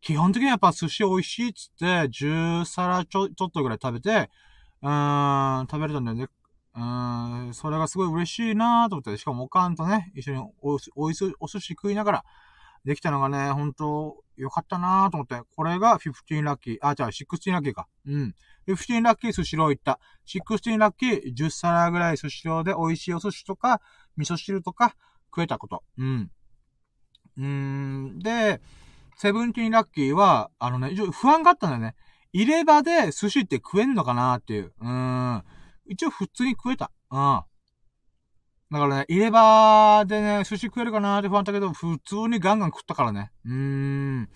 [0.00, 4.30] 基本的にはやっぱ寿司美味しいっつって、10皿ちょ、ちょっとぐらい食べて、
[4.82, 6.26] うーん、食べれたんだよね。
[6.76, 12.24] うーん、それがすごい嬉しいなーと思って、しかもおかんとね、一緒にお、お、お寿司食いながら、
[12.84, 17.86] できたのがね、ほんと、よかったなーと思って、これが15ラッキー、あ、じゃあ16ラッキーか。
[18.06, 18.34] うん。
[18.66, 20.00] 15ラッキー寿司ロー行った。
[20.26, 23.80] 16ラッキー10皿ぐらい寿司ローで美味しいお寿司とか、
[24.16, 24.96] 味噌汁とか
[25.30, 25.82] 食えたこと。
[25.98, 26.30] うん。
[27.36, 28.18] うーん。
[28.18, 28.60] で、
[29.16, 31.94] セブンティーラッキーは、あのね、一応不安があったんだよね。
[32.32, 34.72] 入れ歯で寿司って食えんのかなっていう。
[34.80, 35.42] うん。
[35.86, 36.90] 一応普通に食えた。
[37.10, 37.42] うん。
[38.70, 43.30] だからね、入れ歯でね、寿司食えるかなーって不安だけど、普通にガンガン食ったからね。
[43.44, 44.28] うーん。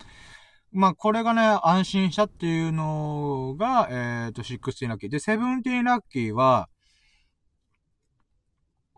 [0.71, 3.93] まあ、これがね、安心したっていうのが、え
[4.29, 5.09] っ、ー、と、16ラッキー。
[5.09, 6.69] で、17ラッキーは、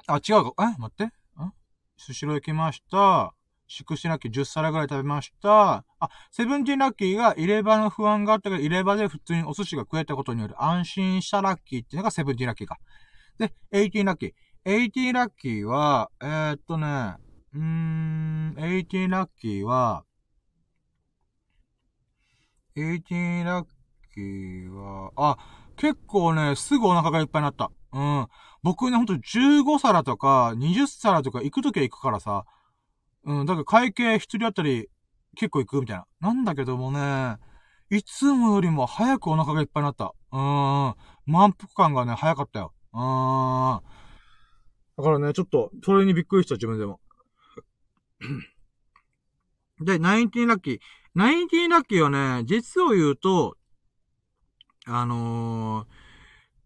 [0.08, 0.74] あ、違うか。
[0.76, 0.80] え？
[0.80, 1.06] 待って。
[1.06, 1.12] ん？
[1.96, 3.34] 寿司ロー行きました。
[3.70, 5.86] 16ラッキー10皿ぐらい食べました。
[6.00, 12.78] あ、17ラッキーが入れ歯の不安があったけど、入れ歯で普通にお寿司が食えたことによる安心したラッキーっていうのが17ラッキーか。
[13.38, 14.34] で、18ラッキー。
[14.64, 17.16] 18ラッキーは、えー、っとね、
[17.56, 20.04] うーん、18ラッキーは、
[22.76, 23.66] 18ラッ
[24.14, 25.38] キーは、あ、
[25.78, 27.72] 結構ね、すぐお腹がいっぱいになった。
[27.92, 28.28] うん。
[28.62, 32.46] 僕ね、ほんと15皿とか20皿とか行くときは行くからさ、
[33.26, 34.90] うん、だから会計一人当たり
[35.36, 36.06] 結構行くみたいな。
[36.20, 37.38] なんだけどもね、
[37.90, 40.14] いつもよりも早くお腹がいっぱいになった。
[40.32, 40.96] うーん。
[41.26, 42.74] 満腹感がね、早かったよ。
[42.94, 44.01] うーん。
[45.02, 47.00] だからね、ちょっと、それにびっくりした、自分でも。
[49.82, 50.80] で、ナインティーンラッキー。
[51.16, 53.58] ナインティーンラッキーはね、実を言うと、
[54.86, 55.88] あの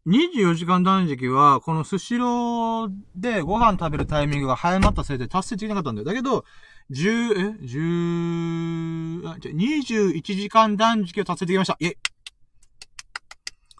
[0.05, 6.05] ー、24時間断食は、このスシローでご飯食べるタイミングが早まったせいで達成できなかったんだよ。
[6.05, 6.43] だけど、
[6.91, 11.77] 10、え ?10、あ、21時間断食を達成できました。
[11.79, 11.95] イェイ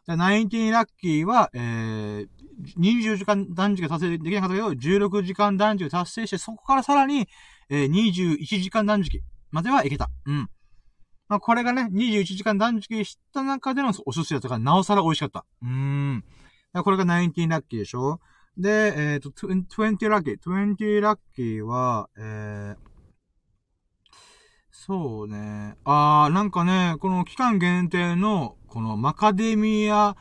[0.07, 2.27] ナインティーラッキーは、えー、
[2.77, 7.27] 20時間断食達成できなかったけど、16時間断食達成して、そこからさらに、
[7.69, 9.21] えー、21時間断食
[9.51, 10.09] まではいけた。
[10.25, 10.49] うん。
[11.27, 15.45] まあ、これがね、21時間断食した中でのお寿司だったから、なおさら美味しかった。
[15.61, 16.23] うーん。
[16.83, 18.19] これが19ラッキーでしょ？
[18.57, 20.39] で、えっ、ー、と、20ラッキー。
[20.39, 22.77] 20ラッキーは、えー、
[24.71, 25.77] そうね。
[25.83, 30.15] あー、なんかね、この期間限定の、このマカデミア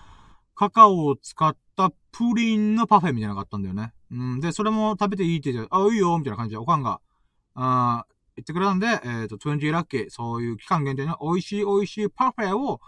[0.54, 3.92] カカオを使ったプリンのパフェみたいなのがあったんだよね。
[4.10, 4.40] うん。
[4.40, 7.00] で、それも食べていいって言って、あ、いいよみたいな感じで、おかんが、
[7.54, 8.06] あ
[8.36, 12.80] 言ってくれたんで、えっ、ー、と、20ラッキー、そういう期間限定の美味しい美味しいパフェを、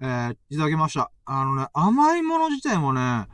[0.00, 1.10] えー、いただきました。
[1.24, 3.26] あのね、甘いもの自体もね、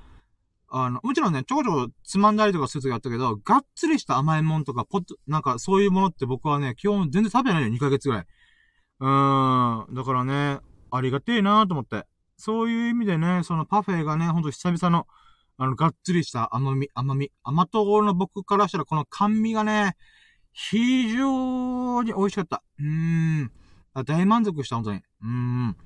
[0.74, 8.26] あの、もちろんね、ちょこちょこつまんだりとかするときあったけど、がっつりした甘いものとか、ポッなんかそういうものって僕はね、基本全然食べないよ、2ヶ月ぐらい。
[9.00, 10.60] うーん、だからね、
[10.90, 12.06] ありがてえなーと思って。
[12.44, 15.06] そういう意味でね、そのパフェがね、ほんと久々の、
[15.58, 17.30] あの、がっつりした甘み、甘み。
[17.44, 19.94] 甘党の僕からしたらこの甘味がね、
[20.50, 22.64] 非常に美味しかった。
[22.80, 22.84] うー
[23.44, 23.52] ん。
[24.04, 24.98] 大満足した、本当に。
[24.98, 25.76] うーん。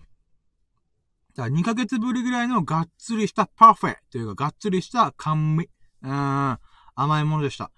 [1.37, 5.69] だ2ヶ月ぶりぐらいのがっつりしたパフェというか、がっつりした甘味。
[6.05, 6.59] うーん。
[6.95, 7.71] 甘いものでした。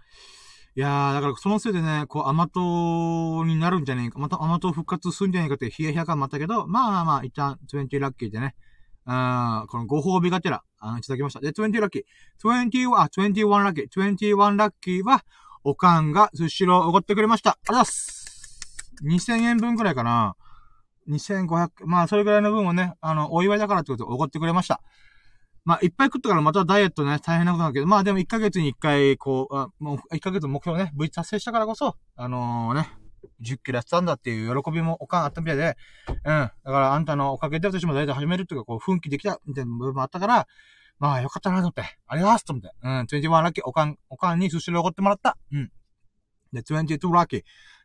[0.77, 8.55] いやー、だからそのせいでね、こう甘党になるんじゃねえか、また甘党復活するんじゃねえかってヒヤヒヤ感もあったけど、まあまあまあ、一旦20ラッキーでね、
[9.11, 11.41] あこのご褒美がてら、あいただきました。
[11.41, 12.03] で、20ラッキー。
[12.45, 13.89] 20、あ、21ラッキー。
[13.89, 15.25] 21ラッキーは、
[15.65, 17.53] おかんが寿司ローおごってくれました。
[17.53, 19.31] ありがとうございます。
[19.31, 20.37] 2000円分くらいかな。
[21.09, 24.83] 2500、まあ、それぐらいの分をね、あの、お祝いだからってことでおごってくれました。
[25.65, 32.91] まあ、いっぱい食ったからまたダイエットね、大変なことなんだけど、まあでも1ヶ月に1回、こう、あもう1ヶ月目標ね、無事達成したからこそ、あのー、ね、
[33.43, 35.77] 10キロやってたんだっていう喜びもおかんあったみたいで、
[36.09, 36.17] うん。
[36.25, 40.47] だからあんたのおかげで私もダイエット始めるっていうか、こう、奮起できたみたいな部分もあったから、
[40.99, 45.37] まあよかったなと思って、ありがとうございますと思って、うん、21ラッキー、おかん、おかんに寿司でおごってもらった。
[45.53, 45.71] うん。
[46.53, 47.43] で、22ラッキー。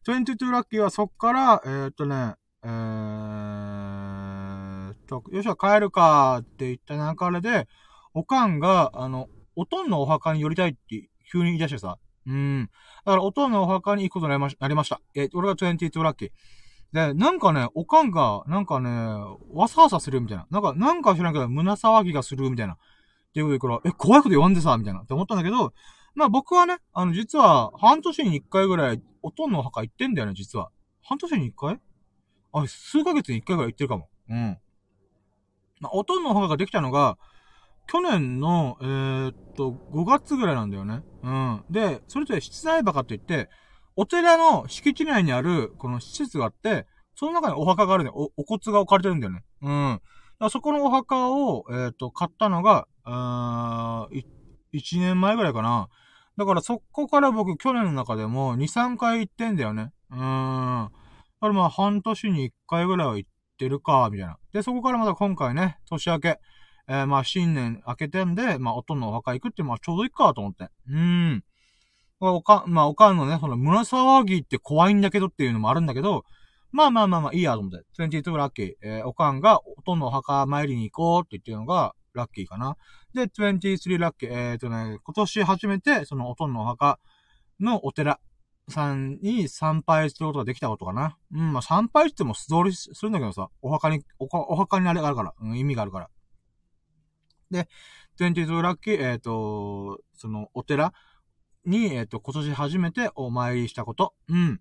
[0.07, 7.01] 22ラッキーはそっから、えー、っとね、えーっと、よっしゃ、帰るかって言った流
[7.35, 7.67] れで、
[8.13, 11.97] おかんが、あの、おとんのお墓に寄りたいって急に言い出してさ。
[12.25, 12.69] うん。
[13.05, 15.01] だから、おとんのお墓に行くことになりましなりました。
[15.15, 16.31] え俺が22ラッキー。
[16.93, 18.89] で、なんかね、おかんが、なんかね、
[19.51, 20.47] わさわさするみたいな。
[20.51, 22.73] なんか、なんか知らんけど、胸騒ぎがするみたいな。
[22.73, 22.77] っ
[23.33, 25.01] ていうことから、え、怖いこと言わんでさ、みたいな。
[25.01, 25.73] って思ったんだけど、
[26.15, 30.69] まあ僕はね、あの、実は、半年に一回ぐらい、おとんのお墓行ってんだよね、実は。
[31.01, 31.79] 半年に一回？
[32.53, 34.09] あ、数ヶ月に一回ぐらい行ってるかも。
[34.29, 34.57] うん。
[35.79, 37.17] まあ、おとんのお墓ができたのが、
[37.87, 41.03] 去年の、えー、っと、5月ぐらいなんだよね。
[41.23, 41.63] うん。
[41.69, 43.49] で、それぞれ室内墓って言って、
[43.95, 48.09] お寺の敷地内にある、この施設があって、その中にお墓があるね。
[48.13, 49.43] お、お骨が置かれてるんだよね。
[49.61, 50.01] うん。
[50.39, 54.23] だそこのお墓を、えー、っと、買ったのが、あー、
[54.73, 55.89] 1年前ぐらいかな。
[56.37, 59.91] だからそこから僕去年の中でも2、3回行ってんだよね。
[60.09, 60.19] うーん。
[60.19, 60.89] だ
[61.41, 64.37] からまあ半年に1回ぐらいは行ってるか、みたいな。
[64.51, 66.39] で、そこからまた今回ね、年明け、
[66.87, 70.69] えー、まあ新年明けてんで、まあおとんのお墓行くってまあちょうどいいかと思って。
[70.89, 70.97] うー
[71.35, 71.43] ん。
[72.19, 76.23] おか、まあおかんのね、その胸騒ぎって怖いんだけどっていうのもあるんだけど、
[76.71, 77.85] まあまあまあまあいいやと思って。
[77.99, 78.73] 22ラッキー。
[78.81, 82.77] えー、おかんがおとんのお墓参りに行こうって言ってるのが、ラッキーかな。
[83.13, 84.31] で、23ラッキー。
[84.31, 86.99] えっ、ー、とね、今年初めて、そのおとんのお墓
[87.59, 88.19] のお寺
[88.69, 91.17] さんに参拝することができたことかな。
[91.31, 96.09] うん、まあ参拝しても素通りするんだけどさ、お墓に、おお墓にあれがあるから、うん、意味があるから。
[97.53, 97.69] で、
[98.19, 100.93] 22ラッキー、えっ、ー、と、そのお寺
[101.65, 104.13] に、えっ、ー、と、今年初めてお参りしたこと。
[104.27, 104.59] うん。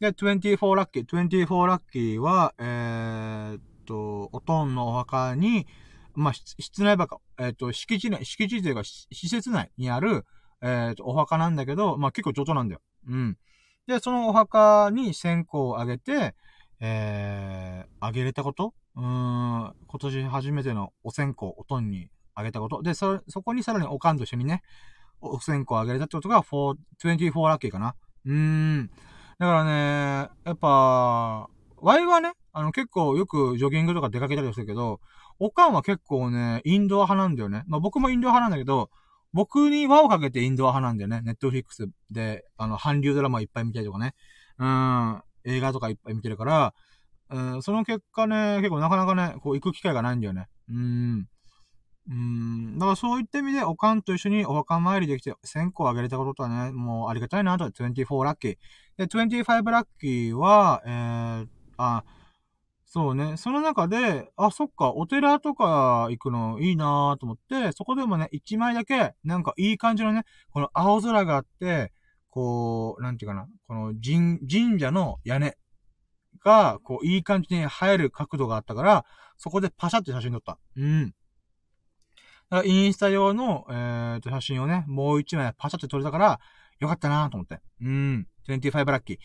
[0.00, 1.06] で、24ラッキー。
[1.06, 5.66] 24ラッキーは、えー、っと、おとんのお墓に、
[6.14, 10.24] まあ、室内墓、えっ、と、敷地内、敷地というか、施設内にある、
[10.62, 12.80] えっ、と、お墓なんだけど、まあ、結構上等なんだよ。
[13.06, 13.38] うん。
[13.86, 16.34] で、そのお墓に線香をあげて、
[16.80, 22.08] えー、あげれたことうん、今年初めてのお線香、おとんに
[22.40, 22.82] あげたこと。
[22.82, 24.62] で、そ、そこにさらにおかんと一緒にね、
[25.20, 27.94] お線香をあげれたってことが、4、24ラッキーかな。
[28.24, 28.90] うーん。
[29.38, 35.00] だからね、やっぱ、ワイはね、あの結構よくジョギングとか出かけたりするけど、
[35.38, 37.64] おかんは結構ね、インドア派なんだよね。
[37.66, 38.90] まあ僕もインドア派なんだけど、
[39.32, 41.22] 僕に輪をかけてインドア派なんだよね。
[41.24, 44.14] ネットフリックスで、あの、韓流ドラマいっぱい見たりとかね。
[44.58, 46.74] うん、映画とかいっぱい見てるから、
[47.30, 50.48] うん、その結果ね、結構なかなかね、こう行く機会がないんだよね。
[50.68, 51.28] うん。
[52.10, 52.78] うん。
[52.78, 58.56] だからそういった意味で、おかんと一緒にお墓参りできて、線香をあげれたことはね、もうありがたいなと、24ラッキー。
[58.96, 61.46] で、25ラッキーは、えー、
[61.76, 62.04] あ、
[62.84, 63.36] そうね。
[63.36, 71.92] その中で、あ、そっか、お寺とか行くのいいなと思って、そこでもね、一枚だけ、なんかいい感じのね、この青空があって、
[72.30, 75.56] こう、なんていうかな、この神、神社の屋根
[76.44, 79.04] が、こう、いい感じに映える角度があったから、
[79.38, 80.58] そこでパシャって写真撮った。
[80.76, 81.14] うん。
[82.64, 86.40] インスタ用の、えー、と、写真をね、もう一枚パシャって撮れたから、
[86.80, 87.60] よかったなと思って。
[87.80, 88.26] うん。
[88.48, 89.18] 25ラッキー。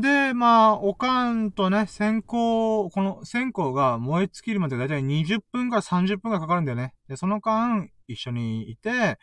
[0.00, 6.94] で、まあ、おかんとね、線香、この線香が燃え尽きるまでだいたい20分から30分がかかるんだよね。
[7.08, 9.18] で、その間、一緒にいて、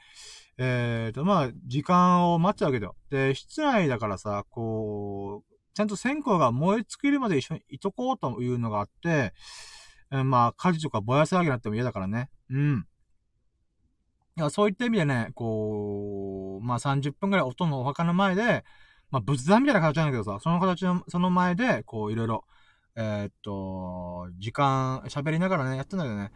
[0.57, 2.95] え、ー、と、まあ、時間を待つわけだよ。
[3.09, 9.33] で、室内だからさ、こう、ちゃんと線香が燃え尽きるまで一緒にいとこうというのがあって、
[10.11, 12.29] えー、まあ、火事とかぼや騒ぎになっても嫌だからね。
[12.49, 12.85] うん。
[14.35, 18.63] いやそういった意味でね、こう、まあ30分くらい音のお墓の前で、
[19.13, 22.45] まあ、仏壇みたいな形なんだけどさ、その形の、その前で、こう、いろいろ、
[22.95, 26.31] えー、っと、時間、喋りながらね、やってんだけどね。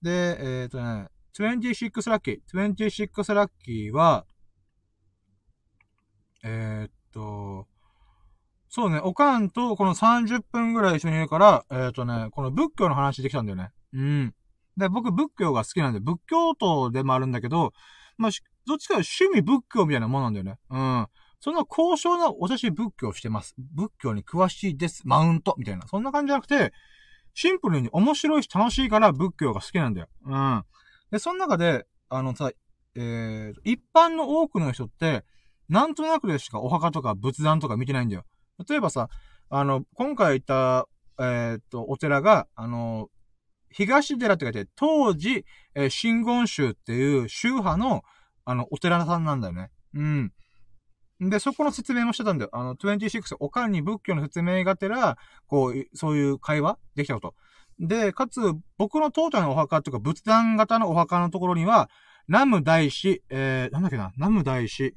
[0.00, 2.40] で、えー、っとね、26ラッキー。
[2.54, 4.26] 26ラッキーは、
[6.44, 7.66] えー、っと、
[8.68, 13.70] そうね、おかんとこの30分ぐらい一緒にいるから、えっとね、この仏教の話できたんだよね。
[13.92, 14.34] うん。
[14.80, 17.72] で、僕仏教が好きなんで、仏教徒でもあるんだけど、
[18.18, 18.30] まあ、
[18.66, 20.58] どっちか趣味仏教みたいなもんなんだよね。
[20.70, 21.06] うん。
[21.40, 23.54] その高尚なおし仏教してます。
[23.74, 25.02] 仏教に詳しいです。
[25.06, 25.86] マウントみたいな。
[25.86, 26.72] そんな感じじゃなくて、
[27.34, 30.08] シンプルに面白いし楽しいから仏教が好きなんだよ。
[30.26, 30.64] うん。
[31.10, 32.50] で、その中で、あのさ、
[32.94, 35.24] えー、一般の多くの人って、
[35.68, 38.24] なんとなくでしかお墓とか仏壇とか見てないんだよ。
[38.68, 39.08] 例えばさ、
[39.48, 40.88] あの、今回行った、
[41.18, 43.08] えー、っと、お寺が、あの、
[43.70, 45.44] 東寺って書いて、当時、
[45.74, 48.02] えー、真言宗っていう宗派の、
[48.44, 49.70] あの、お寺さんなんだよね。
[49.94, 50.32] うん。
[51.20, 52.50] で、そこの説明もしてたんだよ。
[52.52, 57.34] あの、26、おかんに仏教の説明がてら、こう、そういう会話できたこと。
[57.78, 58.40] で、かつ、
[58.78, 61.90] 僕の父ちゃんのお墓とか仏壇型のお墓のところには、
[62.28, 64.96] ナム大師、えー、なんだっけな、ナム大師、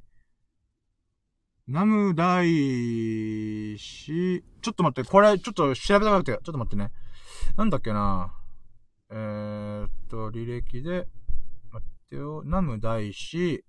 [1.68, 2.46] ナム大
[3.78, 6.92] 師、ちょっと待って、これ、ちょっと調べたくて、ちょっと待ってね。
[7.56, 8.34] なんだっけな？
[9.16, 11.08] えー、っと、履歴で、
[11.72, 12.42] 待ってよ。
[12.44, 13.64] ナム大師、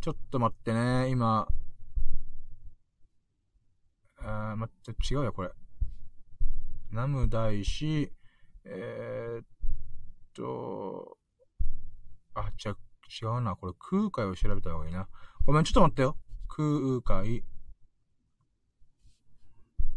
[0.00, 1.48] ちょっと待ってね、今。
[4.18, 5.50] あー、待って、違うよ、これ。
[6.92, 8.12] ナム大師、
[8.64, 9.46] えー、っ
[10.34, 11.18] と、
[12.34, 12.76] あ、じゃ、
[13.20, 13.56] 違うな。
[13.56, 15.08] これ空海を調べた方がいいな。
[15.44, 16.16] ごめん、ちょっと待ってよ。
[16.46, 17.42] 空海。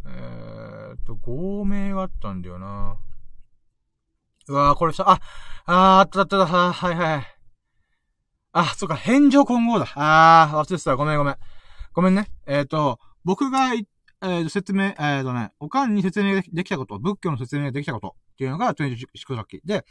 [0.07, 2.97] えーっと、合名があったんだよな。
[4.47, 5.19] うわー、これさ、あ、
[5.65, 7.37] あー、あったあったあった、はいはい。
[8.53, 9.87] あ、そっか、返上混合だ。
[9.95, 10.95] あー、忘れてた。
[10.95, 11.35] ごめんごめん。
[11.93, 12.27] ごめんね。
[12.45, 13.87] えーっと、僕がい、
[14.21, 19.59] えーと、説明、えーとね、おかんに説明できたこと、仏教の説明ができたことっていうのが26ラッキー。
[19.65, 19.85] で、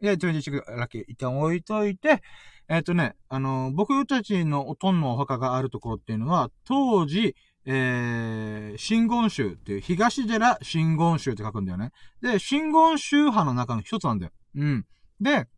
[0.00, 2.22] で、26ラッキー一旦置いといて、
[2.68, 7.34] えっ、とね、あの、僕たちのおとんのお墓があるところっていうのは、当時、
[7.68, 11.92] えー、真言宗っていう、東寺真言宗って書くんだよね。
[12.22, 14.32] で、真言宗派の中の一つなんだよ。
[14.54, 14.86] うん。
[15.20, 15.48] で、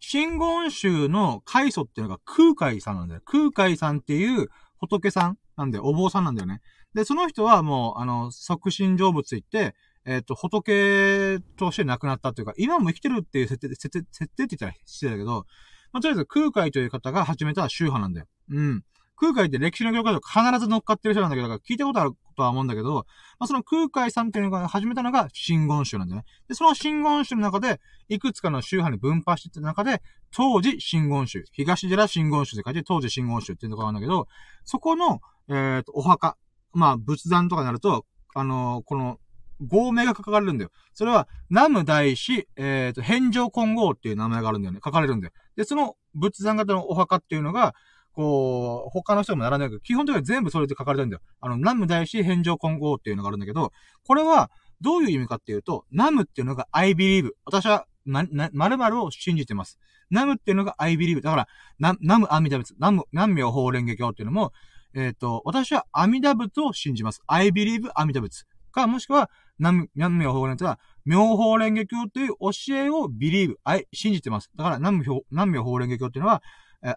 [0.00, 3.22] 真言宗の開祖っていうのが空海さんなんだよ。
[3.24, 4.48] 空海さんっていう
[4.78, 5.84] 仏さんなんだよ。
[5.84, 6.60] お坊さんなんだよね。
[6.94, 9.74] で、その人はもう、あの、即身成仏言って、
[10.04, 15.46] えっ、と、仏として亡くなったというか、今も生きてるっていう設定、設定、設定って言ったら失礼だけど、
[15.92, 18.26] まあ、とりあえず空海という方が始めた宗派なんだよ。
[18.50, 18.84] うん。
[19.16, 23.06] 空海って歴史の業界と必ず乗っかってる人なんだけど、聞いたことあるとは思うんだけど、
[23.38, 26.26] まあ、その空海さんっていうのが始めたのが真言宗なんだよね。
[26.48, 34.28] で、その真言宗の中で、いくつかの宗派に分派してた中で、当時真言宗、東寺真言宗で書いて当時真言宗っていうところなんだけど、
[34.64, 36.36] そこの、えっ、ー、と、お墓、
[36.72, 39.18] まあ、仏壇とかになると、あのー、この、
[39.60, 40.70] 合名が書かれるんだよ。
[40.92, 44.80] それは、南無大師、えっ、ー、と、返上金剛っていう名前があるんだよね。
[44.84, 45.32] 書かれるんだよ。
[45.56, 47.74] で、その仏壇型のお墓っていうのが、
[48.16, 51.22] こう、他の人もならないけど、基本的には全部それで書かれてるんだよ。
[51.38, 53.72] あの、南無大師返上金剛っていうのがあるんだけど、
[54.06, 57.30] これは、どういう意味かっていうと、南無っていうのが I believe。
[57.44, 59.78] 私は、な、な、〇〇を信じてます。
[60.10, 61.20] 南無っていうのが I believe。
[61.20, 61.48] だから、
[61.78, 64.52] な、南無阿弥陀仏、南無、南無法蓮華経っていうのも、
[64.94, 67.22] えっ、ー、と、私は阿弥陀仏を信じます。
[67.26, 68.46] I believe 阿弥陀仏。
[68.72, 74.50] か、もしくは、南無法蓮とは、妙法蓮華経という教えを believe、I、信じてます。
[74.56, 76.42] だから、南無南無法蓮華経っていうのは、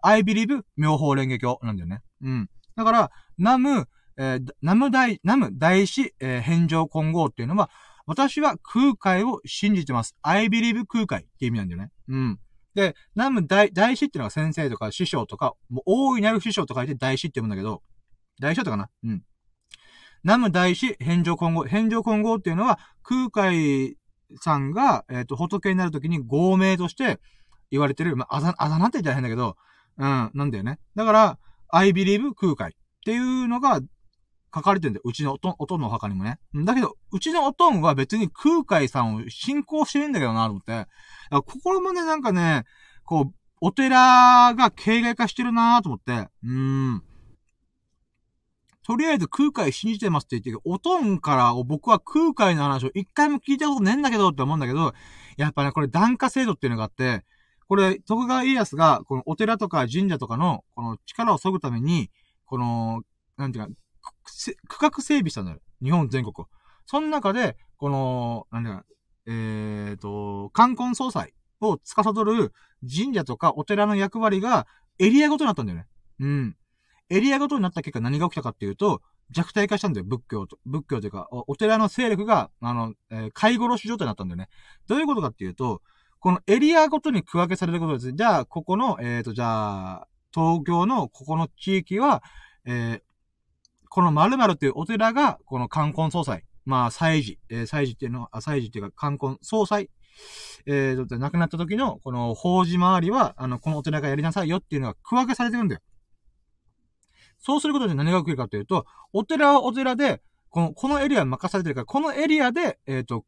[0.02, 2.02] I believe 妙法蓮華経なんだよね。
[2.22, 2.50] うん。
[2.76, 3.88] だから、南無、
[4.18, 7.70] えー、南無大、南無大師、えー、返上混合っていうのは、
[8.06, 10.16] 私は空海を信じてます。
[10.22, 11.92] I believe 空海って意味なんだよね。
[12.08, 12.40] うん。
[12.76, 17.84] で、南無大、大師っていうのが先生とか師匠とか、もう大いなる師匠と書いて大師って言うんだけど、
[18.40, 18.90] 大師匠とかな？
[19.04, 19.24] うん。
[20.24, 21.66] 南無大師、返上混合。
[21.66, 23.96] 返上混合っていうのは、空海
[24.42, 27.20] さんが、えっ、ー、と、仏になるときに合名として
[27.72, 29.56] 言われてる、まあ、あざ、あざなって言ったら変だけど、
[30.00, 30.80] うん、なんだよね。
[30.96, 31.40] だから、
[31.70, 32.74] I believe 空海っ
[33.06, 33.82] ていうのが
[34.54, 35.02] 書かれてるんだよ。
[35.06, 36.40] うちのおと、おとんのお墓にもね。
[36.66, 40.88] だけど、うちのおとんは別に空海さんを信仰してるんだけどな、と思って。
[41.46, 42.64] 心もね、なんかね、
[43.04, 46.30] こう、お寺が形骸化してるなと思って。
[46.44, 47.04] うーん。
[48.84, 54.94] とりあえず空海信じてますって言って、おとんから僕は空海の話を一回も聞いたことねえんだけどって思うんだけど、
[55.38, 57.24] やっぱね、これ檀家制度っていうのがあって、
[57.70, 62.10] これ、徳川家康が、このお寺とか神社とかの、この力を削ぐために、
[62.46, 63.04] この、
[63.38, 63.72] なんていうか、
[64.68, 65.60] 区画整備したんだよ。
[65.82, 66.48] 日本全国。
[66.88, 68.86] その中で、この、なんていうか、
[69.28, 74.66] えーと、冠婚総裁を司る神社とかお寺の役割が
[74.98, 75.86] エリアごとになったんだよね。
[76.20, 76.58] うん。
[77.10, 80.58] エリアごとになった結果何が起きたかっていうと、弱体化したんだよ、仏教と。
[80.66, 84.50] 仏教というか、お寺の勢力が、あの、えー、飼い殺し状態になったんだよね。
[84.88, 85.84] どういうことかっていうと、
[86.20, 88.12] このエリアごとに区分けされることです。
[88.14, 92.22] じゃあ、ここの、えっ、ー、と、じゃあ、東京のここの地域は、
[92.66, 93.02] えー、
[93.90, 96.44] この〇〇っていうお寺が、この冠婚総裁。
[96.66, 97.40] まあ、祭事。
[97.50, 99.90] えー、祭事っていうのは、祭事っていうか、冠婚総裁。
[100.66, 105.82] えー、亡くなった時の、この、法事周りは、あの、このお寺がやりなさいよっていうのが区分けされてるんだよ。
[107.40, 113.26] そうすることで何が起きるかというと、お寺はお寺で、この、このエリア任されてるから、このエリアで、えっ、ー、と、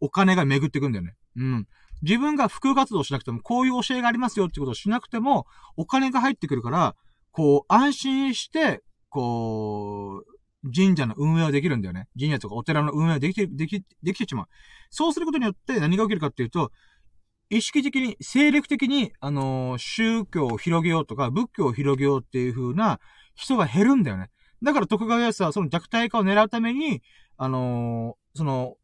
[0.00, 1.14] お金が巡ってくんだよね。
[1.36, 1.68] うん。
[2.04, 6.94] 自分が普及活動しなくても、こういう教えがありますよってことをしなくても、お金が入ってくるから、
[7.32, 10.34] こう、安心して、こう、
[10.74, 12.06] 神社の運営はできるんだよね。
[12.18, 14.46] 神社とかお寺の運営はできて、でき、できてしまう。
[14.90, 16.70] そうすることによって何が起きるかっていうと、
[17.50, 23.00] 意識的に、精力的に、あのー、宗教を広げようとか、仏教を広げようっていう風な
[23.34, 24.30] 人が減るんだよね。
[24.62, 27.02] だから徳川家康はその弱体化を狙うために、
[27.36, 28.76] あのー、その、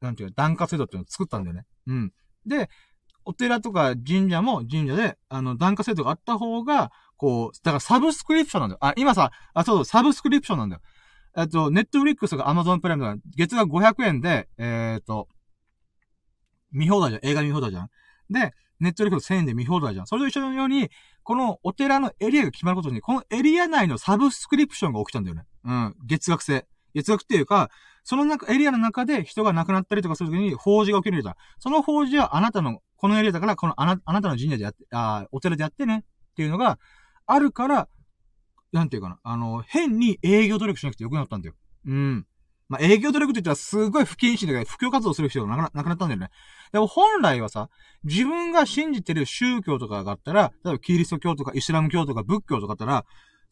[0.00, 1.64] なんていうか、檀家制度っていうのを作ったんだよね。
[1.86, 2.12] うん。
[2.46, 2.68] で、
[3.24, 8.78] お寺とか神社も神社で、あの、檀家制度があった方が、こう、だからサブスクリプションなんだよ。
[8.82, 10.82] あ、今さ、あ、そうそう、サブスクリプションなんだよ。
[11.36, 15.28] えっと、ネットフリックスが Amazon プライムが月額500円で、えー、っと、
[16.70, 17.26] 見放題じゃん。
[17.26, 17.88] 映画見放題じゃん。
[18.30, 20.06] で、ネットフリックス1000円で見放題じゃん。
[20.06, 20.90] それと一緒のように、
[21.22, 25.44] このお寺のエリアが決まることに、このエリア内のサブスクリプションが起きたんだよね。
[25.64, 25.96] うん。
[26.06, 26.66] 月額制。
[26.94, 27.70] 月額っていうか、
[28.04, 31.34] その中、エリアの中で人が亡くなったりとかするときに、法事が起きるじゃん。
[31.58, 36.78] その法事はあなたの、このエリアだから、このあな、あなたの神社でやって、ああお寺でやってねっていうのが
[37.26, 37.88] あるから、
[38.72, 39.18] なんていうかな。
[39.22, 41.54] あの、変に営業努力しなくてよくなったんだよ。
[41.86, 42.26] うん。
[42.68, 46.30] まあ、営業努力って言ったらすごい不謹慎だけど、布教活動する人がなくなったんだよね。
[46.72, 47.68] でも本来はさ、
[48.04, 53.04] 自分が信じてる宗教とかがあったら、例えばキリスト教とかイスラム教とか仏教とかあったら、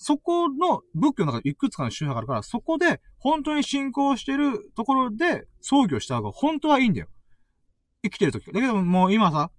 [0.04, 7.06] そこの仏教の中でいくつかの宗派があるから、そこで本当に信仰してるところで葬儀をした方が本当はいいんだよ。
[8.02, 8.46] 生きてる時。
[8.46, 9.52] だけどもう今さ、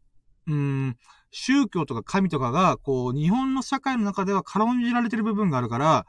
[0.48, 0.98] うーん、
[1.32, 6.06] 宗教とか神とかが、こう、日本の社会の中では軽んじられてる部分があるから、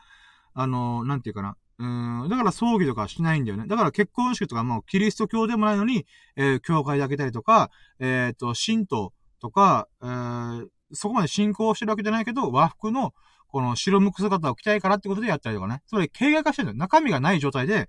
[0.53, 1.57] あの、なんていうかな。
[1.79, 3.69] うん、だから葬儀とかしないんだよね。
[3.69, 6.07] だから結婚式とかもうキリスト教でもないのに、
[6.37, 7.71] えー、教会で開けたりとか、
[8.01, 13.13] えっ、ー、と、神道とか、えー、そこまで信仰してるわけじゃないけど、和服の、
[13.55, 15.81] この白むく姿を着たいからってことでやったりとかね。
[15.87, 16.79] それ、形骸化してるんだよ。
[16.79, 17.89] 中身がない状態で、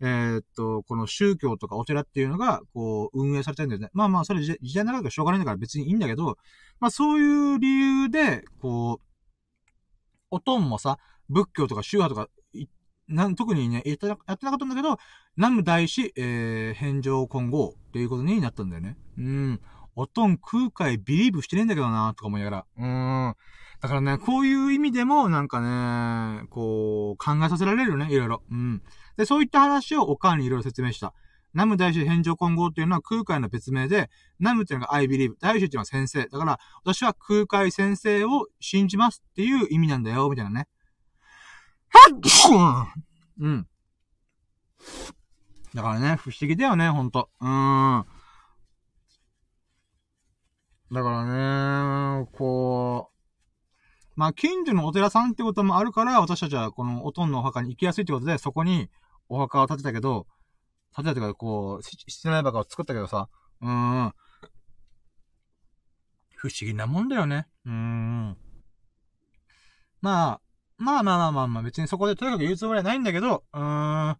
[0.00, 3.90] えー、っと、この宗教とかお寺っていうのが、こう、運営されてるんだよね。
[3.92, 6.36] まあまあ、それ時代長くしょうがないんだから別にいいんだけど、
[6.80, 9.06] まあそういう理由で、こう、
[10.32, 12.30] おとんもさ、仏教とか宗派とか
[13.08, 14.98] なん特にね、やってなかったんだけど、
[15.36, 18.96] 南無大師、えー、返上混合っていうことになったんだよね。
[19.18, 19.60] うん。
[19.96, 22.66] おとん空海ビリーブしてねえんだけどなとか思いながら。
[22.78, 22.86] う
[23.30, 23.34] ん。
[23.80, 28.42] だからね、こういう意味でも、なんかね、こう、考えさせられるよね、いろいろ。
[28.50, 28.82] うん。
[29.16, 31.12] で、そういった話をおかんにいろいろ説明した。
[31.54, 34.10] ナム大師返上混合っていうのは空海の別名で、
[34.40, 36.26] ナムっていうのが I believe、大師っていうのは先生。
[36.26, 40.68] だから、私は空海先生を信じますっていう意味なんだよ、みたいなね。
[41.90, 42.18] はっ
[43.38, 43.66] うん。
[45.74, 47.30] だからね、不思議だよね、ほんと。
[47.40, 48.06] うーん。
[50.92, 53.13] だからね、こう、
[54.16, 58.88] まあ、近所のお寺さんってこともあるから、私たちはこのおとんのお墓に行きやすいってことで、そこに
[59.28, 60.26] お墓を建てたけど、
[60.94, 63.28] 建てたってか、こう、室内墓を作ったけどさ、
[63.60, 64.14] うーん。
[66.36, 67.46] 不思議なもんだよね。
[67.64, 68.36] うーん。
[70.00, 70.40] まあ、
[70.76, 74.18] まあまあまあまあまあ、別にそこでとにかく言うつもりはないんだけど、うーん。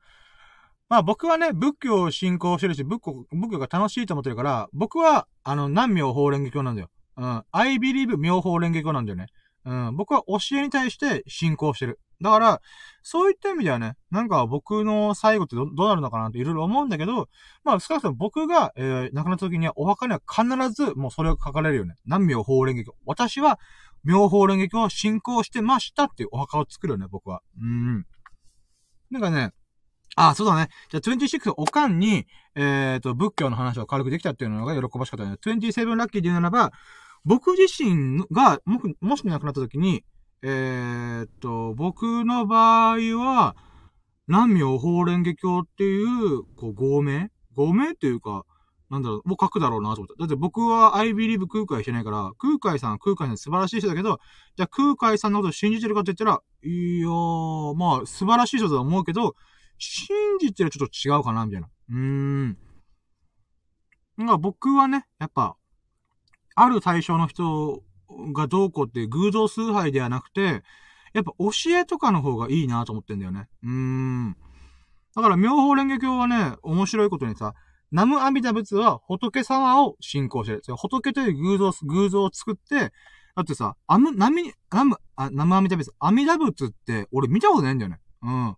[0.88, 6.90] まあ僕はね、仏教を信仰してるし、仏教、仏教が楽しいと思ってるから、僕は、あの、南明法蓮華経なんだよ。
[7.16, 7.44] うん。
[7.52, 9.26] I believe 妙法蓮華経なんだよね。
[9.64, 9.96] うん。
[9.96, 12.00] 僕は教えに対して信仰してる。
[12.22, 12.60] だから、
[13.02, 17.28] そういった意味ではね、なんか僕の最後ってどうなるのかなっていろいろ思うんだけど、
[17.64, 21.94] まあ少なくとも僕が、えー、亡くなった時にはお墓には必ずもうそれを書かれるよね。
[22.04, 22.96] 南明法蓮華経。
[23.04, 23.58] 私は
[24.04, 27.42] 妙法蓮華経を信仰してましたっていうお墓を作るよね、僕は。
[27.60, 28.06] うん。
[29.10, 29.52] なんかね、
[30.16, 30.68] あ、そうだね。
[30.90, 35.36] じゃあ、26おかんに、えっ、ー、と、仏教の話を軽くできたっていうのが喜ばしかったね。
[35.44, 36.72] 27ラッキーで言うならば、
[37.24, 40.04] 僕自身が、も、もし亡くなった時に、
[40.42, 43.56] えー、っと、僕の場合は、
[44.26, 47.30] 南明法蓮華経っていう、こう、合名？
[47.54, 48.44] 合名っていうか、
[48.90, 50.14] なんだろう、もう書くだろうなと思った。
[50.18, 54.20] だって僕は I believe 空海してないから、空海さん、空海さん素晴らしい人だけど、
[54.56, 59.34] じゃあ空海さんのことを信じてるかって言ったら、いやー、まあ素晴らしい人だと思うけど、
[59.78, 60.06] 信
[60.38, 61.68] じてるちょっと違うかな、みたいな。
[61.90, 62.58] うーん。
[64.16, 65.56] なんか僕はね、やっぱ、
[66.54, 67.82] ある対象の人
[68.32, 70.62] がどうこうって偶像崇拝ではなくて、
[71.12, 73.48] やっぱ教えとかの方がいいなと思ってんだよね。
[73.62, 74.36] うーん。
[75.14, 77.54] だから、妙法蓮華経はね、面白いことにさ、
[77.92, 80.62] ナムアミダ仏は仏様を信仰してる。
[80.76, 82.92] 仏という偶像、偶像を作って、
[83.36, 88.00] だってさ、アム、ナミ、ナム、あ、ナムアミダ仏、アミダ仏って俺見たことないんだよね。
[88.22, 88.56] うん。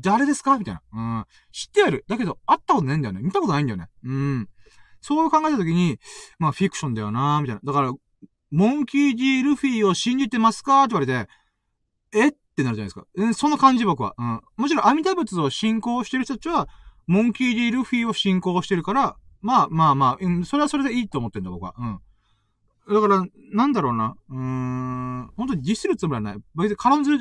[0.00, 0.58] 誰ですか？
[0.58, 0.82] みたいな。
[0.92, 1.24] うん。
[1.52, 2.04] 知ってやる。
[2.08, 3.22] だけど、会ったことないんだよね。
[3.22, 3.88] 見たことないんだよね。
[4.02, 4.48] うん。
[5.00, 5.98] そう考えたときに、
[6.38, 7.60] まあ、フィクションだよなみたいな。
[7.64, 7.92] だから、
[8.50, 10.84] モンキー・ジー・ルフィを信じてますか？
[10.84, 11.30] って言われて、
[12.12, 12.28] え？
[12.28, 13.04] ってなるじゃないですか。
[13.14, 14.14] うん、そんな感じ僕は。
[14.18, 14.40] うん。
[14.56, 16.68] もちろん、阿弥陀仏を信仰してる人たちは、
[17.06, 21.74] モンキー・ディ・ルフィを進行してるから、まあまあまあ、うん、それはそれでいいと思ってんだ、僕は。
[21.78, 22.00] うん。
[22.92, 24.16] だから、なんだろうな。
[24.28, 26.36] うーん、本当に実するつもりはない。
[26.56, 27.18] 別に絡んずる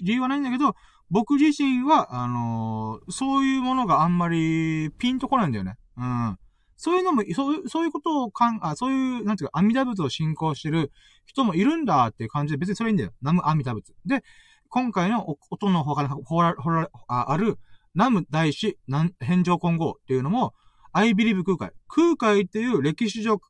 [0.00, 0.74] 理由はないんだけど、
[1.10, 5.76] 僕自身は、あのー、そういうものがあんまりピンとこないんだよね。
[5.96, 6.38] うん。
[6.82, 10.90] そういうのも、そういう、そういうことをかん、あ、そういう、なんていうか、阿弥陀仏を信仰してる
[11.26, 13.12] 人もいるんだっていう感じで、別にそれいいんだよ。
[13.22, 13.94] ナム阿弥陀仏。
[14.04, 14.24] で、
[14.68, 17.56] 今回の音の他に、ほら、ほら、ある、
[17.94, 18.80] ナム大師、
[19.20, 20.54] 返上混合っていうのも、
[20.92, 21.70] アイビリブ空海。
[21.86, 23.40] 空海っていう歴史上、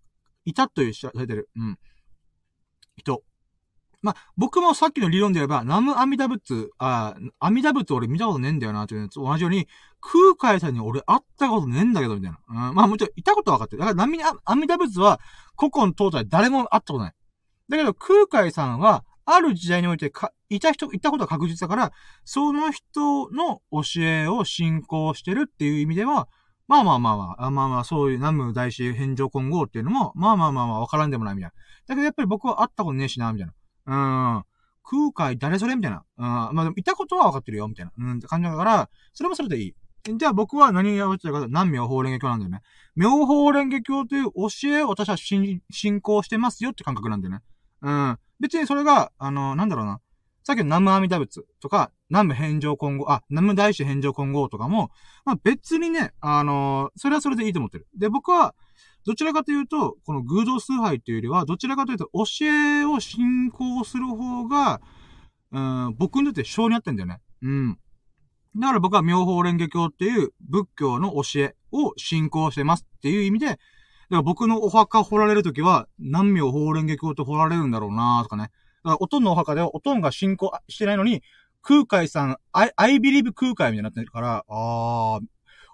[0.45, 1.79] いたというされてる、うん。
[2.99, 3.23] 人。
[4.03, 9.69] まあ、僕もさっきの理論で言えば、ナムアミダ仏、あ、アミダ仏俺見たことねえんだよな、という同じように、
[10.03, 12.69] 空海さんに俺会ったことねえんだけど、みたいな。
[12.69, 13.81] うん、まあもちろん、いたことは分かってる。
[13.81, 15.21] だから、ナミアミダ仏は、
[15.57, 17.15] 古今東西誰も会ったことない。
[17.69, 21.93] だけど、空海さんは、ある時代においてか、いた人、いたことは確実だから、
[22.25, 26.29] その人の教えを信仰してるっていう意味では、
[26.67, 31.55] まあまあまあまあ、まあまあ、そういう南無大師返上混合っていうのも、まあまあまあまあ、わからんでもないみたいな。
[31.87, 33.49] だけどやっぱり僕は会ったことねえしな、みたい
[33.87, 34.37] な。
[34.37, 34.45] うん。
[34.85, 36.05] 空海誰それみたいな。
[36.19, 36.55] うん。
[36.55, 37.93] まあでも、いたことは分かってるよ、みたいな。
[37.97, 39.75] うん、って感じだから、それもそれでいい。
[40.05, 42.63] じゃあ僕は何をやってるか、南妙法蓮華経なんだよね。
[42.97, 45.61] 妙法蓮華経という教えを私は信
[46.01, 47.41] 仰してますよって感覚なんだよね。
[47.83, 48.19] うん。
[48.41, 50.01] 別にそれが、あの、なんだろうな。
[50.45, 54.91] さっきの南無阿弥陀仏とか、南無返上混合、あ、南無大師返上混合とかも、
[55.25, 57.87] まあ別にね、あのそれはそれでいいと思ってる。
[57.97, 58.55] で、僕は、
[59.07, 64.81] どちらかというと、この偶像崇拝っていうよりは、どちらかというと、教えを信仰する方が、
[65.53, 67.21] うん、僕にとって性に合ってんだよね。
[67.43, 67.79] うん。
[68.57, 73.61] だから僕は妙法蓮華経っていう仏教の教えを信仰してますっていう意味で、だか
[74.11, 78.45] ら僕のお墓掘られるときは、何妙法蓮華経って掘られるんだろうなとかね。
[78.45, 78.53] だか
[78.91, 81.23] ら、おとんのお墓では、おとんが信仰してないのに、
[81.63, 85.21] 空海さん、I, I believe 空海みたいになってるから、あー、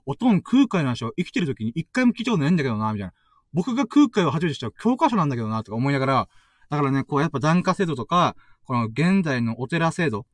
[0.06, 3.14] おとん空海の話を生きてる時に一回も聞いたことないんだけどな、みたいな。
[3.52, 6.28] 僕が空海を初めてした教科書なんだけどな、とか思いながら、
[6.70, 10.26] だからね、こうやっぱ檀家制度とか、この現代のお寺制度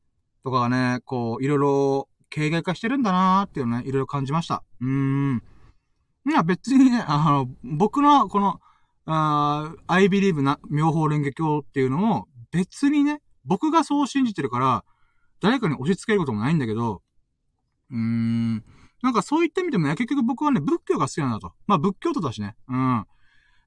[0.42, 4.64] とかがね、こう、いろいろ形骸化してるんだなーっていうのね、いろいろ感じました。
[4.80, 5.42] うーん。
[6.28, 8.60] いや、別にね、あの、僕の、この、
[9.06, 14.84] あ I believe な、妙法蓮華経っていうのも、別にね、僕がそう信じてるから、
[15.40, 17.02] 誰かに押し付けることもないんだけど、
[17.90, 18.64] うーん。
[19.02, 21.52] なんかそういった意味でもね、結局僕はね、仏教が好きなんだと。
[21.68, 22.56] まあ仏教徒だしね。
[22.68, 22.76] うん。
[22.76, 23.06] ま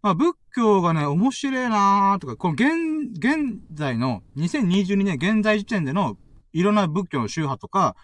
[0.02, 6.18] あ仏教がね、面白いなーとか、この現、現在の、2022年現在時点での、
[6.52, 7.96] いろんな仏教の宗派とか、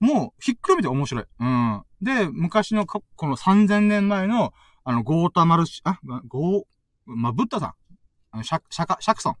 [0.00, 1.24] もう、ひっくるめて面白い。
[1.40, 1.82] うん。
[2.00, 4.52] で、昔のこの3000年前の、
[4.84, 6.64] あの、ゴータマルシ、あ、ゴー、
[7.06, 7.74] まあ、ブッダさ
[8.36, 8.44] ん。
[8.44, 9.36] シャ、シャカ、シャクソン。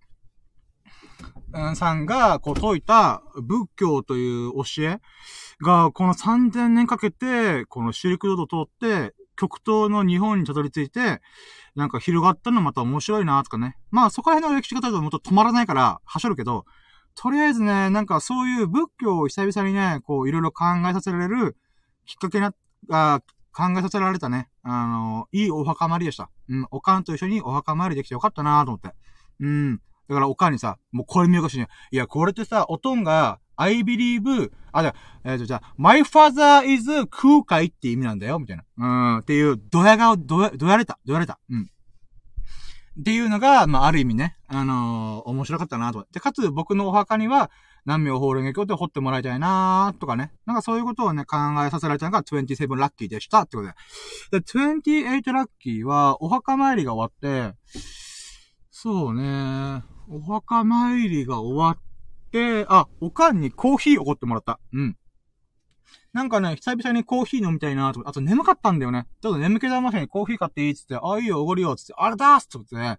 [1.76, 5.00] さんが、こう、説いた仏教という教え
[5.62, 11.20] が、この3000年かけて、このシルクロードを通って、極東の日本にたどり着いて、
[11.76, 13.76] なんか広がったのまた面白いなとかね。
[13.90, 16.66] まあ、そこら辺の歴史方だともっと止まらないから、はしょるけど、
[17.20, 21.56] とりあえずね、なんかそういう仏教を久々にね、こう、いろいろ考えさせられる
[22.06, 22.54] きっかけな、
[22.90, 23.22] あ
[23.52, 26.30] 考えさせられたね、あのいいお墓参りでした。
[26.48, 28.94] うん、おかんと一緒にお墓参りできてよかったなと思って。
[29.40, 29.80] うん。
[30.08, 38.64] だからおかんにさ、もうこれ見よがしに、いや、これってさ、おとんが、I believe, あ、じゃあえっ、ー、と、じゃあ、my father is 空海って意味なんだよ、みたいな。
[38.76, 38.86] う
[39.16, 41.40] ん、っていう、ドヤ顔、ドヤ、ドヤれた、ドヤれた。
[41.50, 41.68] うん。
[43.00, 46.06] っていうのが、まあ、ある意味ね、あのー、面白かったなと。
[46.12, 47.50] で、かつ、僕のお墓には、
[47.86, 50.32] 南明法蓮華経って掘ってもらいたいなとかね。
[50.46, 53.74] なんかそういうことをね、考えさせられたのが27ラッキーでしたってことで。
[54.32, 57.56] で、28ラッキーは、お墓参りが終わって、
[58.70, 64.58] そうね、お墓参りが終わって、あ、おかんにコーヒーおごってもらった。
[64.72, 64.96] うん。
[66.12, 69.06] なんかね、久々にコーヒー飲みたいなとあと眠かったんだよね。
[69.20, 72.98] ちょっと眠気覚ましにコーヒー買っていいっつって、ああ、いいよ、おごるよ、つって、あれだーっつってね、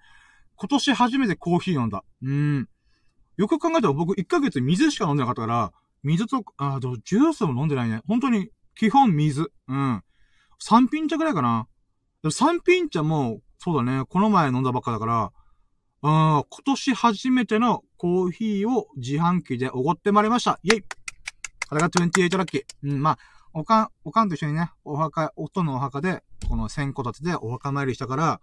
[0.56, 2.04] 今年初めてコーヒー飲んだ。
[2.22, 2.70] うん。
[3.38, 5.72] よく考えたら僕1ヶ月水しか飲んでなかったから、
[6.04, 8.02] 水と、あ、でもジュースも飲んでないね。
[8.08, 9.52] 本当に、基本水。
[9.68, 10.04] うん。
[10.62, 11.68] 3品茶ぐらいかな。
[12.24, 15.32] 3品茶も、そうだね、この前飲んだばっかだから、
[16.02, 20.60] あ今年初めてのコーヒーを自販機でおごってまいりました。
[20.64, 20.84] イェイ
[21.70, 22.64] これが28ラッキー。
[22.84, 23.18] うん、まあ、
[23.54, 28.42] おかん、おかんと一緒にね、お墓、夫のお墓で、この千個立てでお墓参りしたから、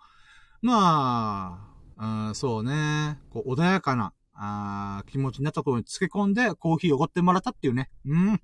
[0.63, 7.91] まあ、うん、そうね、こう穏やかな、あ気持ちになったところに漬け込んでコーヒーをおごってもらったっていうね。
[8.07, 8.41] うん。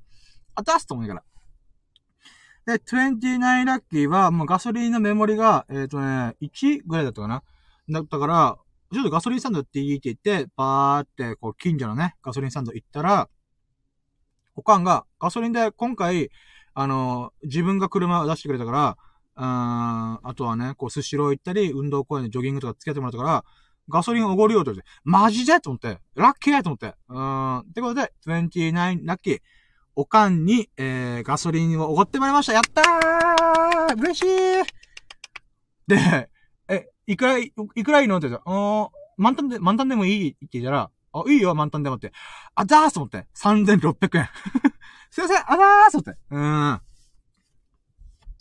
[0.54, 1.22] あたすと思いなが
[2.66, 2.76] ら。
[2.76, 7.42] で、29ラッキーは、もうガソリンのメモリが、えっ、ー、とね、1ぐらいだったかな。
[7.88, 8.59] だったから、
[8.92, 13.28] ちょっとガソリンスタンドっていいって言って、バーって、こう、近所のね、ガソリンスタンド行ったら、
[14.54, 16.30] おかんが、ガソリンで今回、
[16.74, 18.96] あの、自分が車を出してくれたから、
[19.34, 23.44] ああとはね、こう、スシロー行ったり、運動公園でジョギングとか付き合ってもらったから、
[23.88, 26.94] ガソリンおごるよって言って、マジでと思って、ラッキーと思って。
[27.08, 27.58] うん。
[27.58, 29.38] ってことで、29ラッキー。
[29.94, 32.54] おかんに、えー、ガソリンをおごってもらいました。
[32.54, 34.26] やったー嬉しい
[35.86, 36.30] で、
[36.68, 38.16] えいくら、いくらいいの?
[38.16, 38.88] って言ったら、あ
[39.18, 42.12] 満タンで、満タンでもいいって言ったら、あ、いいよ、満タンでもって。
[42.55, 43.26] あざーすと思って。
[43.34, 44.28] 3600円。
[45.10, 46.20] すいません、あざーすと思って。
[46.30, 46.80] うーん。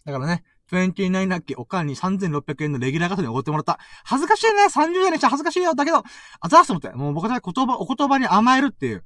[0.06, 3.78] だからね、29ラッキー、おかんに3600円のレギュラーガソリンおごってもらった。
[4.06, 6.04] 恥ずかしいね !30 代にして恥ずかしいよだけど、
[6.40, 6.92] あざーすと思って。
[6.92, 9.04] もう僕は言葉、お言葉に甘えるっていう、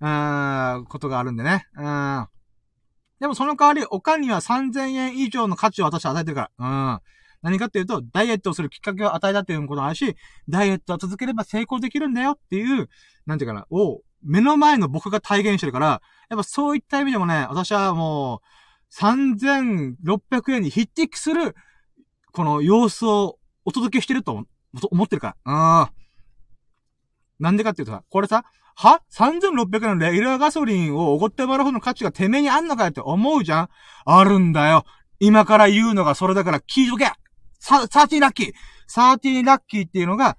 [0.00, 1.66] うーん、ことがあるんでね。
[1.76, 2.28] うーん。
[3.18, 6.92] でもその代わり、おかんには3000円以上の価値を私は与えてるから。
[6.92, 7.00] うん。
[7.42, 10.16] 何かっていうと、ダイエットをするきっかけを与えたっていうこともあるし、
[10.48, 12.88] ダイエットは続ければ成功できるんだよっていう、
[13.26, 21.54] なんていうかな、を、目の前の僕が体現してるから、やっぱそういった意味でもね、私はもう、3600円に匹敵する、
[22.32, 24.44] この様子をお届けしてると
[24.90, 25.80] 思ってるから。
[25.80, 25.88] うん。
[27.38, 28.44] なんでかっていうとさ、これさ、
[28.76, 33.68] は ?3600 円のレギュラーガソリンをおごってもらうほどの価値がてめえにあんのかよって思うじゃん
[34.04, 34.84] あるんだよ。
[35.18, 37.10] 今から言うのがそれだから聞いとけ
[37.66, 38.52] サ、サーティーラッキー
[38.86, 40.38] サーティーラッキーっていうのが、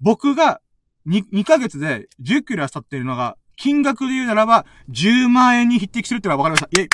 [0.00, 0.62] 僕が
[1.06, 6.80] 2, 2ヶ月で10キロ痩せたっていうのが、金額で言うならば、10万円に匹敵するってのは分かりました。
[6.80, 6.88] イェイ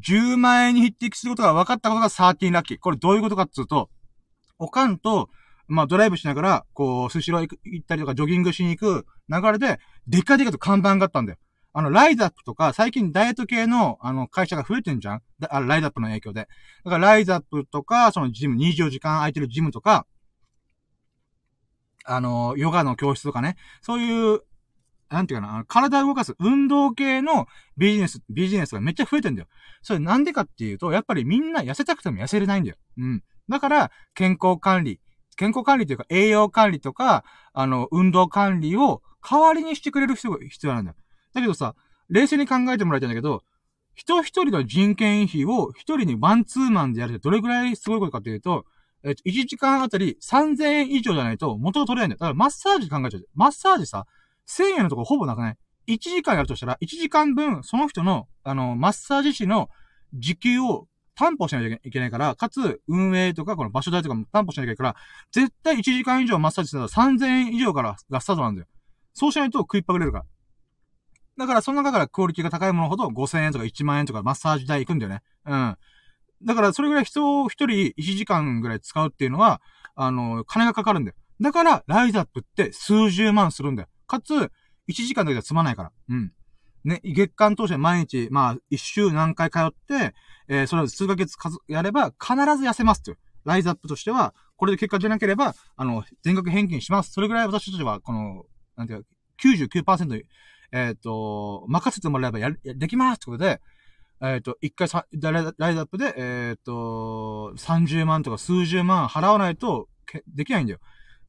[0.00, 2.78] 10万円に匹敵することが分かったことがサーティーラッキー。
[2.78, 3.90] これどういうことかっていうと、
[4.60, 5.28] おかんと、
[5.66, 11.38] まあドライブしながら、こう、スシロー行ったりとかジョギングしに行く流れで、でっかでかと看板があったんだよ。
[11.78, 15.22] あの、ライザップとか、最近ダイエット系の、あの、会社が増えてんじゃん？
[15.50, 16.48] あライザップの影響で。
[16.86, 20.06] だから、ライザップとか、そのジム、24時間空いてるジムとか、
[22.06, 24.40] あの、ヨガの教室とかね、そういう、
[25.10, 27.46] なんていうかな、体を動かす運動系の
[27.76, 29.48] ビジネス、ビジネスがめっちゃ増えてんだよ。
[29.82, 32.76] それなんでかっていうと、やっぱりみんな痩せたくても痩せれないんだよ。
[32.96, 33.22] うん。
[33.50, 34.98] だから、健康管理、
[35.36, 37.22] 健康管理というか栄養管理とか、
[37.52, 40.96] あの、運動管理を代わりにしてくれる人が必要なんだよ。
[41.36, 41.74] だけどさ、
[42.08, 43.42] 冷静に考えてもらいたいんだけど、
[43.94, 48.64] 人一人の人件費を一人にワンツーマンでやるってどれぐらいすごいことかっていうと、
[49.04, 52.18] えっと、1時間あたり3000円以上じゃないと元が取れないんだよ。
[52.18, 53.24] だからマッサージ考えちゃう。
[53.34, 54.06] マッサージさ、
[54.48, 55.56] 1000円のとこほぼなくない
[55.88, 59.68] ?1 時間やるとしたら、1時間分、その人の、あの、マッサージ師の
[60.14, 65.02] 時給を担保しないといけないから、かつ、運営とか、この場所代とかも担保しなきゃいけないから、
[65.32, 68.68] 絶対1時間以上マッサージしたら3000円以上からがスタートなんだよ。
[69.14, 70.24] そうしないと食いっぱぐれるから。
[71.38, 75.22] だからその中からクオリティが高いものほど5000円とか1万円とかマッサージ代行くんだよね。
[75.46, 75.76] うん。
[76.44, 79.60] だからそれぐらい人を一人1時間ぐらい使うっていうのは、
[79.94, 81.16] あの、金がかかるんだよ。
[81.40, 83.88] だから、ライズアップって数十万するんだよ。
[84.06, 84.50] かつ、1
[84.88, 85.92] 時間だけでは済まないから。
[86.08, 86.32] うん。
[86.84, 90.14] ね、月間通して毎日、まあ、一週何回通って、
[90.48, 93.18] えー、それを数ヶ月数やれば、必ず痩せますという。
[93.44, 97.12] ライズアップとしては、これで結果出なければ、あの、全額返金します。
[97.12, 98.44] それぐらい私たちは、この、
[98.76, 99.08] なんていうか、
[99.42, 100.22] 99%、
[100.72, 103.60] えっ、ー、と、任せてもらえばやる、できますってことで、
[104.20, 109.88] えっ、ー、と、一回さ、ライズアップで、えっ、ー、と、30万とか数十万払わないと、
[110.28, 110.78] できないんだよ。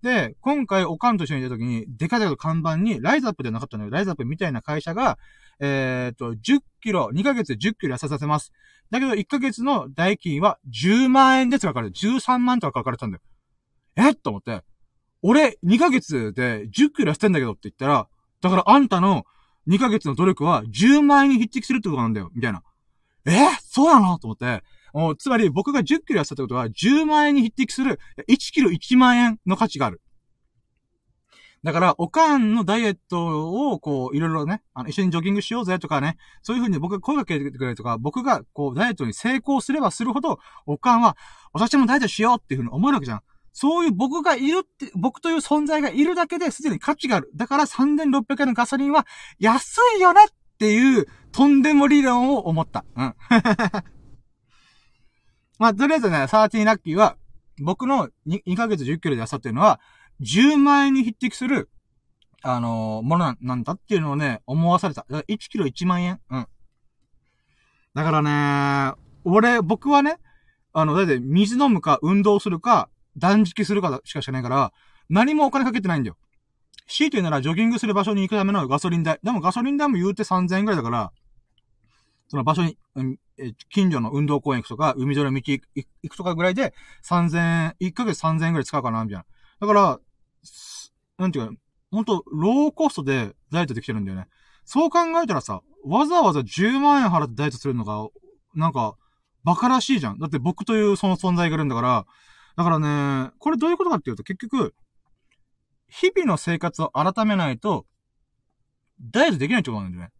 [0.01, 3.89] で、今回、おかんと一緒にいた時に、デカデカと看板に、ライズアップではなかったのよ。
[3.89, 5.17] ライズアップみたいな会社が、
[5.59, 8.53] えっ、ー、と、10キロ、2ヶ月で10キロ痩せさせます。
[8.91, 11.91] だけど、1ヶ月の代金は10万円ですかかる。
[11.91, 13.21] 13万とか書かれたんだよ。
[13.97, 14.63] えと思って。
[15.23, 18.07] 俺、2ヶ月で10キロ痩せてんだけどって言ったら、
[18.41, 19.25] だからあんたの
[19.67, 22.29] 2ヶ月の努力は10万円に匹敵するってことなんだよ。
[22.33, 22.63] みたいな。
[23.25, 23.31] え？
[23.61, 24.19] そうなの？
[24.19, 24.63] と思って。
[24.93, 27.99] おつまり僕が10キロ痩せたってことは10万円に匹敵する
[28.29, 30.01] 1キロ1万円の価値がある。
[31.63, 40.37] だから、おかんのダイエットを、こう、いろいろね、あの、一緒にジョギングしようぜとかね、そういうふうに僕が声かけてくれるとか、僕が、こう、ダイエットに成功すればするほど、
[40.67, 41.17] おかんは、
[41.53, 43.21] 私もダイエットしようっていうふうに思えるわけじゃん。
[43.59, 47.31] そういう僕がいるって、僕という存在がいるだけですでに価値がある。
[47.35, 49.07] だから3600円のガソリンは
[49.39, 52.85] 安いよねっていう、とんでも理論を思った。
[52.95, 53.05] うん。
[55.57, 57.17] まあ、とりあえずね、13ラッキーは、
[57.59, 59.79] 僕の 2, 2ヶ月10キロで痩せたっていうのは、
[60.21, 61.71] 10万円に匹敵する、
[62.43, 65.07] あのー、ものなんだっていうのをね、思わされた。
[65.09, 66.47] 1キロ1万円うん。
[67.95, 68.23] だから
[68.93, 68.93] ね、
[69.23, 70.19] 俺、僕はね、
[70.73, 74.73] あの、だいたい水飲むか、運動するか、断食するかしかしないから、
[75.09, 76.17] 何もお金かけてないんだよ。
[76.87, 79.19] 強いて言うなら、ジョギングする場所に行くためのガソリン代。
[79.21, 81.11] でもガソリン代も言うて3000円くらいだから、
[82.29, 85.61] その場所に、うん、え近所の運動公園行くとか、海沿いの道行
[86.09, 86.73] くとかぐらいで、
[87.03, 89.25] 3000円、1ヶ月3000円くらい使うかな、みたいな。
[89.59, 89.99] だから、
[91.17, 91.53] なんていうか、
[91.91, 94.27] ほんと、ローコストでダイエットできてるんだよね。
[94.65, 98.07] そう考えたらさ、わざわざ10万円払ってダイエットするのが、
[98.55, 98.95] なんか、
[99.45, 100.19] 馬鹿らしいじゃん。
[100.19, 102.05] だって僕というその存在がいるんだから、
[102.57, 104.73] だからね、これどういうことかっていうと、結局、
[105.87, 107.85] 日々の生活を改めないと、
[108.99, 110.11] ダイエットできないってことなんだよね。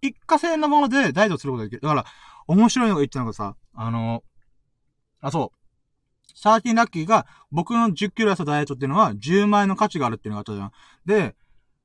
[0.00, 1.82] 一過性のものでダイエットすることができる。
[1.82, 2.04] だから、
[2.48, 4.24] 面白いのが言ったのがさ、あの、
[5.20, 5.58] あ、そう。
[6.34, 10.72] サーティンラッキーが、僕の10キロ痩せたダイエットっていうのは、10万円の価値があるっていうのがあったじゃん。
[11.04, 11.36] で、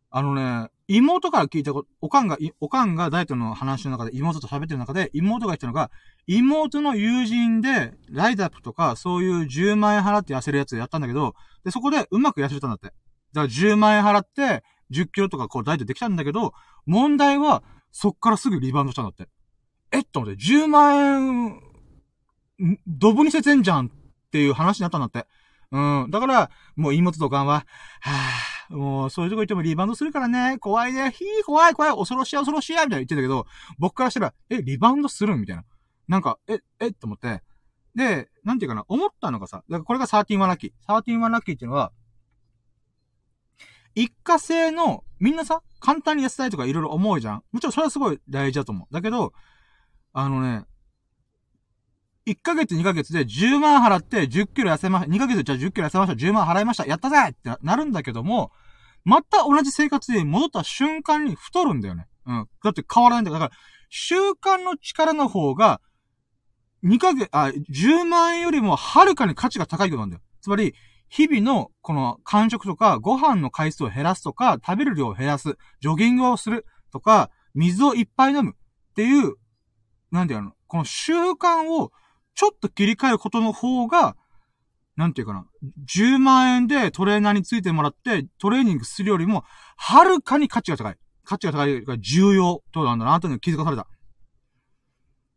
[0.10, 5.90] あのね、妹から聞いたこと、おかんが、おかんがダイエットの話の中で妹と喋ってる中で、妹が言ったのが、
[6.28, 12.88] 妹の友人で、ライダップとか、そういう10万円払って痩せるやつやったんだけど、で、そこでうまく痩せたんだって。
[12.88, 12.94] だか
[13.34, 16.54] ら10万円払って、10キロとかこうダイエットできたんだけど、
[16.86, 19.30] 問題は、そっからすぐリバウンドしたんだって。
[19.92, 21.62] えっと思って、10万円、
[22.88, 23.90] ドブにせてんじゃんっ
[24.32, 25.26] ていう話になったんだって。
[25.72, 26.08] うん。
[26.10, 33.46] だから、もう妹とおかは、はぁ、もう、そういうとこ行ってもリバウンドするからね、怖いね、ひー、怖い、怖い、恐ろしい、恐ろしい、みたいな言ってたけど、
[33.78, 35.64] 僕からしたら、え、リバウンドするみたいな。
[36.08, 37.42] なんか、え、え、って思って。
[37.96, 40.72] で、なんていうかな、思ったのがさ、だからこれが13ワンラッキー。
[40.88, 41.92] 13ワンラッキーっていうのは、
[43.96, 48.94] 一過性の、みんなさ、簡単に痩せたいとかいろいろ思うじゃんもちろんそれはすごい大事だと思う。
[48.94, 49.34] だけど、
[50.14, 50.66] あのね、
[52.28, 55.12] 1ヶ月2ヶ月で10万払って10キロ痩せました。
[55.12, 56.14] 2ヶ月じゃあ10キロ痩せました。
[56.14, 56.86] 10万払いました。
[56.86, 58.52] やったぜってなるんだけども、
[59.04, 62.08] また同じ生活で戻った瞬間に太るんだよね。
[62.26, 62.48] うん。
[62.64, 63.52] だって変わらないんだから、
[63.90, 65.82] 習慣の力の方が、
[66.84, 70.22] 2ヶ月、あ、10万円よりもはるかに価値が高いことなんだよ。
[70.42, 70.74] つまり、
[71.10, 79.36] 日々の、この、間食とか、ご飯の回数を減らすとか、食べる量を減らす、ジョギングをするとか、水をいっぱい飲むっていう、
[80.12, 81.92] なんていうの、この習慣を
[82.36, 84.16] ちょっと切り替えることの方が、
[84.96, 85.46] なんていうかな、
[85.88, 89.44] 10万円でトレーナーについてもらってトレーニングするよりも、
[89.78, 90.98] はるかに価値が高い。
[91.24, 93.88] 価値が高いが重要となんだな、というの気づかされた。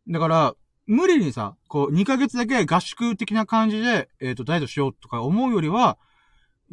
[0.07, 0.55] だから、
[0.87, 5.97] 無理にさ、こう、2ヶ月だけ合宿的な感じで、えっ、ー、と、ダイエットしようとか思うよりは、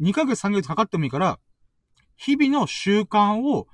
[0.01, 1.39] 2ヶ月3ヶ月かかってもいいから、
[2.15, 3.67] 日々の習慣を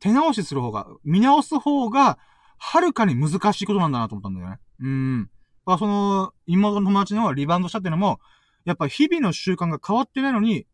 [0.00, 2.18] 手直しする方が、見直す方が、
[2.58, 4.58] はるかに難しいことなんだなと思ったんだよね。
[4.80, 5.30] うん。
[5.66, 8.20] まあ、その、妹の友達のリバウンドしたっていうのも、
[8.64, 10.66] やっぱ日々の習慣が変わってないのに、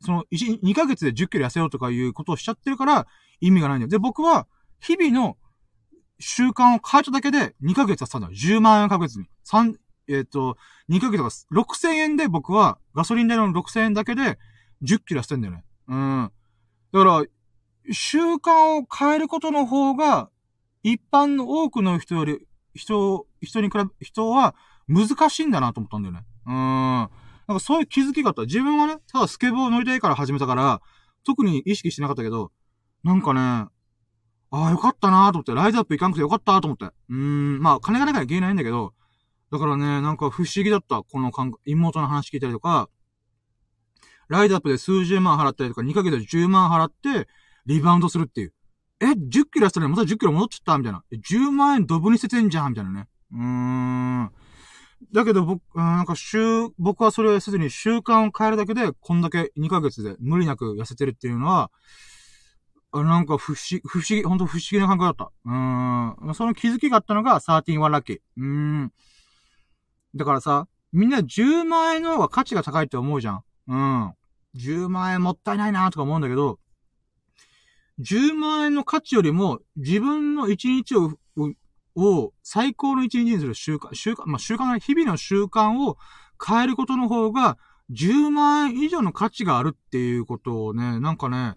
[0.00, 3.06] その、1、2ヶ月で10キロ痩せようとかいうことをしちゃってるから、
[3.40, 3.88] 意味がないんだよ。
[3.88, 4.46] で、僕は、
[4.80, 5.36] 日々の
[6.18, 8.32] 習慣を変えただけで2ヶ月やったんだよ。
[8.34, 9.28] 10万円確実に。
[9.44, 9.76] 3、
[10.08, 10.56] えっ、ー、と、
[10.90, 11.30] 2ヶ月が
[11.62, 14.38] 6000円で僕はガソリン代の6000円だけで
[14.82, 15.64] 10キロ痩せてんだよね。
[15.88, 16.32] うん。
[16.92, 17.24] だから、
[17.92, 20.30] 習慣を変えることの方が、
[20.82, 22.46] 一般の多くの人より、
[22.76, 24.54] 人、人に比べ、人は
[24.88, 26.24] 難しいんだなと思ったんだよね。
[26.46, 26.54] うん。
[26.54, 27.08] なん
[27.48, 28.42] かそういう気づきがあった。
[28.42, 30.80] 自分はね、ただスケボー乗りたいから始めたから、
[31.24, 32.52] 特に意識してなかったけど、
[33.02, 33.40] なんかね、
[34.50, 36.84] ああ、よかったなーと思って、ライズアップ行かなくてよかったと思って。
[36.86, 38.94] うーん、まあ、金がないから言えないんだけど、
[39.50, 41.02] だからね、なんか不思議だった。
[41.02, 41.30] この
[41.64, 42.88] 妹の話聞いたりとか、
[44.28, 47.28] ライズアップで数十万払ったりとか、2ヶ月で10万払って、
[47.66, 48.52] リバウンドするっていう。
[49.00, 51.04] え、10キロやったらまた10キロ戻っちゃったみたいな。
[51.12, 53.08] 10万円ドブに捨ててんじゃんみたいなね。
[53.32, 54.32] うーん。
[55.12, 61.70] だけど僕、なんか週、僕はそれをせずに習慣を変えるだけで、こんだけ2ヶ月で無理なく痩せてるっていうのは、
[62.92, 65.32] あなんか不思議、不思議、ほんと不思議な感覚だった。
[65.44, 66.34] うーん。
[66.34, 68.18] その気づきがあったのが13ワンラッキー。
[68.38, 68.92] うーん。
[70.14, 73.42] だからさ、みんな10万円の方が価値が高いって思うじゃん。
[73.68, 74.14] うん。
[74.56, 76.58] 10万円もったいないなとか思うんだけど、
[78.00, 81.16] 10万円の価値よりも自分の1日を、
[81.96, 85.96] を最高の1日にする習慣、習慣、まあ、習慣が日々の習慣を
[86.44, 87.56] 変えることの方が
[87.90, 91.54] 10万円以上の価値があるっていうことをね、なんかね、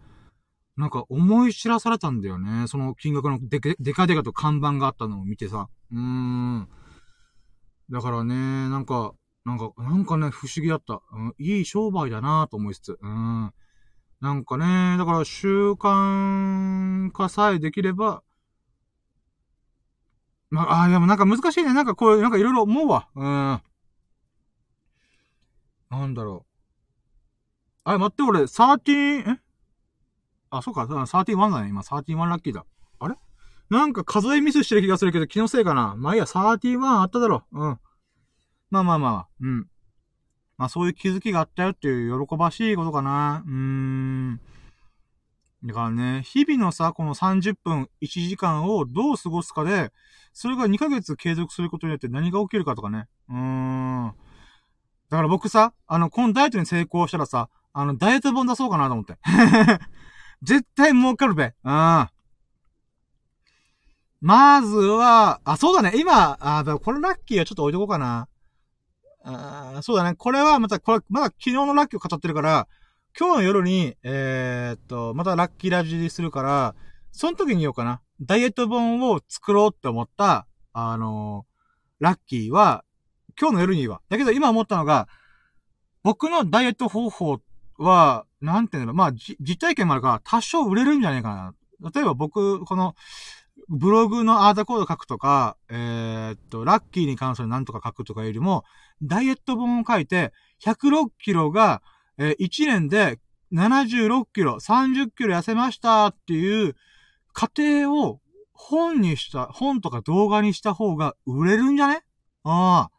[0.77, 2.67] なんか思い知らされたんだよね。
[2.67, 5.67] その金額のでけ、でかでかと看板があったのを見てさ。
[5.91, 6.69] うーん。
[7.89, 8.35] だからね、
[8.69, 9.13] なんか、
[9.45, 11.01] なんか、なんかね、不思議だった。
[11.11, 12.99] うん、いい商売だなと思いつつ。
[13.01, 13.51] うん。
[14.21, 18.21] なんかね、だから習慣化さえできれば、
[20.49, 21.73] まあ、あでもなんか難しいね。
[21.73, 23.07] なんかこういう、なんかいろいろ思うわ。
[23.15, 23.61] うん。
[25.89, 26.49] なんだろう。
[27.83, 29.39] あれ、待って、俺、13、え？
[30.49, 31.69] あ、そうか、31だね。
[31.69, 32.65] 今、31ラッキーだ。
[32.99, 33.15] あれ？
[33.69, 35.95] なんか数えミスしてる気がするけど、気のせいかな。
[35.95, 37.45] まあいいや、31あっただろ。
[37.51, 37.79] うん。
[38.71, 39.69] まあまあまあ、うん。
[40.59, 43.43] まあそういう気づきがあったよっていう喜ばしいことかな。
[43.47, 44.41] うーん。
[45.63, 49.93] だからね、日々のさ、この30分、1時間をどう過ごすかで、
[50.33, 53.07] それが2ヶ月継続することによって何が起きるかとかね。
[53.29, 54.13] うーん。
[55.09, 59.17] だから僕さ、あの、このダイエットに成功したらさ、あの、ダイエット本出そうかなと思って。
[60.43, 61.53] 絶対儲かるべ。
[61.63, 62.09] うん。
[64.21, 65.93] まずは、あ、そうだね。
[65.95, 68.27] 今、あ、これラッキーはちょっと置いとこうかな。
[69.23, 70.15] あそうだね。
[70.15, 72.67] これはまた、これ、まだ昨日のラッキーを語ってるから、
[73.17, 76.75] 今日の夜に、えー、っと、またラッキーラジするから、
[77.11, 78.01] その時に言おうかな。
[78.21, 82.83] ダイエット本を作ろうって思った、あのー、ラッキーは、
[83.39, 84.01] 今日の夜に言うわ。
[84.09, 85.07] だけど今思ったのが、
[86.03, 87.39] 僕のダイエット方法
[87.77, 91.29] は、なんていうの、まあ、実体験もあるから、多少売れるんじゃないか
[91.81, 91.91] な。
[91.93, 92.95] 例えば僕、この、
[93.69, 98.63] ブログのアーダコード書くとか、えー、っと、ラッキーに関するなんとか書くとかよりも、
[99.03, 100.33] ダイエット本を書いて、
[100.63, 101.81] 106キロが、
[102.17, 103.19] えー、1年で
[103.53, 106.75] 76キロ、30キロ痩せましたっていう
[107.31, 108.19] 過程を
[108.53, 112.03] 本にした、本とか動画にした方が売れるんじゃね？
[112.43, 112.91] ああ。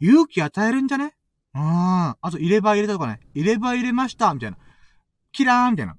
[0.00, 1.14] 勇気与えるんじゃね？
[1.52, 2.26] ああ。
[2.26, 3.20] あと、入れ歯入れたとかね。
[3.34, 4.56] 入れ歯入れましたみたいな。
[5.32, 5.96] キラーみたいな。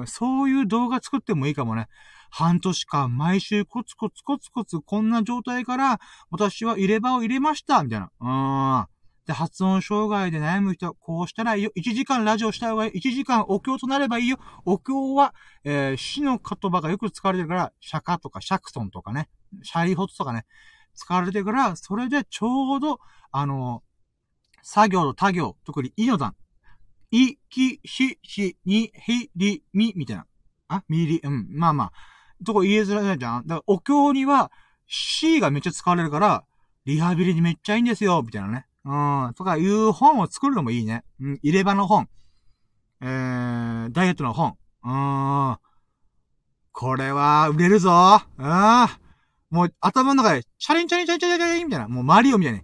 [0.00, 0.06] うん。
[0.06, 1.88] そういう動画作ってもいいかもね。
[2.30, 6.00] 半年間毎週コツコツコツコツこんな状態から
[6.30, 8.10] 私は入れ歯を入れましたみたいな。
[8.20, 8.98] うん。
[9.26, 11.70] で、発音障害で悩む人はこうしたらいいよ。
[11.76, 12.98] 1時間ラジオした方がいい。
[12.98, 14.38] 1時間お経となればいいよ。
[14.64, 15.34] お経は、
[15.64, 19.28] えー、死の言葉がよく使われてるから、釈迦とかシャクソンとかね、
[19.62, 20.46] シャイホツとかね、
[20.94, 23.00] 使われてるから、それでちょうど、
[23.30, 23.82] あの
[24.62, 26.34] 作業と他行、特にいの段。
[27.10, 30.26] い、き、し、し、に、ひ、り、み、みたいな。
[30.68, 31.48] あみり、うん。
[31.50, 31.92] まあまあ。
[32.44, 33.46] とこ言えづらいじゃん。
[33.46, 34.50] だから、お経には、
[34.86, 36.44] C がめっちゃ使われるから、
[36.86, 38.66] リハビリにめっちゃいいんですよ、みたいなね。
[38.84, 41.04] うん、とかいう本を作るのもいいね。
[41.20, 42.08] うん、入れ歯の本。
[43.00, 44.56] えー、ダイエットの本。
[44.84, 45.58] うん。
[46.72, 48.22] これは、売れるぞ。
[48.38, 48.88] うん。
[49.50, 52.60] もう、頭の中で、チャリンチャリンチャリンチャリンチャリンみたいな、もうマリオみたいに、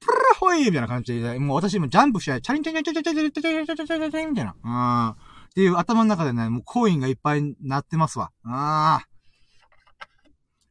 [0.00, 4.54] プラホイみたいな感じで、もう私もジャンプしちゃい、チャリンチャリンチャリンチャリンチャリンチャリンチャリンチャリンチャリンみたいな。
[4.64, 5.31] うん。
[5.52, 8.30] っていう頭の中でね、もうコインがいっぱいになってますわ。
[8.46, 9.06] ああ。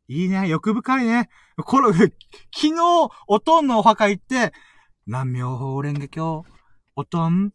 [0.08, 0.48] いいね。
[0.48, 1.30] 欲深いね。
[1.56, 2.10] これ、 昨
[2.52, 2.74] 日、
[3.28, 4.54] おとんのお墓行って、
[5.06, 6.44] 南無妙法蓮華経、
[6.96, 7.54] おとん、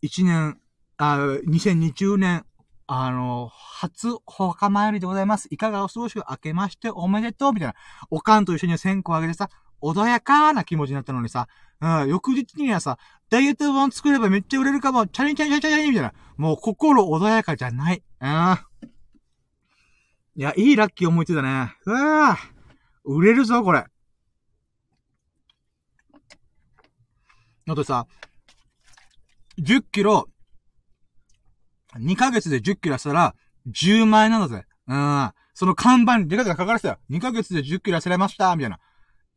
[0.00, 0.60] 一年、
[0.98, 1.16] あ、
[1.48, 2.46] 2020年、
[2.86, 5.48] あの、初お墓参りでございます。
[5.50, 7.74] いかがお過ごしを明けましておめでとうみたいな。
[8.10, 9.48] おかんと一緒に線香をあげてさ、
[9.82, 11.48] 穏やかな気持ちになったのにさ、
[11.80, 12.98] うん、翌日にはさ、
[13.32, 16.12] ダイエット版作ればめっちゃ売れるかも、チャリンチャリンチャリンチャリンみたいな。
[16.36, 18.02] もう心穏やかじゃない。
[18.20, 18.58] うん。
[20.36, 21.74] いや、いいラッキー思いついたね。
[21.86, 22.36] うわ
[23.04, 23.86] 売れるぞ、これ。
[27.68, 28.06] あとさ、
[29.58, 30.28] 10キロ、
[31.96, 33.34] 2ヶ月で10キロしたら、
[33.66, 34.66] 10万円なんだぜ。
[34.88, 35.32] うん。
[35.54, 36.98] その看板にデカデカ書かれてたよ。
[37.08, 38.78] 2ヶ月で10キロ痩せられましたみたいな。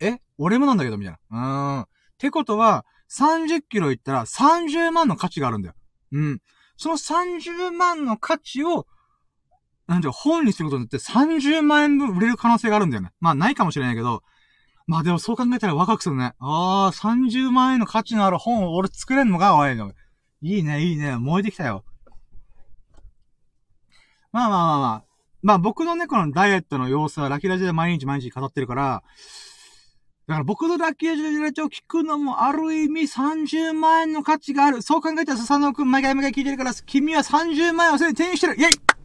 [0.01, 0.17] え？
[0.37, 1.77] 俺もなんだけどみたいな。
[1.77, 1.81] うん。
[1.83, 5.75] ってことは、30キロいったら30万の価値があるんだよ。
[6.11, 6.41] うん。
[6.77, 8.85] その30万の価値を、
[9.87, 13.11] なんていう本にすることによって30万円分売れる可能性があるんだよね。
[13.19, 14.23] まあないかもしれないけど、
[14.87, 16.33] まあでもそう考えたら若くするね。
[16.39, 19.91] ああ、30万円の価値のある本を俺作れんのかおいの。
[20.41, 21.17] いいね、いいね。
[21.17, 21.83] 燃えてきたよ。
[24.31, 25.03] まあまあまあまあ。
[25.41, 29.03] まあ僕のね、このダイエットの様子はラキラジで毎日毎日語ってるから、
[30.27, 34.81] だから僕のラッキージュラジオを聞くのもある意味30万円の価値がある。
[34.81, 38.95] そう考えたらスサノオくん毎回毎回聞いてるから、君は30万円をすでに手にしてるイェイ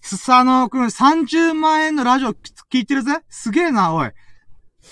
[0.00, 4.10] スサノオくん30万円のラジオ聞いてるぜすげえな、おい。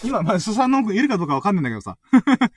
[0.05, 1.97] 今、まあ、スサノオくんいるかどうかわかんないんだけどさ。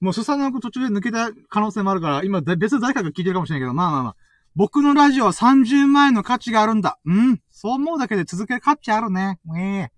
[0.00, 4.16] もうスサノオくん途中で抜けた可能性もあるから、今別の誰かが聞いてるかもしれないけど、まあまあまあ。
[4.54, 6.98] 僕のラジオは30万円の価値があるんだ。
[7.06, 7.40] うん。
[7.50, 9.40] そう思うだけで続ける価値あるね。
[9.56, 9.93] ええー。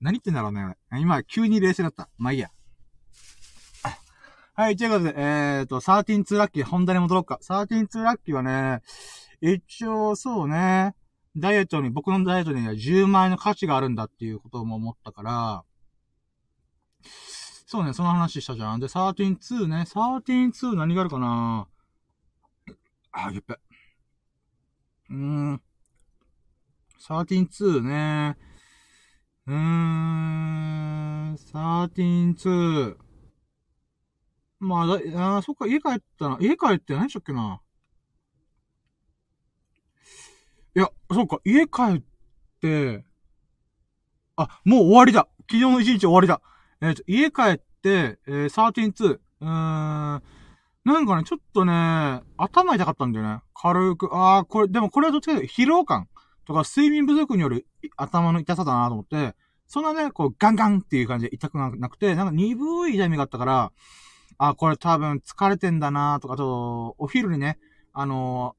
[0.00, 0.76] 何言ってんだろうね。
[0.92, 2.08] 今、急に冷静だった。
[2.16, 2.50] まあいいや。
[4.54, 7.38] はい、ということで、えーと、132ラッキー、本題に戻ろうか。
[7.42, 8.82] 132ラッキーはね、
[9.40, 10.94] 一応、そうね、
[11.36, 15.64] ダイエットに、僕のダイエットには10万円の価値があるんだっていうことも思ったから、
[17.66, 18.80] そうね、その話したじゃん。
[18.80, 21.68] で、132ね、132何があるかな
[23.12, 23.54] あ、やっべ。
[25.10, 25.62] うーん。
[26.98, 28.36] 132ね。
[29.46, 32.96] うーん、132。
[34.60, 36.38] まあ、だ、あそっか、家帰ったな。
[36.40, 37.60] 家帰って何したっけな
[40.76, 42.02] いや、そうか、家帰っ
[42.60, 43.04] て、
[44.36, 46.40] あ、もう終わりだ昨日の一日終わりだ
[46.80, 49.14] えっ、ー、と、家帰って、えー、132。
[49.14, 50.20] うーん、な
[50.98, 53.40] んかね、ちょっとね、頭痛かったんだよね。
[53.54, 56.08] 軽く、ああ、これ、でもこれはどっちかというと疲労感
[56.46, 59.34] とか睡眠不足による頭の痛さだなと思って、
[59.66, 63.72] そんなね、こう、ガンガンっていう感じで痛くなくて、なんか鈍い痛みがあったから、
[64.38, 67.58] あ、これ多分疲れてんだなとか、あと、お昼にね、
[67.92, 68.56] あの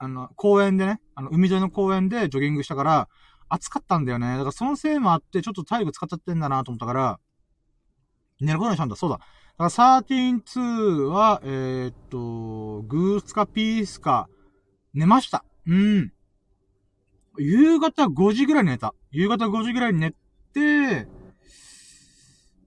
[0.00, 3.08] ー、あの、公園でね、あの、海沿いの公園でジョギングしたから、
[3.48, 4.32] 暑かったんだよね。
[4.32, 7.20] だからそのせいもあって、ちょっと体力使っちゃってんだなと思ったから、
[8.40, 8.96] 寝ることにしたんだ。
[8.96, 9.18] そうだ。
[9.58, 14.28] だから132は、えー、っと、グースかピースか、
[14.94, 15.44] 寝ました。
[15.66, 16.12] うん。
[17.38, 18.94] 夕方5時ぐらいに寝た。
[19.10, 20.10] 夕方5時ぐらいに寝
[20.52, 21.06] て、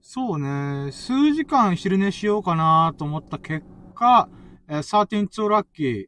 [0.02, 4.28] そうね、数時間昼寝しようかなと思った結果、
[4.68, 6.06] えー、13ラッキー、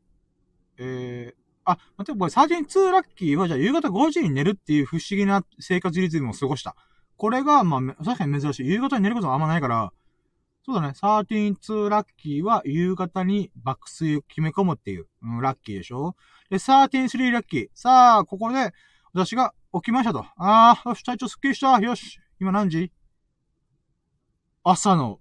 [0.79, 1.35] えー、
[1.65, 6.77] あ、待って、これ132ラッキーは、じゃあ夕方5時に寝るっていう不思議な生活リズムを過ごした。
[7.17, 8.67] これが、まあ、確かに珍しい。
[8.67, 9.93] 夕方に寝ることがあんまないから、
[10.67, 10.89] そうだね。
[10.89, 16.17] 132ラッキーは夕方に爆睡を決め込むっていう、うん、ラッキーでしょ？
[16.49, 17.69] で、133ラッキー。
[17.75, 18.73] さあ、ここで、
[19.13, 20.25] 私が起きましたと。
[20.37, 21.79] ああ、よし、体調すっきりした。
[21.81, 22.19] よし。
[22.41, 22.91] 今何時？
[24.63, 25.21] 朝の、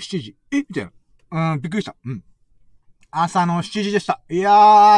[0.00, 0.36] 7時。
[0.50, 0.58] え？
[0.58, 0.90] みたい
[1.30, 1.52] な。
[1.54, 1.94] うん、びっくりした。
[2.04, 2.24] うん。
[3.10, 4.22] 朝の7時でした。
[4.30, 4.50] いや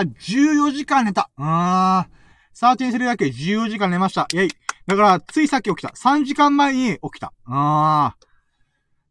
[0.02, 1.30] ー、14時間寝た。
[1.36, 2.06] うーん。
[2.54, 4.28] 13-3だけ14時間寝ました。
[4.32, 4.50] イェイ。
[4.86, 5.88] だから、ついさっき起きた。
[5.88, 7.32] 3時間前に起きた。
[7.44, 8.26] あー。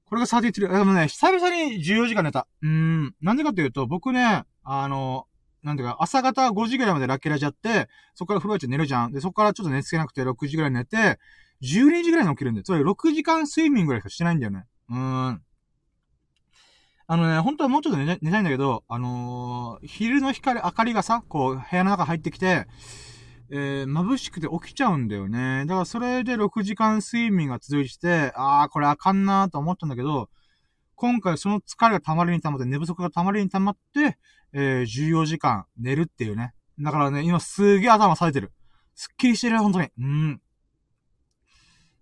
[0.06, 0.68] これが13-3。
[0.68, 2.48] でもね、久々に14時間寝た。
[2.62, 3.16] うーん。
[3.22, 5.28] なんでかっていうと、僕ね、あの、
[5.64, 9.12] なんていうか、朝方5時ぐらいまでラッキーラジやって、そこから風呂入って寝るじゃん。
[9.12, 11.20] で、そこからちょっと寝つけなくて6時ぐらい寝て、
[11.62, 14.66] 12時ぐらいに起きるんで、つまり6時間睡眠ぐらいしかしてないんだよね。
[14.90, 15.42] うーん。
[17.12, 22.68] あのね、本当はもうちょっと寝たいんだけど、あのー、昼の光、明かりがさ、こう、部屋の中入ってきて、
[23.52, 25.66] えー、眩しくて起きちゃうんだよね。
[25.66, 30.30] だからそれで6時間睡眠が続いて、あー、これあかんなーと思ったんだけど、
[30.96, 34.18] 今回その疲れが溜まりに溜まって、寝不足が溜まりに溜まって、
[34.54, 36.54] えー、14時間寝るっていうね。
[36.80, 38.52] だからね、今すげえ頭冴えてる。
[38.96, 39.90] すっきりしてる、本当に。
[39.98, 40.42] うん。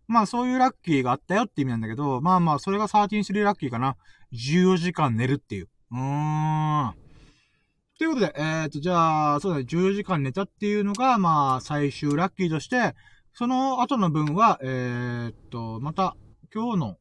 [0.08, 3.98] まあそういうラッキーがあったよって意味なんだけど、まあまあそれが13-3ラッキーかな。
[4.34, 5.70] 14時間寝るっていう。
[5.92, 7.07] うーん。
[7.98, 12.94] ということで、えー、っと、じゃあ、そうだね、14時間寝たっていうのが、まあ、最終ラッキーとして、
[13.34, 16.16] その後の分は、えー、っと、また、
[16.54, 16.98] 今日の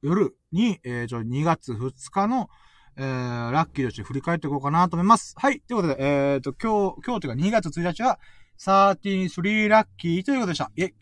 [0.00, 2.48] 夜に、えー、ちょ、2月2日の、
[2.96, 5.34] えー、ラッキーとして振り返っていこうかなと思います。
[5.36, 5.60] はい。
[5.60, 8.18] ということで、えー、っと、今日、今日というか2月1日は、
[8.58, 10.70] 13ラッキーということでした。
[10.76, 10.94] イェイ。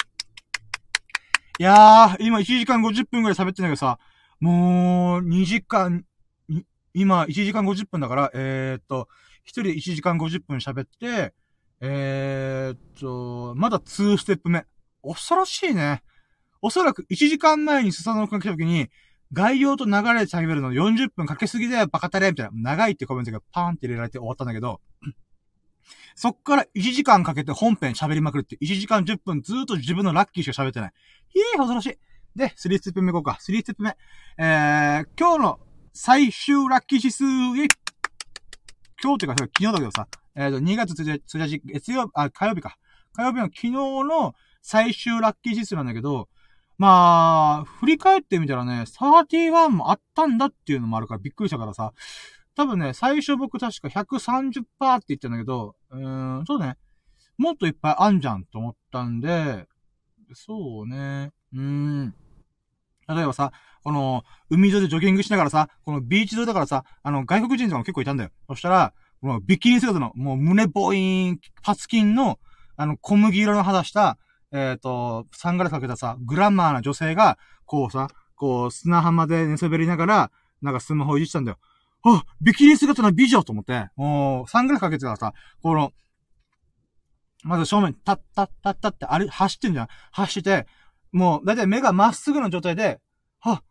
[1.60, 4.00] いやー、今1時間50分くらい喋ってんだけどさ、
[4.40, 6.04] もう、2時間、
[6.94, 9.08] 今、1時間50分だから、えー、っと、
[9.46, 11.34] 1人1時間50分喋って、
[11.80, 14.64] えー、っと、まだ2ステップ目。
[15.02, 16.02] 恐ろしいね。
[16.62, 18.88] おそらく1時間前にスサノオくんが来た時に、
[19.32, 22.52] 概要と流れで喋るの40分かけすぎだよ、バカタレみたいな。
[22.54, 24.80] 長いってコメントがパーンって入れられて終わったんだけど、
[26.14, 30.92] そっから1時間かけて本編喋りまくるって、1時間10分ずっと自分のラッキーしか喋ってない。
[31.28, 31.98] ひえ、恐ろしい。
[32.36, 33.38] で、3ステップ目いこうか。
[33.40, 33.96] 3ステップ目。
[34.38, 35.60] えー、今日の
[35.96, 42.76] 最終ラッキー指数、今日っていうか、昨日だけどさ、えっ、ー、と、2月1日、月曜、あ、火曜日か。
[43.12, 46.28] 火曜日の昨日の最終ラッキー指数なんだけど、
[46.78, 51.92] まあ、振り返ってみたらね、31もあったんだっていうのもあるからびっくりしたからさ、
[52.56, 54.62] 多分ね、最初僕確か130%
[54.96, 56.76] って言ってんだけど、うーん、そうね、
[57.38, 59.68] もっといっぱいあんじゃんと思ったんで、
[60.32, 62.14] そうね、うーん。
[63.08, 63.52] 例えばさ、
[63.82, 68.30] この、海沿いでジョギングしながらさ、このビーチ沿いだからさ、あの、外国人とかも結構いたんだよ。
[68.48, 72.38] そしたら、このビキニ姿の、もう胸ボイン、パツキンの、
[72.76, 74.18] あの、小麦色の肌した、
[74.52, 80.30] えっ、ー、と、サングラスかけたさ、グラマーな女性が、こうさ、こう、砂浜で寝そべりながら、
[80.62, 81.58] なんかスマホいじってたんだよ。
[82.06, 85.32] あビキニ姿の美女と思って、もう、サングラスかけてたらさ、
[85.62, 85.92] この、
[87.42, 89.88] まず正面、タッタッタッタってあれ、走ってんじゃん。
[90.12, 90.66] 走ってて、
[91.14, 93.00] もう、だいたい目がまっすぐの状態で、
[93.38, 93.62] は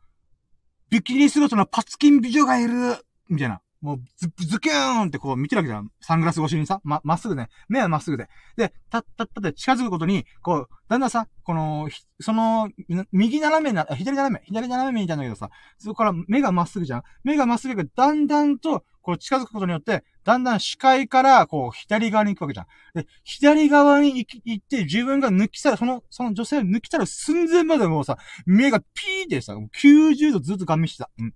[0.90, 2.98] ビキニ姿のパツキン美女がいる
[3.30, 3.60] みたいな。
[3.82, 5.90] もう、ズ、ズキューンってこう見てるわけじゃん。
[6.00, 7.50] サングラス越しにさ、ま、まっすぐね。
[7.68, 8.30] 目はまっすぐで。
[8.56, 11.90] で、たったったって近づくことに、こう、だんだんさ、この、
[12.22, 12.70] その、
[13.12, 15.50] 右斜めな、左斜め、左斜めみたいなんだけどさ、
[15.80, 17.04] そこから目がまっすぐじゃん。
[17.26, 22.66] 目がまっすぐがだんだんと、こう近づくことによって、だんだん視界から、こう、左側に行くわけじゃん。
[22.96, 31.12] で、左側に行き行って、自分が抜き去る、その、その女性を抜き去る寸前までもうさ、目がピーってさ、90度ずっとガン見してた。
[31.20, 31.34] うん。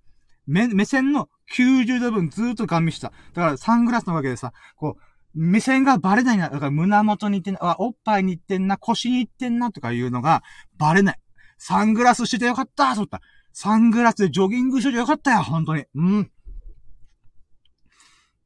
[0.47, 3.13] 目、目線の90度分ずっとガン見してた。
[3.33, 5.01] だからサングラスのわけでさ、こう、
[5.33, 6.49] 目線がバレないな。
[6.49, 10.41] だから胸元に行ってんな、あ、おっぱいに行ってんな、腰に行ってんなとかいうのが
[10.77, 11.19] バレない。
[11.57, 13.21] サングラスしててよかったと思った。
[13.53, 15.85] サングラスでジョギングしててよかったよ、本当に。
[15.95, 16.31] うん。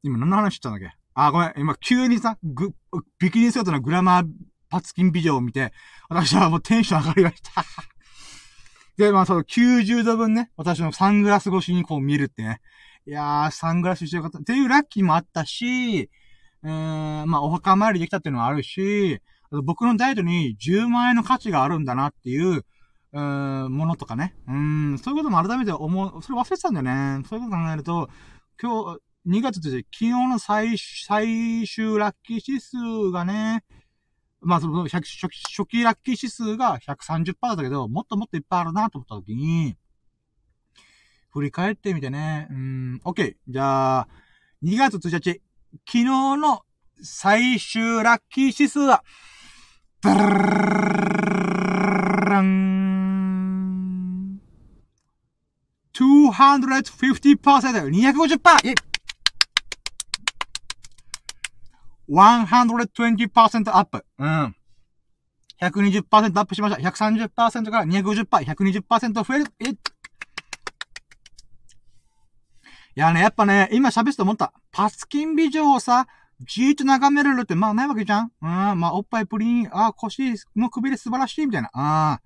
[0.02, 0.96] 今何の話したんだっけ？
[1.14, 1.52] あ、ごめん。
[1.56, 2.72] 今急にさ、ぐ、
[3.18, 4.26] ビキニ姿のグラマー
[4.68, 5.72] パツキンビデオを見て、
[6.08, 7.64] 私はもうテンション上がりました。
[8.96, 12.60] で、まあその90度分ね、私のサングラス越しにこう見るってね。
[13.06, 14.38] いやー、サングラスしてよかった。
[14.38, 19.20] っていうラッキーもあったし、えー、まあお墓参りできたっていうのもあるし、
[19.50, 22.64] あと僕のダイエットに10万円の価値があるんだなっていう、
[23.12, 24.34] うーん、ものとかね。
[24.48, 27.24] うん、そういうことも改めて思う、それ忘れてたんだよね。
[27.28, 28.08] そういうこと考えると、
[28.60, 32.76] 今日、2月って昨日の最、最終ラッキー指数
[33.12, 33.64] がね、
[34.40, 35.28] まあその初初
[35.66, 39.76] 期ラッキー指数が130%だけど、もっともっといっぱいあるなと思った時に、
[41.30, 43.36] 振り返ってみてね、うん、OK。
[43.48, 44.08] じゃあ、
[44.64, 45.40] 2月1日、
[45.86, 46.04] 昨日
[46.36, 46.64] の
[47.00, 49.04] 最終ラッキー指数は、
[50.00, 50.22] ブルル
[52.42, 54.40] ン
[55.94, 57.88] 250%!
[57.88, 57.92] 250%!
[57.92, 58.74] イェイ
[62.08, 64.04] !120% アップ。
[64.18, 64.56] うん。
[65.60, 66.88] 120%アップしました。
[66.88, 69.44] 130%から250%、120%増える。
[69.60, 69.70] え
[72.94, 74.52] いやね、やっぱね、今喋ってて思った。
[74.70, 76.06] パスキン美女をさ、
[76.40, 81.70] じーっと眺めれるって、まあないわけじゃんうん、まあおっぱいプリン、あ腰のくびれ素晴らしい、みたいな。
[81.72, 82.22] ああ。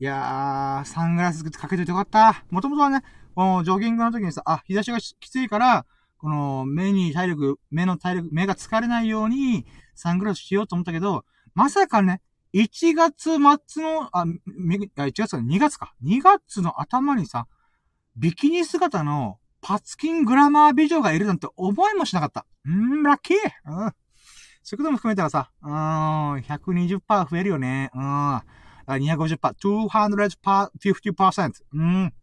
[0.00, 2.44] いやー、サングラスかけといてよかった。
[2.50, 3.02] もともとはね、
[3.34, 5.86] このジョギングの時にさ、あ、日差しがきついから、
[6.18, 11.24] この目に体力、目の体力、目が疲れないようにサングラスしようと思ったけど、
[11.54, 12.20] まさかね、
[12.54, 15.94] 1月末の、あ、1月か、2月か。
[16.04, 17.46] 2月の頭にさ、
[18.16, 22.46] ビキニ姿のパツキングラマー美女がいるなんて思いもしなかった。
[22.68, 23.36] んー、ラッキー。
[23.66, 23.92] うん。
[24.62, 27.90] そういうことも含めたらさ、うーん、120%増えるよね。
[27.94, 28.36] うん。
[28.86, 31.52] 250%、250%。
[31.74, 32.14] うん。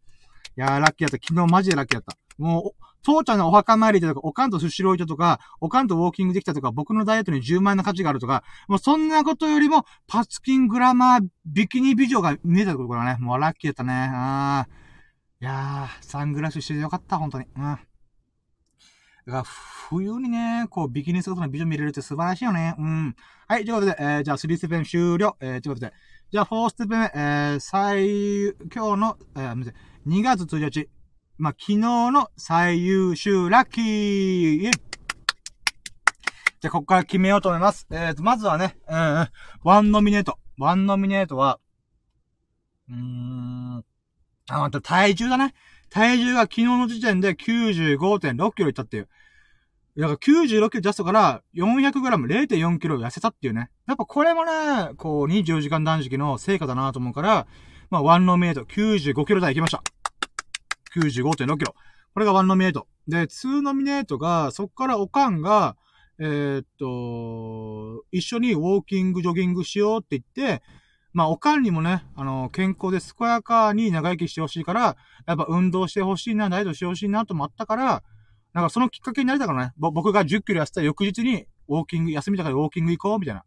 [0.56, 1.08] いやー、ラッキー。
[1.08, 1.26] だった。
[1.26, 2.00] 昨日マジでラッキー。
[2.00, 2.16] だった。
[2.38, 14.10] もう、父ちゃんのお墓参りとか、おかんと寿司ロイトとか、おかんとウォーキングできたとか、僕のダイエットに10万円の価値があるとか、もうそんなことよりも、パツキングラマービキニ美女が見えたところがね、もうラッキーだったね。
[14.12, 14.66] あ
[15.40, 17.46] いやー、サングラスしててよかった、本当に。
[17.54, 17.62] うん。
[17.62, 17.78] だか
[19.26, 22.74] ら、冬にね、こう、ビキニ姿の美女見れるって素晴らしいよね。
[22.76, 23.14] うん。
[23.46, 25.36] はい、ということで、えー、じゃあ3ステップ目終了。
[25.38, 25.92] えー、ということで、
[26.32, 29.72] じゃあ4ステップ目、えー、最、今日の、えー、
[30.06, 30.88] 2月1日、
[31.38, 34.70] まあ、昨日の最優秀ラッキー
[36.60, 37.86] じゃ、ここから決めようと思います。
[37.90, 39.28] えーと、まずはね、うん、
[39.62, 40.38] ワンノミネート。
[40.58, 41.60] ワンノミネートは、
[42.88, 43.84] うーん、
[44.48, 45.52] あ、また体重だね。
[45.90, 49.08] 体重が昨日の時点で95.6キロいったっていう。
[49.98, 53.70] だから96キロジャストから400グラム0.4キロ痩せたっていうね。
[53.86, 57.46] やっぱこれもね、こう24時間断食の成果だなと思うから、
[57.90, 59.82] まあワンノミネート95キロ台行きました。
[61.00, 61.74] 95.6キロ。
[62.14, 62.86] これが1ノミネート。
[63.08, 65.76] で、2ノミネートが、そっからおかんが、
[66.18, 70.62] えー、っと、一緒にウォーキング、ジョギングしようって言って、
[71.12, 74.96] まあ、おかんにもね、あの、健康で健やかに長生きしてほしいから、
[75.26, 78.02] やっぱ運動してほしいな、ダイエットしてほしいなともあったから、
[78.52, 83.44] なんかそのきっかけになりたからね、僕が10キロ痩せた翌日に、ウォーキング、休みだからウォーキング行こう、みたいな。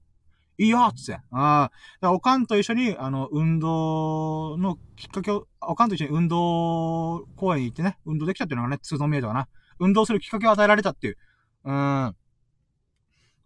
[0.60, 1.22] いいよっつって。
[1.32, 1.72] あ
[2.02, 2.12] あ。
[2.12, 9.48] おかんと一緒に、あの、運動のきっかけを、おかんと一緒に運動公園に行ってね、運動できたっていうのがね、ツーノミネートかな。
[9.80, 11.18] 運動するきっかけを与えられたっていう、
[11.64, 12.16] うん、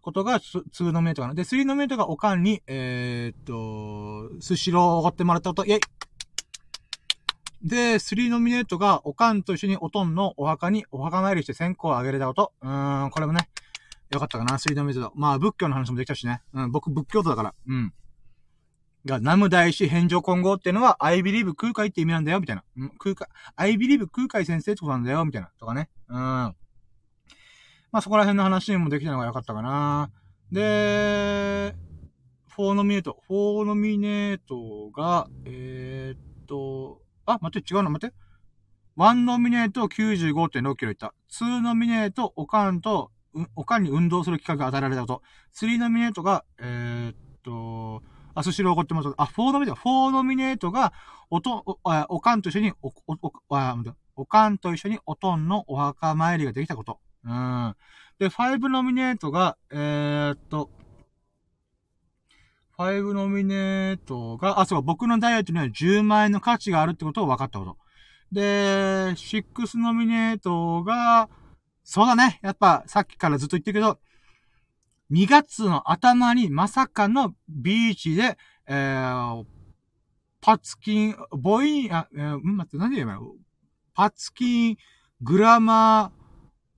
[0.02, 1.34] ことがツーノミネートかな。
[1.34, 5.80] で、スリーノミネートがおかんに、えー、っと、スシローをおごってもらったこと、イェイ
[7.62, 12.52] で、スリーノミネートが、おかんと一緒におとんのお墓にお墓参りして線香をあげれたこと。
[12.60, 13.48] うーん、これもね、
[14.14, 15.12] よかったかな、スリードメイト。
[15.14, 16.42] まあ、仏教の話もできたしね。
[16.52, 17.54] うん、僕仏教徒だから。
[17.66, 17.92] うん。
[19.04, 22.64] が、ナム大師返上混合っていうのは、I believe 空海って意味なんだよ、みたいな。
[22.76, 25.50] うん、空海、I believe 空海先生ってことなんだよ、みたいな。
[25.58, 25.90] とかね。
[26.08, 26.16] うん。
[26.16, 26.56] ま
[27.92, 30.10] あ、そこら辺の話もできたのがよかったかな。
[30.50, 31.74] で、
[32.56, 33.20] 4ノミネート。
[33.28, 38.16] 4ノミネートが、えー、っと、あ、待って、違うな、待って。
[38.96, 41.14] 1ノミネート95.6キロいった。
[41.32, 43.10] 2ノミネート、おかんと
[43.56, 45.22] おかんに運動する企画が与えられたこと。
[45.54, 48.02] 3ノミネートが、えー、っと、
[48.34, 49.08] あ、スシロー怒ってます。
[49.16, 50.92] あ、4ノミネート、4ノミネートが、
[51.30, 51.78] おと、お、
[52.08, 52.92] おかんと一緒に、お、お、
[53.22, 53.76] お、あ、
[54.16, 57.00] おかんと一緒におとんのお墓参りができたこと。
[57.24, 57.76] うん。
[58.18, 60.70] で、5ノミネートが、えー、っと、
[62.78, 67.76] 5ノミネートが、あ、そう、僕のダイエットには10万円の価値があるってことを分かったこと。
[68.32, 71.28] で、6ノミネートが、
[71.84, 72.40] そうだね。
[72.42, 74.00] やっぱ、さっきからずっと言ってるけど、
[75.12, 79.44] 2月の頭にまさかのビーチで、えー、
[80.40, 83.18] パツキン、ボイン、あ、えー、待って、何で言えばいい
[83.94, 84.76] パツキン、
[85.20, 86.24] グラマー、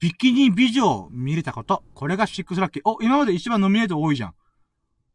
[0.00, 1.82] ビキニ美女を見れたこと。
[1.94, 2.82] これが6ラッキー。
[2.84, 4.34] お、今まで一番ノミネート多いじゃん。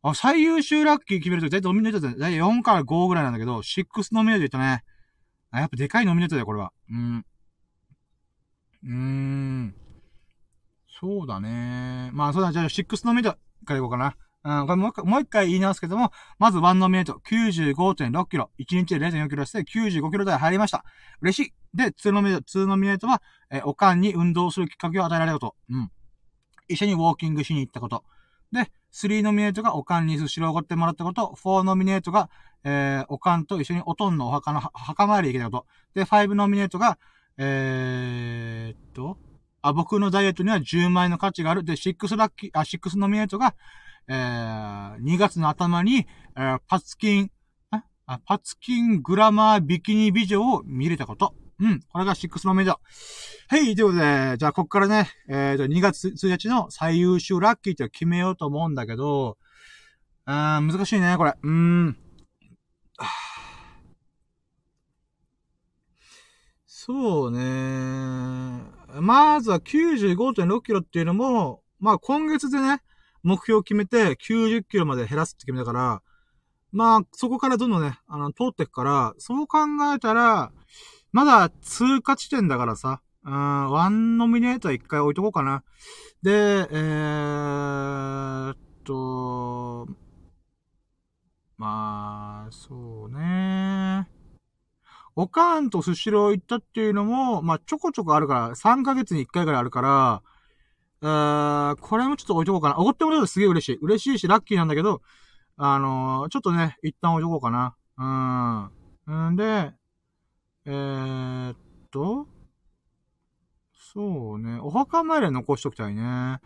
[0.03, 4.83] あ、最優秀ラッキー決めると、だいたいノミネートだいたい4から5ぐらいなんだけど、6ノミネート言ったね。
[5.51, 6.71] あ、やっぱでかいノミネートだよ、これは。
[6.89, 7.25] うん。
[8.83, 9.75] うーん。
[10.99, 12.11] そうだね。
[12.13, 14.15] まあ、そうだ、じゃあ、6ノミネートからいこうかな。
[14.43, 18.49] うん、これもうもう一回言い直すけども、まず1ノミネート、95.6キロ。
[18.59, 20.83] 1日で0.4キロして95キロ台入りました。
[21.21, 21.53] 嬉しい。
[21.75, 23.21] で、2ノミネート、2ノミネートは、
[23.51, 25.55] え、おかんに運動するきっかけを与えられること。
[25.69, 25.91] うん。
[26.67, 28.03] 一緒にウォーキングしに行ったこと。
[28.51, 31.33] で、3ノミネートがおかんに寿司をおごってもらったこと。
[31.43, 32.29] 4ノミネートが、
[32.63, 35.99] えー、おかんと一緒におとんのお墓の墓参り行けたこと。
[35.99, 36.97] で、5ノミネートが、
[37.37, 39.17] えーっと、
[39.61, 41.63] あ、僕のダイエットには10万円の価値がある。
[41.63, 43.55] で、6ラッキー、あ、6ノミネートが、
[44.07, 47.31] えー、2月の頭に、えー、パツキン、
[48.05, 51.33] あ、パツキングラマービキニ美女を見れたこと。
[51.59, 51.79] うん。
[51.91, 52.79] これが6ノミネート。
[53.47, 59.37] はい、ということで、じゃあ、こっからね、えーと、2月1日の最優秀ラッキーって決めようと思うんだけど、
[60.25, 61.35] あー、難しいね、これ。
[61.41, 61.97] うーん。
[66.83, 68.63] そうね。
[68.99, 72.81] まずは95.6キロっていうのも、まあ今月でね、
[73.21, 76.01] 目標を決めて90キロまで減らすって決めたから、
[76.71, 79.59] まあそこからどんどんね、あの、通ってくから、そう考
[79.95, 80.51] えたら、
[81.11, 83.31] まだ通過地点だからさ、うん、
[83.69, 85.63] ワンノミネートは一回置いとこうかな。
[86.23, 89.87] で、えーっと、
[91.59, 94.07] まあ、そうね。
[95.15, 100.21] おかんとスシロー行ったっていうのも、まあ、ちょこちょこあるから、3ヶ月に1回ぐらいあるから、
[101.03, 102.77] えー、これもちょっと置いとこうかな。
[102.77, 103.77] おごってもらうとすげえ嬉しい。
[103.81, 105.01] 嬉しいし、ラッキーなんだけど、
[105.57, 107.75] あのー、ちょっとね、一旦置いとこうかな。
[109.07, 109.31] うん。
[109.31, 109.73] んで、
[110.65, 111.57] えー、っ
[111.91, 112.27] と、
[113.93, 116.39] そうね、お墓参りは残しときたいね。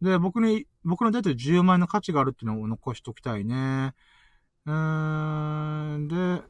[0.00, 3.92] で、僕に、僕の出てる10万円の価値があるっていうのを残しときたいね。
[4.66, 6.42] うーん、で、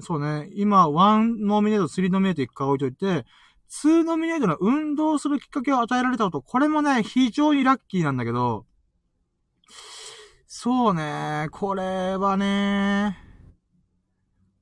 [0.00, 3.26] そうね、今、1ノミネート、3ノミネート1回置いといて、
[3.70, 8.66] 2ノミネートの運動するきっかけを与えられたこと、これもね、非常にラッキーなんだけど、
[10.46, 13.16] そうね、これはね、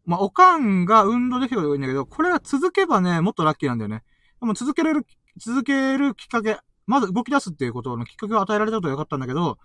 [0.04, 4.04] まあ、おかんが運動できるといいんだけど、これが続けばね、もっとラッキーなんだよね。
[4.40, 5.06] でも続けられる、
[5.38, 9.58] 続けるきっかけ、まず動き出すっていうことのきっかけを与えられたことはよかったんだけど、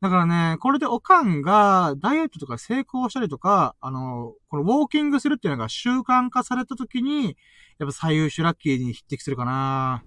[0.00, 7.36] だからね、これでおかんがダイエットとか成功したりとか、あの、このウォーキングするっていうのが習慣化された時に、
[7.78, 10.04] やっぱ最優秀ラッキーに匹敵するかな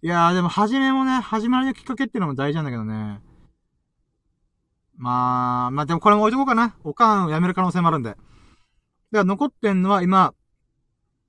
[0.00, 3.20] いやーでも始めもね、始まりのきっかけっていうのも大事なんだけどね。
[4.96, 6.76] まあ、まあでもこれも置いとこうかな。
[6.82, 8.10] おかんを辞める可能性もあるんで。
[8.10, 8.18] だか
[9.12, 10.34] ら残ってんのは今、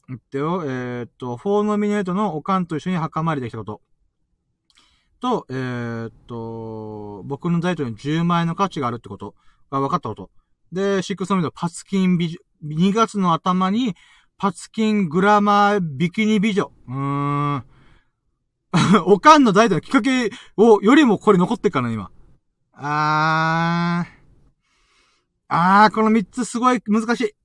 [0.08, 3.82] 言ってよ、えー、っと、4ノミネートのおかんと一緒に墓参りできたこと。
[5.20, 9.36] と、えー、っと、僕のダイエットに10万円の価値があるってこと
[9.72, 10.30] が分かったこと。
[10.72, 13.96] で、シックスノミのパツキン美女、2月の頭に、
[14.38, 16.72] パツキングラマービキニ美女。
[16.88, 16.96] うー
[17.58, 17.64] ん。
[19.06, 22.12] おかんのダイエットのきっかけを、よりもこれ残ってっからな、今。
[22.74, 24.20] あー。
[25.50, 27.36] あー、この3つすごい難しい。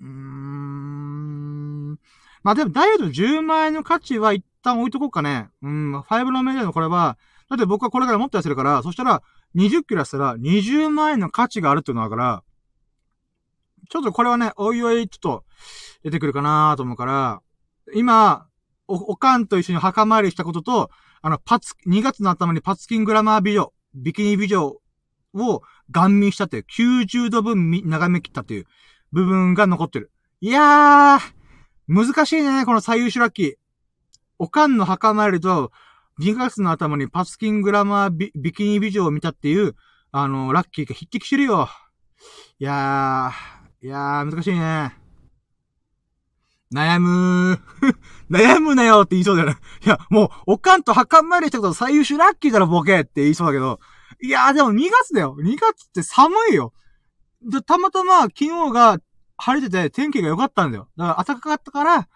[0.00, 1.98] うーん。
[2.42, 5.48] まあでも、ダイエット10万円の価値は一旦置いとこうかね。
[5.62, 7.18] うん、5のメディアのこれは、
[7.48, 9.22] だって僕はこれから持ってやせるから、そしたら、
[9.56, 12.42] 20キロやったら20万円の価値があるっていうのだから、
[13.88, 15.44] ちょっとこれはね、おいおいちょっと
[16.04, 17.40] 出てくるかなと思うから、
[17.94, 18.46] 今、
[18.86, 20.90] お、おかんと一緒に墓参りしたことと、
[21.22, 24.76] あの、パツ、2月の頭にパツキングラマー美女、ビキニ美女
[25.34, 28.66] を顔見したっていう、90度分眺め切ったっていう
[29.12, 30.10] 部分が残ってる。
[30.40, 31.20] いやー、
[31.88, 33.54] 難しいね、この最優秀ラッキー。
[34.38, 35.72] おかんの墓参りと、
[36.20, 39.74] 2月の頭にパツキングラマービビキニ美女を見たっていう、
[40.10, 41.68] あの、ラッキーが匹敵してるよ。
[42.58, 44.96] いやー、いやー、難しいね。
[46.72, 47.96] 悩むー。
[48.30, 49.56] 悩むなよって言いそうだよね。
[49.84, 53.80] いや、もう、おかんと墓参りしたこと最優秀ラッキーだろ、ボケって言いそうだけど。
[54.20, 55.36] いやー、でも2月だよ。
[55.38, 56.72] 2月って寒いよ。
[57.42, 58.98] で、たまたま昨日が
[59.36, 60.88] 晴れてて天気が良かったんだよ。
[60.96, 62.08] だから暖かかったから、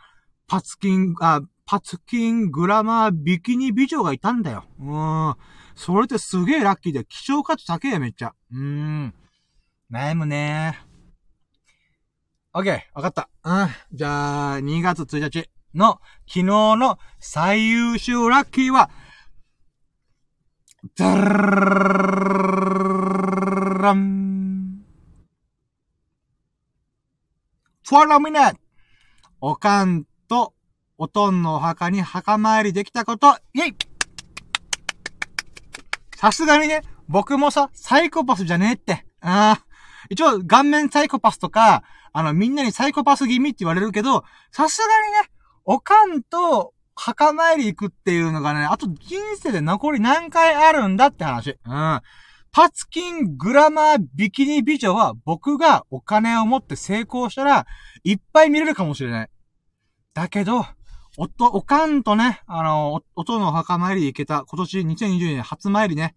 [0.49, 4.65] パツキン、あ、パツキングラマービキニ美女がいたんだよ。
[4.79, 5.35] うん。
[5.75, 8.35] それってすげえラッキーで、希少価値高えよ、めっちゃ。
[8.53, 9.15] うーん。
[9.91, 10.83] 悩むねー。
[12.55, 13.29] オッケー、わかった。
[13.45, 13.69] うん。
[13.93, 18.91] じゃあ、2月1日の昨日の最優秀ラッキーは、
[20.97, 21.23] ダラ
[23.93, 24.83] ン。
[27.89, 28.53] フォロミネ
[29.41, 30.07] おかん
[31.03, 33.77] おとんのお墓に墓参りできたこと、イェイ
[36.15, 39.05] さすがにね、僕もさ、サイコパスじゃねえって。
[39.21, 39.67] ああ。
[40.11, 44.23] 一応、顔面サイコパスとか、あの、みんなにサイコパス気味って言われるけど、
[44.53, 45.33] さすがにね、
[45.65, 51.59] おかんと墓参り行くっていうのがね、あと人生で残り何回あるんだって話。
[51.67, 52.01] うん。
[52.53, 57.67] パツキングラマービキニ美女は僕がお金を持って成功したら
[58.05, 59.31] いっぱい見れるかもしれない。
[60.15, 60.65] だけど、
[61.19, 66.15] おっと、おかんとね、あの、お、おとのお墓参り行けた、今年2020年初参りね、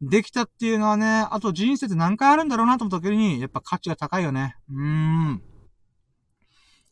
[0.00, 4.56] できたっていうのはね、あと人生って何回あるんだろうなと思った時に、やっぱ価値が高いよね。
[4.70, 5.42] うーん。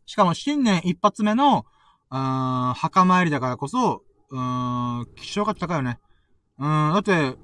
[0.06, 1.64] しかも新年一発目の、
[2.10, 6.01] うーん、墓参りだからこそ、うーん、希少価値高いよね。
[6.59, 7.36] うん、だって、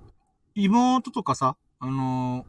[0.55, 2.45] 妹とかさ、あの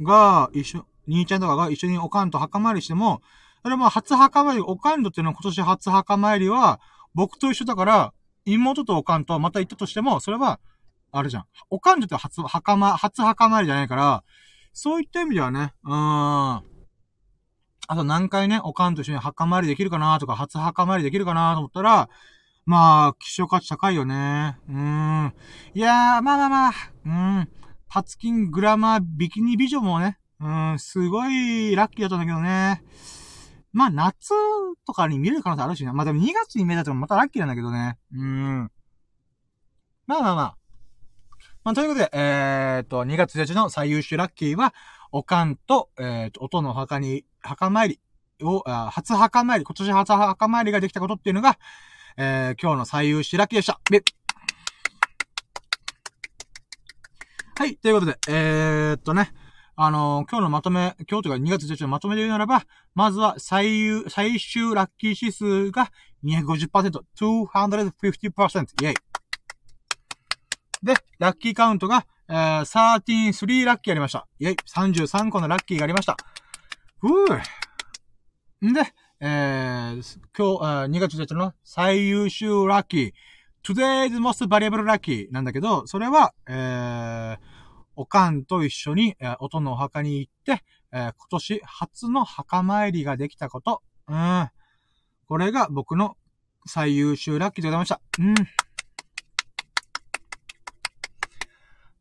[0.00, 3.22] ーが、一緒、兄ちゃんとかが一緒におかんと墓参りしても、
[3.62, 6.80] それも初墓参り、おかんとっての今年初墓参りは、
[7.14, 8.12] 僕と一緒だから、
[8.44, 10.60] 妹とおかんとまた行ったとしても、それは、
[11.12, 11.44] あれじゃん。
[11.70, 14.24] おかんとって初墓ま、初墓参りじゃないから、
[14.72, 15.94] そういった意味ではね、うーん。
[15.94, 16.62] あ
[17.96, 22.08] と何回ね、おかんと一緒に墓参りできるかなとか、初墓参りできるかなと思ったら、
[22.64, 24.56] まあ、希少価値高いよね。
[24.68, 25.34] うーん。
[25.74, 26.72] いやー、まあまあまあ、
[27.04, 27.48] うん。
[27.88, 32.82] パツキングラマービキニ美女もね、うん、すごいラッキーだったんだけどね。
[33.72, 34.34] まあ、夏
[34.86, 35.92] とかに見れる可能性あるしね。
[35.92, 37.98] まあでも2月に見れたとまたラッキーなんだけどね。
[38.12, 38.70] うーん。
[40.06, 40.56] まあまあまあ。
[41.64, 44.74] まあ、ということで、えーっと、2月1日の最優秀ラッキーは、
[45.12, 48.00] おかんと、えーっと、音の墓に、墓参り
[48.42, 51.58] を、あ初墓参り、今年初墓参りができたことっていうのが、
[52.16, 53.80] えー、今日の最優秀ラッキーでした。
[57.56, 59.32] はい、ということで、えー、っとね、
[59.84, 62.62] あのー今日のまとめ、今日というか2月1日のまとめで言うならば、
[62.94, 65.90] まずは最優、最終ラッキー指数が
[66.22, 68.94] 250%、250%、イェイ。
[70.84, 74.28] で、ラッキーカウントが、えー、13、3ラッキーありました。
[74.38, 74.56] イェイ。
[74.72, 76.16] 33個のラッキーがありました。
[77.00, 77.40] ふぅ。
[78.64, 78.82] んで、
[79.18, 83.12] えー、今日、2月1日の最優秀ラッキー、
[83.64, 87.51] today's most valuable lucky なんだけど、それは、えー、
[87.96, 90.62] おかんと一緒に、えー、音のお墓に行って、
[90.92, 93.82] えー今年初の墓参りができたこと。
[94.08, 94.48] うん。
[95.26, 96.16] これが僕の
[96.66, 98.00] 最優秀ラッキーでございました。
[98.18, 98.34] うん。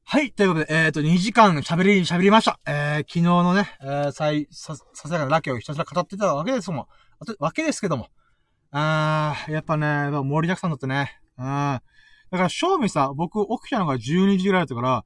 [0.03, 0.33] はい。
[0.33, 2.59] ということで、えっ、と、2時間喋り、喋りました。
[2.67, 6.85] えー、昨日のね、えー、最、さ、ささやかなラッキーをひたすら語ってたわけですもん。
[7.21, 8.09] あとわけですけども。
[8.71, 11.21] あー、やっぱね、盛りだくさんだったね。
[11.37, 11.45] うん。
[11.45, 11.81] だか
[12.31, 15.05] ら、正味さ、僕起きたのが12時ぐらいだったから、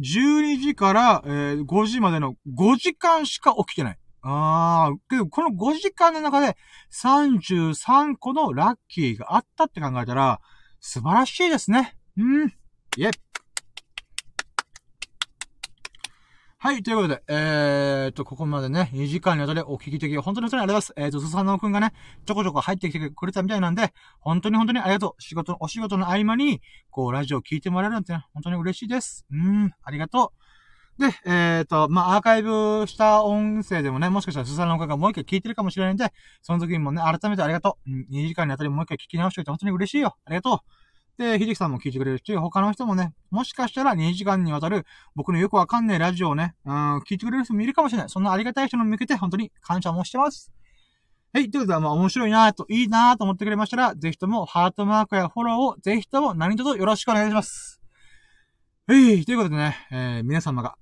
[0.00, 3.98] 12時から、えー5時までの5時間しか起きてない。
[4.22, 6.56] あー、けど、この5時間の中で
[6.92, 10.40] 33個のラッキーがあったって考えたら、
[10.80, 11.96] 素晴らしいですね。
[12.16, 12.48] うん。
[12.96, 13.31] イェッ。
[16.64, 20.92] はい、ということで、えーっと、ここまでね、2時間にわたりお聞き的、本当に本当にありがとうございます。
[20.96, 21.92] えーっと、すさのくんがね、
[22.24, 25.20] ちょこちょこ入ってきてくれたみたいなんで、本当に本当にありがとう。
[25.20, 29.26] 仕事、お仕事の合間に、こう、ラジオを聞いてもらえるなんてね、本当に嬉しいです。
[29.32, 30.32] うん、ありがと
[30.98, 31.02] う。
[31.02, 36.12] で、えーっと、まあ、アーカイブした音声でもね、もしかしたらすさのくんがもう一回聞いてるかもしれないんで、
[36.42, 37.90] その時にもね、改めてありがとう。
[37.90, 40.14] うん、2時間にあたりもう一回聞き直しておいて本当に嬉しいよ。
[40.24, 40.81] ありがとう。
[41.18, 48.08] で、ひじきさんも聞いてくれるし、他の人もね、もしかしたら2時間にわたる僕のよくわかんないラジオをね、うん、聞いてくれる人もいるかもしれない。
[48.08, 50.52] そんなありがたい人に向けて本当に感謝もしてます。
[51.34, 51.50] はい。
[51.50, 57.80] ということで、まあ面白いなと、いいなと思ってくれましたら、ぜひともハートマークやフォローをぜひとも何卒よろしくお願いします。
[58.86, 59.24] はい。
[59.24, 60.76] ということでね、えー、皆様が、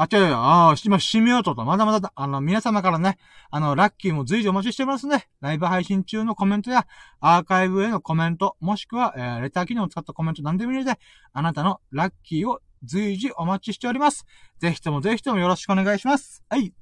[0.00, 3.18] あ、違う違う、ああ、今締めようとと、まだまだ、あの、皆様からね、
[3.50, 5.28] あの、ラッキーも随時お待ちしてますね。
[5.40, 6.86] ライブ配信中のコメントや、
[7.18, 11.00] アーカイブへのコメント、もしくは、えー、レター機能を使ったコメント何でもいいので、
[11.32, 14.24] あなたのラッキーを随時お待ちしております。
[14.60, 16.44] ぜひともぜひともよろしくお願いします。
[16.48, 16.72] はい。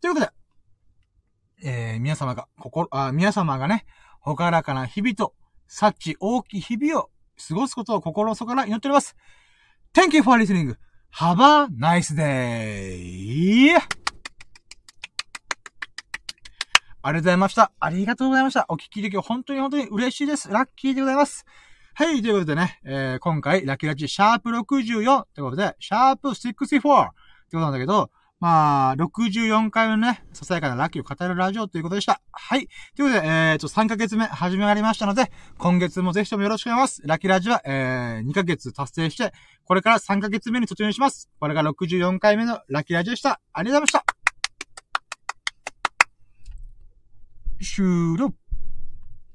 [0.00, 0.32] ということで、
[1.62, 3.84] えー、皆様が、心、あ、皆様がね、
[4.20, 5.34] ほからかな日々と、
[5.66, 7.10] 幸大きい日々を
[7.46, 9.14] 過ごすことを心の底から祈っております。
[9.92, 10.74] Thank you for listening.
[11.16, 13.76] Have a nice day.
[17.02, 17.70] ありがとうございました。
[17.78, 18.66] ありがとうございました。
[18.68, 20.48] お聞きでき本当に本当に嬉しいです。
[20.50, 21.46] ラッキーでございます。
[21.94, 27.12] はい、ということでね、えー、今回、ラッキーラッチシャープ64ってことで、シャープ64ってこ
[27.52, 32.20] となんだけど、まあ、64回目のね、ささやかなラッキーを語るラジオということでした。
[32.32, 32.68] はい。
[32.96, 37.02] ということで、えー、と、3ヶ月目始まりましたので、今月もぜひともよろしくお願いします。
[37.06, 39.32] ラッキーラジは、えー、2ヶ月達成して、
[39.64, 41.30] これから3ヶ月目に突入します。
[41.40, 43.40] これが64回目のラッキーラジオでした。
[43.52, 44.24] ありがとうございました。
[47.64, 48.34] 終了。